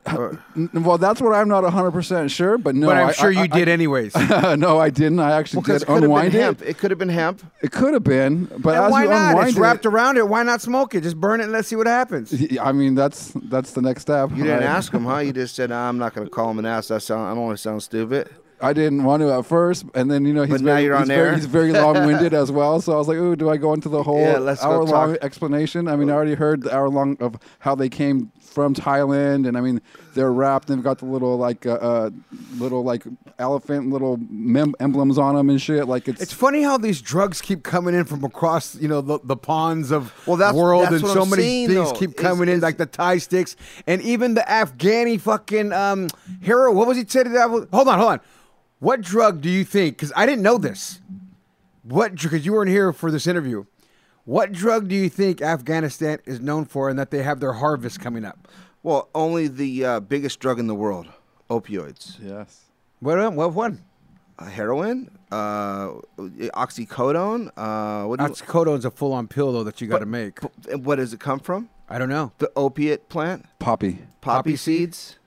Or- 0.05 0.37
Well, 0.73 0.97
that's 0.97 1.21
what 1.21 1.33
I'm 1.33 1.47
not 1.47 1.63
100 1.63 1.91
percent 1.91 2.29
sure, 2.29 2.57
but 2.57 2.75
no, 2.75 2.87
but 2.87 2.97
I'm 2.97 3.07
I- 3.09 3.11
sure 3.13 3.29
I- 3.29 3.31
you 3.31 3.39
I- 3.41 3.47
did 3.47 3.69
anyways. 3.69 4.13
no, 4.57 4.77
I 4.79 4.89
didn't. 4.89 5.19
I 5.19 5.31
actually 5.33 5.57
Well, 5.59 5.63
'cause 5.63 5.79
did 5.79 5.83
it 5.83 5.85
could 5.85 5.93
have 5.93 6.01
been 6.01 6.09
unwind 6.11 6.35
it. 6.35 6.41
hemp. 6.41 6.61
It 6.61 6.77
could 6.77 6.91
have 6.91 6.97
been 6.99 7.09
hemp. 7.09 7.41
It 7.61 7.71
could 7.71 7.93
have 7.93 8.03
been, 8.03 8.45
but 8.59 8.75
And 8.75 8.85
as 8.85 8.91
why 8.91 9.03
you 9.03 9.09
not? 9.09 9.29
unwind 9.31 9.47
It's 9.49 9.57
it, 9.57 9.61
wrapped 9.61 9.85
around 9.85 10.17
it. 10.17 10.27
Why 10.27 10.43
not 10.43 10.61
smoke 10.61 10.93
it? 10.93 11.01
Just 11.03 11.19
burn 11.19 11.39
it 11.39 11.45
and 11.45 11.53
let's 11.53 11.67
see 11.69 11.75
what 11.77 11.87
happens. 11.87 12.33
I 12.61 12.71
mean, 12.73 12.95
that's 12.95 13.31
that's 13.49 13.71
the 13.71 13.81
next 13.81 14.01
step. 14.01 14.31
You 14.35 14.43
didn't 14.43 14.63
ask 14.63 14.91
him, 14.93 15.05
huh? 15.05 15.19
You 15.19 15.31
just 15.31 15.55
said, 15.55 15.71
"I'm 15.71 15.97
not 15.97 16.13
going 16.13 16.27
to 16.27 16.31
call 16.31 16.51
him 16.51 16.59
an 16.59 16.65
ass." 16.65 16.89
That 16.89 17.01
sound. 17.01 17.21
I 17.25 17.29
don't 17.33 17.43
want 17.45 17.57
to 17.57 17.61
sound 17.61 17.81
stupid. 17.81 18.29
I 18.63 18.73
didn't 18.73 19.03
want 19.03 19.21
to 19.21 19.31
at 19.33 19.45
first, 19.45 19.85
and 19.93 20.09
then 20.09 20.25
you 20.25 20.33
know 20.33 20.43
he's 20.43 20.51
But 20.51 20.61
now 20.61 20.73
very, 20.73 20.83
you're 20.85 20.95
on 20.95 21.01
he's, 21.01 21.07
very, 21.09 21.35
he's 21.35 21.45
very 21.45 21.71
long-winded 21.73 22.33
as 22.43 22.51
well. 22.51 22.79
So 22.81 22.93
I 22.93 22.95
was 22.95 23.07
like, 23.09 23.17
"Ooh, 23.17 23.35
do 23.35 23.49
I 23.49 23.57
go 23.57 23.73
into 23.73 23.89
the 23.89 24.01
whole 24.03 24.21
Yeah, 24.21 24.55
hour-long 24.61 25.17
explanation?" 25.21 25.87
I 25.89 25.95
mean, 25.97 26.09
I 26.09 26.13
already 26.13 26.35
heard 26.35 26.63
the 26.63 26.73
hour-long 26.73 27.17
of 27.19 27.35
how 27.59 27.75
they 27.75 27.89
came 27.89 28.31
from 28.39 28.73
Thailand, 28.73 29.47
and 29.47 29.57
I 29.57 29.61
mean, 29.61 29.81
they're 30.13 30.31
wrapped. 30.31 30.69
And 30.69 30.77
they've 30.79 30.83
got 30.83 30.99
the 30.99 31.05
little 31.05 31.37
like 31.37 31.65
uh, 31.65 31.73
uh, 31.73 32.09
little 32.57 32.83
like 32.83 33.03
elephant 33.37 33.89
little 33.89 34.17
mem- 34.29 34.75
emblems 34.79 35.17
on 35.17 35.35
them 35.35 35.49
and 35.49 35.61
shit. 35.61 35.87
Like 35.87 36.07
it's, 36.07 36.21
It's 36.21 36.33
funny 36.33 36.61
how 36.63 36.77
these 36.77 37.01
drugs 37.01 37.41
keep 37.41 37.63
coming 37.63 37.93
in 37.95 38.05
from 38.05 38.23
across, 38.23 38.75
you 38.75 38.87
know, 38.87 39.01
the, 39.01 39.19
the 39.23 39.35
ponds 39.35 39.91
of 39.91 40.13
Well, 40.25 40.37
that's- 40.37 40.55
world, 40.55 40.83
that's 40.83 40.93
and 40.95 41.03
what 41.03 41.13
so 41.13 41.23
I'm 41.23 41.29
many 41.31 41.41
saying, 41.43 41.67
things 41.69 41.91
though, 41.91 41.97
keep 41.99 42.11
is- 42.11 42.15
coming 42.15 42.47
in, 42.47 42.55
is- 42.57 42.61
like 42.63 42.77
the 42.77 42.85
Thai 42.85 43.17
sticks, 43.17 43.55
and 43.87 44.01
even 44.03 44.35
the 44.35 44.41
Afghani 44.47 45.19
fucking 45.19 45.73
um, 45.73 46.07
hero. 46.41 46.71
What 46.71 46.87
was 46.87 46.95
he 46.95 47.03
said? 47.05 47.27
That 47.27 47.49
hold 47.49 47.67
on, 47.73 47.99
hold 47.99 48.11
on. 48.13 48.19
What 48.83 48.99
drug 48.99 49.39
do 49.39 49.49
you 49.49 49.63
think? 49.63 49.95
Because 49.95 50.11
I 50.13 50.25
didn't 50.25 50.43
know 50.43 50.57
this. 50.57 50.99
What? 51.83 52.15
Because 52.21 52.45
you 52.45 52.51
weren't 52.51 52.69
here 52.69 52.91
for 52.91 53.11
this 53.11 53.27
interview. 53.27 53.63
What 54.25 54.51
drug 54.51 54.89
do 54.89 54.95
you 54.95 55.07
think 55.07 55.41
Afghanistan 55.41 56.19
is 56.25 56.41
known 56.41 56.65
for, 56.65 56.89
and 56.89 56.99
that 56.99 57.09
they 57.09 57.23
have 57.23 57.39
their 57.39 57.53
harvest 57.53 58.01
coming 58.01 58.25
up? 58.25 58.49
Well, 58.83 59.07
only 59.15 59.47
the 59.47 59.85
uh, 59.85 59.99
biggest 60.01 60.41
drug 60.41 60.59
in 60.59 60.67
the 60.67 60.75
world, 60.75 61.07
opioids. 61.49 62.17
yes. 62.21 62.65
What? 62.99 63.33
What 63.33 63.53
one? 63.53 63.83
Uh, 64.37 64.45
heroin, 64.45 65.09
uh, 65.31 65.91
oxycodone. 66.17 67.51
Uh, 67.55 68.05
what 68.07 68.19
do 68.19 68.25
you- 68.25 68.31
Oxycodone's 68.31 68.83
a 68.83 68.91
full-on 68.91 69.27
pill 69.29 69.53
though 69.53 69.63
that 69.63 69.79
you 69.79 69.87
got 69.87 69.99
to 69.99 70.05
make. 70.05 70.39
and 70.69 70.83
what 70.85 70.95
does 70.97 71.13
it 71.13 71.21
come 71.21 71.39
from? 71.39 71.69
I 71.87 71.99
don't 71.99 72.09
know. 72.09 72.33
The 72.39 72.51
opiate 72.57 73.07
plant, 73.07 73.45
poppy, 73.59 73.91
poppy, 73.93 74.05
Poppy 74.21 74.55
seed? 74.57 74.93
seeds, 74.95 75.19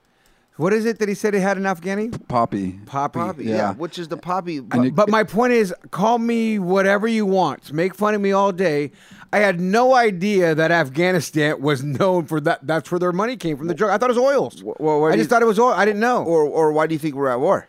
What 0.57 0.73
is 0.73 0.85
it 0.85 0.97
that 0.99 1.07
he 1.07 1.13
said 1.15 1.33
he 1.33 1.39
had 1.39 1.57
in 1.57 1.63
Afghani? 1.63 2.27
poppy. 2.27 2.79
Poppy. 2.87 3.19
poppy. 3.19 3.43
Yeah. 3.45 3.55
Yeah. 3.55 3.73
which 3.73 3.97
is 3.99 4.07
the 4.07 4.17
poppy. 4.17 4.59
But, 4.59 4.95
but 4.95 5.07
my 5.09 5.23
point 5.23 5.53
is, 5.53 5.73
call 5.91 6.17
me 6.17 6.57
whatever 6.59 7.07
you 7.07 7.25
want. 7.25 7.71
Make 7.71 7.93
fun 7.95 8.15
of 8.15 8.21
me 8.21 8.31
all 8.31 8.51
day. 8.51 8.91
I 9.31 9.37
had 9.39 9.59
no 9.59 9.93
idea 9.93 10.55
that 10.55 10.71
Afghanistan 10.71 11.61
was 11.61 11.83
known 11.83 12.25
for 12.25 12.39
that. 12.41 12.65
That's 12.65 12.89
where 12.91 12.97
their 12.99 13.11
money 13.11 13.37
came 13.37 13.57
from. 13.57 13.67
The 13.67 13.73
drug. 13.75 13.91
I 13.91 13.97
thought 13.97 14.09
it 14.09 14.17
was 14.17 14.23
oils. 14.35 14.63
well, 14.63 14.99
where 15.01 15.11
I 15.11 15.15
just 15.15 15.25
you- 15.25 15.29
thought 15.29 15.41
it 15.41 15.45
was 15.45 15.59
oil. 15.59 15.73
I 15.73 15.85
didn't 15.85 15.99
know. 15.99 16.23
or 16.23 16.43
or 16.43 16.71
why 16.71 16.87
do 16.87 16.93
you 16.95 16.99
think 16.99 17.15
we're 17.15 17.29
at 17.29 17.39
war? 17.39 17.67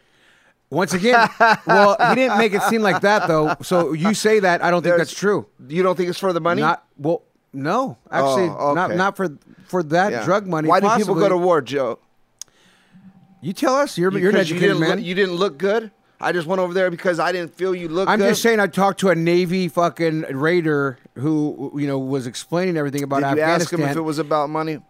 Once 0.70 0.92
again, 0.92 1.28
well, 1.66 1.96
he 2.10 2.14
didn't 2.14 2.36
make 2.38 2.52
it 2.52 2.62
seem 2.64 2.82
like 2.82 3.00
that 3.02 3.26
though. 3.26 3.54
So 3.62 3.92
you 3.94 4.12
say 4.14 4.40
that, 4.40 4.62
I 4.62 4.70
don't 4.70 4.82
think 4.82 4.96
that's 4.98 5.14
true. 5.14 5.46
You 5.66 5.82
don't 5.82 5.96
think 5.96 6.10
it's 6.10 6.18
for 6.18 6.32
the 6.32 6.40
money? 6.40 6.60
Not 6.62 6.84
well. 6.96 7.22
No, 7.54 7.96
actually, 8.10 8.50
Oh, 8.50 8.74
not 8.74 8.90
okay. 8.90 8.96
not 8.98 9.16
for 9.16 9.30
for 9.66 9.82
that 9.84 10.12
Yeah. 10.12 10.24
drug 10.24 10.46
money. 10.46 10.68
Why 10.68 10.80
do 10.80 10.88
people 10.96 11.14
go 11.14 11.28
to 11.28 11.36
war, 11.36 11.60
Joe? 11.62 11.98
You 13.40 13.52
tell 13.52 13.74
us. 13.76 13.96
You're, 13.98 14.10
you're 14.18 14.30
an 14.30 14.34
Because 14.36 14.50
you 14.50 14.56
educated 14.56 14.76
didn't 14.76 14.80
man. 14.88 14.96
Look, 14.98 15.06
you 15.06 15.14
didn't 15.14 15.34
look 15.36 15.58
good. 15.58 15.90
I 16.20 16.32
just 16.32 16.48
went 16.48 16.60
over 16.60 16.74
there 16.74 16.90
because 16.90 17.20
I 17.20 17.30
didn't 17.30 17.54
feel 17.54 17.74
you 17.74 17.88
looked 17.88 18.10
I'm 18.10 18.18
good. 18.18 18.30
just 18.30 18.42
saying. 18.42 18.58
I 18.58 18.66
talked 18.66 18.98
to 19.00 19.10
a 19.10 19.14
Navy 19.14 19.68
fucking 19.68 20.22
raider 20.36 20.98
who 21.14 21.72
you 21.76 21.86
know 21.86 21.98
was 21.98 22.26
explaining 22.26 22.76
everything 22.76 23.04
about 23.04 23.20
Did 23.20 23.36
you 23.36 23.42
Afghanistan. 23.42 23.60
ask 23.60 23.72
him 23.72 23.82
if 23.82 23.96
it 23.96 24.00
was 24.00 24.18
about 24.18 24.50
money? 24.50 24.80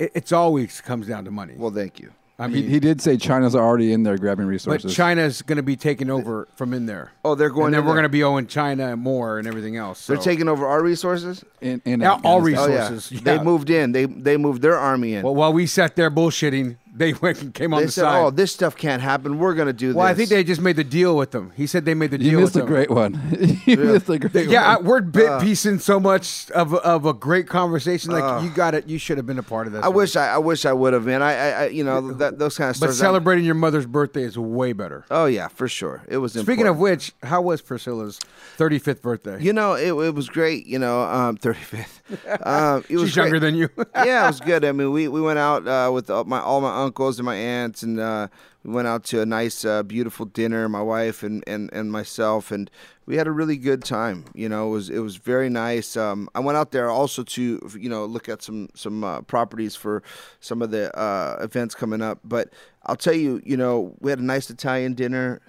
It- 0.00 0.10
it's 0.14 0.32
always 0.32 0.80
comes 0.80 1.06
down 1.06 1.24
to 1.26 1.30
money. 1.30 1.54
Well, 1.56 1.70
thank 1.70 2.00
you. 2.00 2.10
I 2.36 2.48
he, 2.48 2.54
mean, 2.54 2.68
he 2.68 2.80
did 2.80 3.00
say 3.00 3.16
China's 3.16 3.54
already 3.54 3.92
in 3.92 4.02
there 4.02 4.18
grabbing 4.18 4.46
resources. 4.46 4.66
but 4.66 4.88
resources. 4.88 4.96
China's 4.96 5.42
going 5.42 5.58
to 5.58 5.62
be 5.62 5.76
taking 5.76 6.10
over 6.10 6.48
from 6.56 6.74
in 6.74 6.86
there. 6.86 7.12
Oh, 7.24 7.36
they're 7.36 7.48
going 7.48 7.66
and 7.66 7.74
then 7.74 7.80
in 7.82 7.86
we're 7.86 7.92
going 7.92 8.02
to 8.02 8.08
be 8.08 8.24
owing 8.24 8.48
China 8.48 8.96
more 8.96 9.38
and 9.38 9.46
everything 9.46 9.76
else. 9.76 10.08
They're 10.08 10.16
taking 10.16 10.48
over 10.48 10.66
our 10.66 10.82
resources. 10.82 11.44
in, 11.60 11.80
in 11.84 12.00
Yeah, 12.00 12.18
all 12.24 12.40
Afghanistan. 12.40 12.70
Oh 12.70 12.74
yeah, 12.74 12.88
Resources, 12.90 13.20
they 13.20 13.38
moved 13.38 13.70
in. 13.70 13.92
They 13.92 14.06
they 14.06 14.36
moved 14.36 14.62
their 14.62 14.76
army 14.76 15.14
in. 15.14 15.22
Well, 15.22 15.36
while 15.36 15.52
we 15.52 15.66
sat 15.66 15.94
there 15.94 16.10
bullshitting, 16.10 16.76
they 16.96 17.12
went 17.22 17.42
and 17.42 17.52
came 17.52 17.74
on 17.74 17.80
they 17.80 17.86
the 17.86 17.92
said, 17.92 18.02
side. 18.02 18.20
"Oh, 18.24 18.30
this 18.30 18.52
stuff 18.52 18.76
can't 18.76 19.02
happen. 19.02 19.38
We're 19.38 19.54
going 19.54 19.66
to 19.66 19.72
do 19.72 19.94
well, 19.94 20.06
this." 20.06 20.12
I 20.12 20.14
think 20.16 20.28
they 20.30 20.44
just 20.44 20.60
made 20.60 20.76
the 20.76 20.84
deal 20.84 21.16
with 21.16 21.32
them. 21.32 21.52
He 21.56 21.66
said 21.66 21.84
they 21.84 21.94
made 21.94 22.10
the 22.12 22.20
You 22.22 22.30
deal 22.32 22.40
missed 22.40 22.54
with 22.54 22.62
a 22.62 22.66
them. 22.66 22.74
great 22.74 22.90
one. 22.90 23.20
you 23.66 23.76
missed 23.76 24.08
a 24.08 24.18
great 24.18 24.34
one. 24.46 24.50
Yeah, 24.50 24.64
I, 24.64 24.76
one. 24.76 24.84
we're 24.86 25.00
bit 25.00 25.28
Uh, 25.28 25.40
piecing 25.40 25.78
so 25.80 25.98
much 25.98 26.50
of 26.52 26.72
a, 26.72 26.76
of 26.76 27.04
a 27.06 27.12
great 27.12 27.48
conversation. 27.48 28.12
Like 28.12 28.22
uh, 28.24 28.40
you 28.44 28.50
got 28.50 28.74
it. 28.74 28.88
You 28.88 28.98
should 28.98 29.16
have 29.16 29.26
been 29.26 29.38
a 29.38 29.42
part 29.42 29.66
of 29.66 29.72
this. 29.72 29.84
I 29.84 29.88
wish 29.88 30.14
I, 30.16 30.34
I 30.34 30.38
wish 30.38 30.64
I 30.64 30.72
would 30.72 30.92
have, 30.92 31.04
man. 31.06 31.22
I, 31.22 31.32
I, 31.34 31.48
I 31.50 31.66
you 31.66 31.82
know, 31.84 32.12
that, 32.14 32.38
those 32.38 32.56
kind 32.56 32.70
of 32.70 32.74
But 32.74 32.86
stories. 32.86 32.98
celebrating 32.98 33.44
your 33.44 33.54
mother's 33.56 33.86
birthday 33.86 34.22
is 34.22 34.38
way 34.38 34.72
better. 34.72 35.04
Oh 35.10 35.26
yeah, 35.26 35.48
for 35.48 35.68
sure. 35.68 36.02
It 36.08 36.18
was. 36.18 36.32
Speaking 36.34 36.66
of 36.66 36.78
which, 36.78 37.12
how 37.22 37.42
was 37.42 37.60
Priscilla's 37.60 38.20
35th 38.56 39.02
birthday? 39.02 39.42
You 39.42 39.52
know, 39.52 39.74
it, 39.74 39.88
it 40.06 40.14
was 40.14 40.28
great. 40.28 40.66
You 40.66 40.78
know, 40.78 41.02
um, 41.02 41.36
35th. 41.38 42.00
Um, 42.46 42.84
it 42.88 42.96
was 42.96 43.08
She's 43.10 43.16
younger 43.16 43.30
great. 43.38 43.40
than 43.40 43.54
you. 43.54 43.68
yeah, 43.94 44.24
it 44.24 44.28
was 44.28 44.40
good. 44.40 44.64
I 44.64 44.72
mean, 44.72 44.92
we, 44.92 45.08
we 45.08 45.20
went 45.20 45.38
out 45.38 45.66
uh, 45.66 45.90
with 45.92 46.10
all 46.10 46.24
my 46.24 46.40
all 46.40 46.60
my 46.60 46.83
uncles 46.84 47.18
and 47.18 47.26
my 47.26 47.36
aunts, 47.36 47.82
and 47.82 47.98
uh, 47.98 48.28
we 48.62 48.72
went 48.72 48.88
out 48.88 49.04
to 49.04 49.20
a 49.20 49.26
nice, 49.26 49.64
uh, 49.64 49.82
beautiful 49.82 50.26
dinner. 50.26 50.68
My 50.68 50.82
wife 50.82 51.22
and, 51.22 51.42
and, 51.46 51.70
and 51.72 51.90
myself, 51.90 52.50
and 52.50 52.70
we 53.06 53.16
had 53.16 53.26
a 53.26 53.32
really 53.32 53.56
good 53.56 53.84
time. 53.84 54.24
You 54.34 54.48
know, 54.48 54.68
it 54.68 54.70
was 54.70 54.90
it 54.90 55.00
was 55.00 55.16
very 55.16 55.48
nice. 55.48 55.96
Um, 55.96 56.28
I 56.34 56.40
went 56.40 56.56
out 56.56 56.70
there 56.70 56.90
also 56.90 57.22
to 57.22 57.70
you 57.78 57.88
know 57.88 58.04
look 58.04 58.28
at 58.28 58.42
some 58.42 58.68
some 58.74 59.02
uh, 59.04 59.22
properties 59.22 59.74
for 59.76 60.02
some 60.40 60.62
of 60.62 60.70
the 60.70 60.96
uh, 60.98 61.38
events 61.40 61.74
coming 61.74 62.02
up. 62.02 62.18
But 62.24 62.50
I'll 62.86 62.96
tell 62.96 63.14
you, 63.14 63.40
you 63.44 63.56
know, 63.56 63.94
we 64.00 64.10
had 64.10 64.18
a 64.18 64.24
nice 64.24 64.50
Italian 64.50 64.94
dinner 64.94 65.40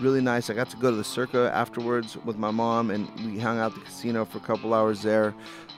really 0.00 0.20
nice. 0.20 0.50
I 0.50 0.54
got 0.54 0.68
to 0.70 0.76
go 0.76 0.90
to 0.90 0.96
the 0.96 1.04
Circa 1.04 1.50
afterwards 1.54 2.16
with 2.18 2.36
my 2.36 2.50
mom, 2.50 2.90
and 2.90 3.08
we 3.24 3.38
hung 3.38 3.58
out 3.58 3.74
the 3.74 3.80
casino 3.80 4.24
for 4.24 4.38
a 4.38 4.42
couple 4.42 4.74
hours 4.74 5.02
there. 5.02 5.34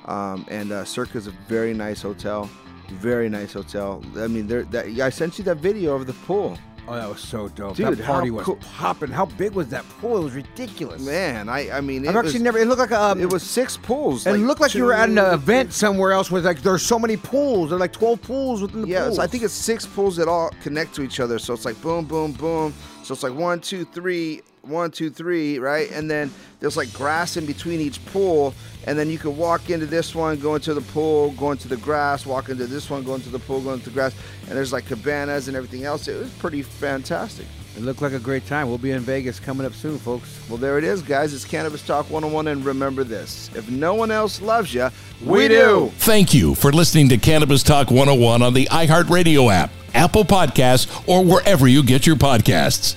Um, 0.07 0.47
and 0.49 0.73
uh, 0.73 0.85
is 0.87 1.27
a 1.27 1.35
very 1.49 1.75
nice 1.75 2.01
hotel, 2.01 2.49
very 2.95 3.28
nice 3.28 3.53
hotel. 3.53 4.03
I 4.16 4.26
mean, 4.26 4.47
there. 4.47 4.62
That, 4.64 4.86
I 5.01 5.11
sent 5.11 5.39
you 5.39 5.45
that 5.45 5.57
video 5.59 5.95
of 5.95 6.07
the 6.07 6.12
pool. 6.12 6.59
Oh, 6.91 6.95
that 6.95 7.07
was 7.07 7.20
so 7.20 7.49
dope. 7.49 7.76
Dude, 7.76 7.99
that 7.99 8.05
party 8.07 8.30
was 8.30 8.47
cool- 8.47 8.57
popping. 8.57 9.11
How 9.11 9.26
big 9.26 9.53
was 9.53 9.68
that 9.68 9.86
pool? 10.01 10.16
It 10.16 10.24
was 10.24 10.32
ridiculous. 10.32 11.03
Man, 11.03 11.51
I 11.51 11.70
I 11.70 11.80
mean, 11.82 12.05
it 12.05 12.09
I've 12.09 12.16
actually 12.16 12.32
was- 12.34 12.43
never. 12.43 12.59
It 12.59 12.66
looked 12.66 12.80
like 12.80 12.93
a. 12.93 13.01
Um, 13.03 13.20
It 13.20 13.30
was 13.30 13.43
six 13.43 13.76
pools. 13.76 14.26
It 14.26 14.32
looked 14.39 14.62
like 14.62 14.74
you 14.74 14.84
were 14.84 14.95
at 14.95 15.11
an 15.11 15.18
event 15.18 15.74
somewhere 15.74 16.12
else. 16.12 16.30
With 16.30 16.47
like, 16.47 16.62
there's 16.62 16.82
so 16.82 16.99
many 16.99 17.18
pools. 17.18 17.68
There 17.68 17.76
are 17.76 17.80
like 17.80 17.93
12 17.93 18.22
pools 18.22 18.62
within 18.62 18.82
the 18.82 18.89
Yeah, 18.89 19.11
so 19.11 19.20
I 19.20 19.26
think 19.26 19.43
it's 19.43 19.53
six 19.53 19.84
pools 19.84 20.16
that 20.16 20.28
all 20.28 20.51
connect 20.62 20.95
to 20.95 21.03
each 21.03 21.20
other. 21.20 21.39
So 21.39 21.53
it's 21.53 21.66
like 21.66 21.80
boom, 21.82 22.07
boom, 22.07 22.32
boom. 22.32 22.72
So 23.03 23.12
it's 23.12 23.22
like 23.22 23.34
one, 23.34 23.61
two, 23.61 23.84
three, 23.84 24.41
one, 24.69 24.91
two, 24.91 25.11
three, 25.11 25.59
right? 25.59 25.91
And 25.91 26.11
then 26.11 26.31
there's 26.61 26.77
like 26.77 26.93
grass 26.93 27.37
in 27.37 27.47
between 27.47 27.81
each 27.81 28.05
pool. 28.07 28.55
And 28.87 28.99
then 28.99 29.11
you 29.11 29.19
can 29.19 29.37
walk 29.37 29.71
into 29.71 29.87
this 29.87 30.14
one, 30.14 30.39
go 30.39 30.55
into 30.55 30.73
the 30.73 30.81
pool, 30.81 31.33
go 31.33 31.51
into 31.51 31.69
the 31.69 31.77
grass, 31.77 32.25
walk 32.25 32.49
into 32.49 32.66
this 32.66 32.89
one, 32.89 33.03
go 33.03 33.14
into 33.14 33.29
the 33.29 33.39
pool, 33.39 33.61
go 33.61 33.75
into 33.75 33.87
the 33.87 33.91
grass. 33.91 34.14
And 34.43 34.57
there's 34.57 34.73
like 34.73 34.87
cabanas 34.87 35.49
and 35.49 35.57
everything 35.57 35.85
else. 35.85 36.09
It 36.09 36.19
was 36.19 36.33
pretty 36.35 36.62
fantastic. 36.62 37.47
It 37.77 37.83
looked 37.83 38.03
like 38.03 38.12
a 38.12 38.19
great 38.19 38.45
time. 38.47 38.69
We'll 38.69 38.79
be 38.79 38.91
in 38.91 39.01
Vegas 39.01 39.39
coming 39.39 39.64
up 39.64 39.73
soon, 39.73 39.99
folks. 39.99 40.41
Well, 40.49 40.59
there 40.59 40.79
it 40.79 40.85
is, 40.85 41.01
guys. 41.01 41.33
It's 41.33 41.45
Cannabis 41.45 41.87
Talk 41.87 42.11
101. 42.11 42.49
And 42.49 42.64
remember 42.64 43.05
this 43.05 43.51
if 43.55 43.71
no 43.71 43.95
one 43.95 44.11
else 44.11 44.41
loves 44.41 44.75
you, 44.75 44.89
We 45.25 45.49
do. 45.49 45.93
Thank 45.99 46.35
you 46.35 46.55
for 46.55 46.73
listening 46.73 47.09
to 47.11 47.19
Cannabis 47.19 47.62
Talk 47.62 47.91
101 47.91 48.43
on 48.43 48.55
the 48.55 48.66
iHeartRadio 48.66 49.53
app, 49.53 49.71
Apple 49.95 50.25
Podcasts, 50.25 51.07
or 51.07 51.25
wherever 51.25 51.69
you 51.69 51.83
get 51.83 52.07
your 52.07 52.16
podcasts. 52.16 52.97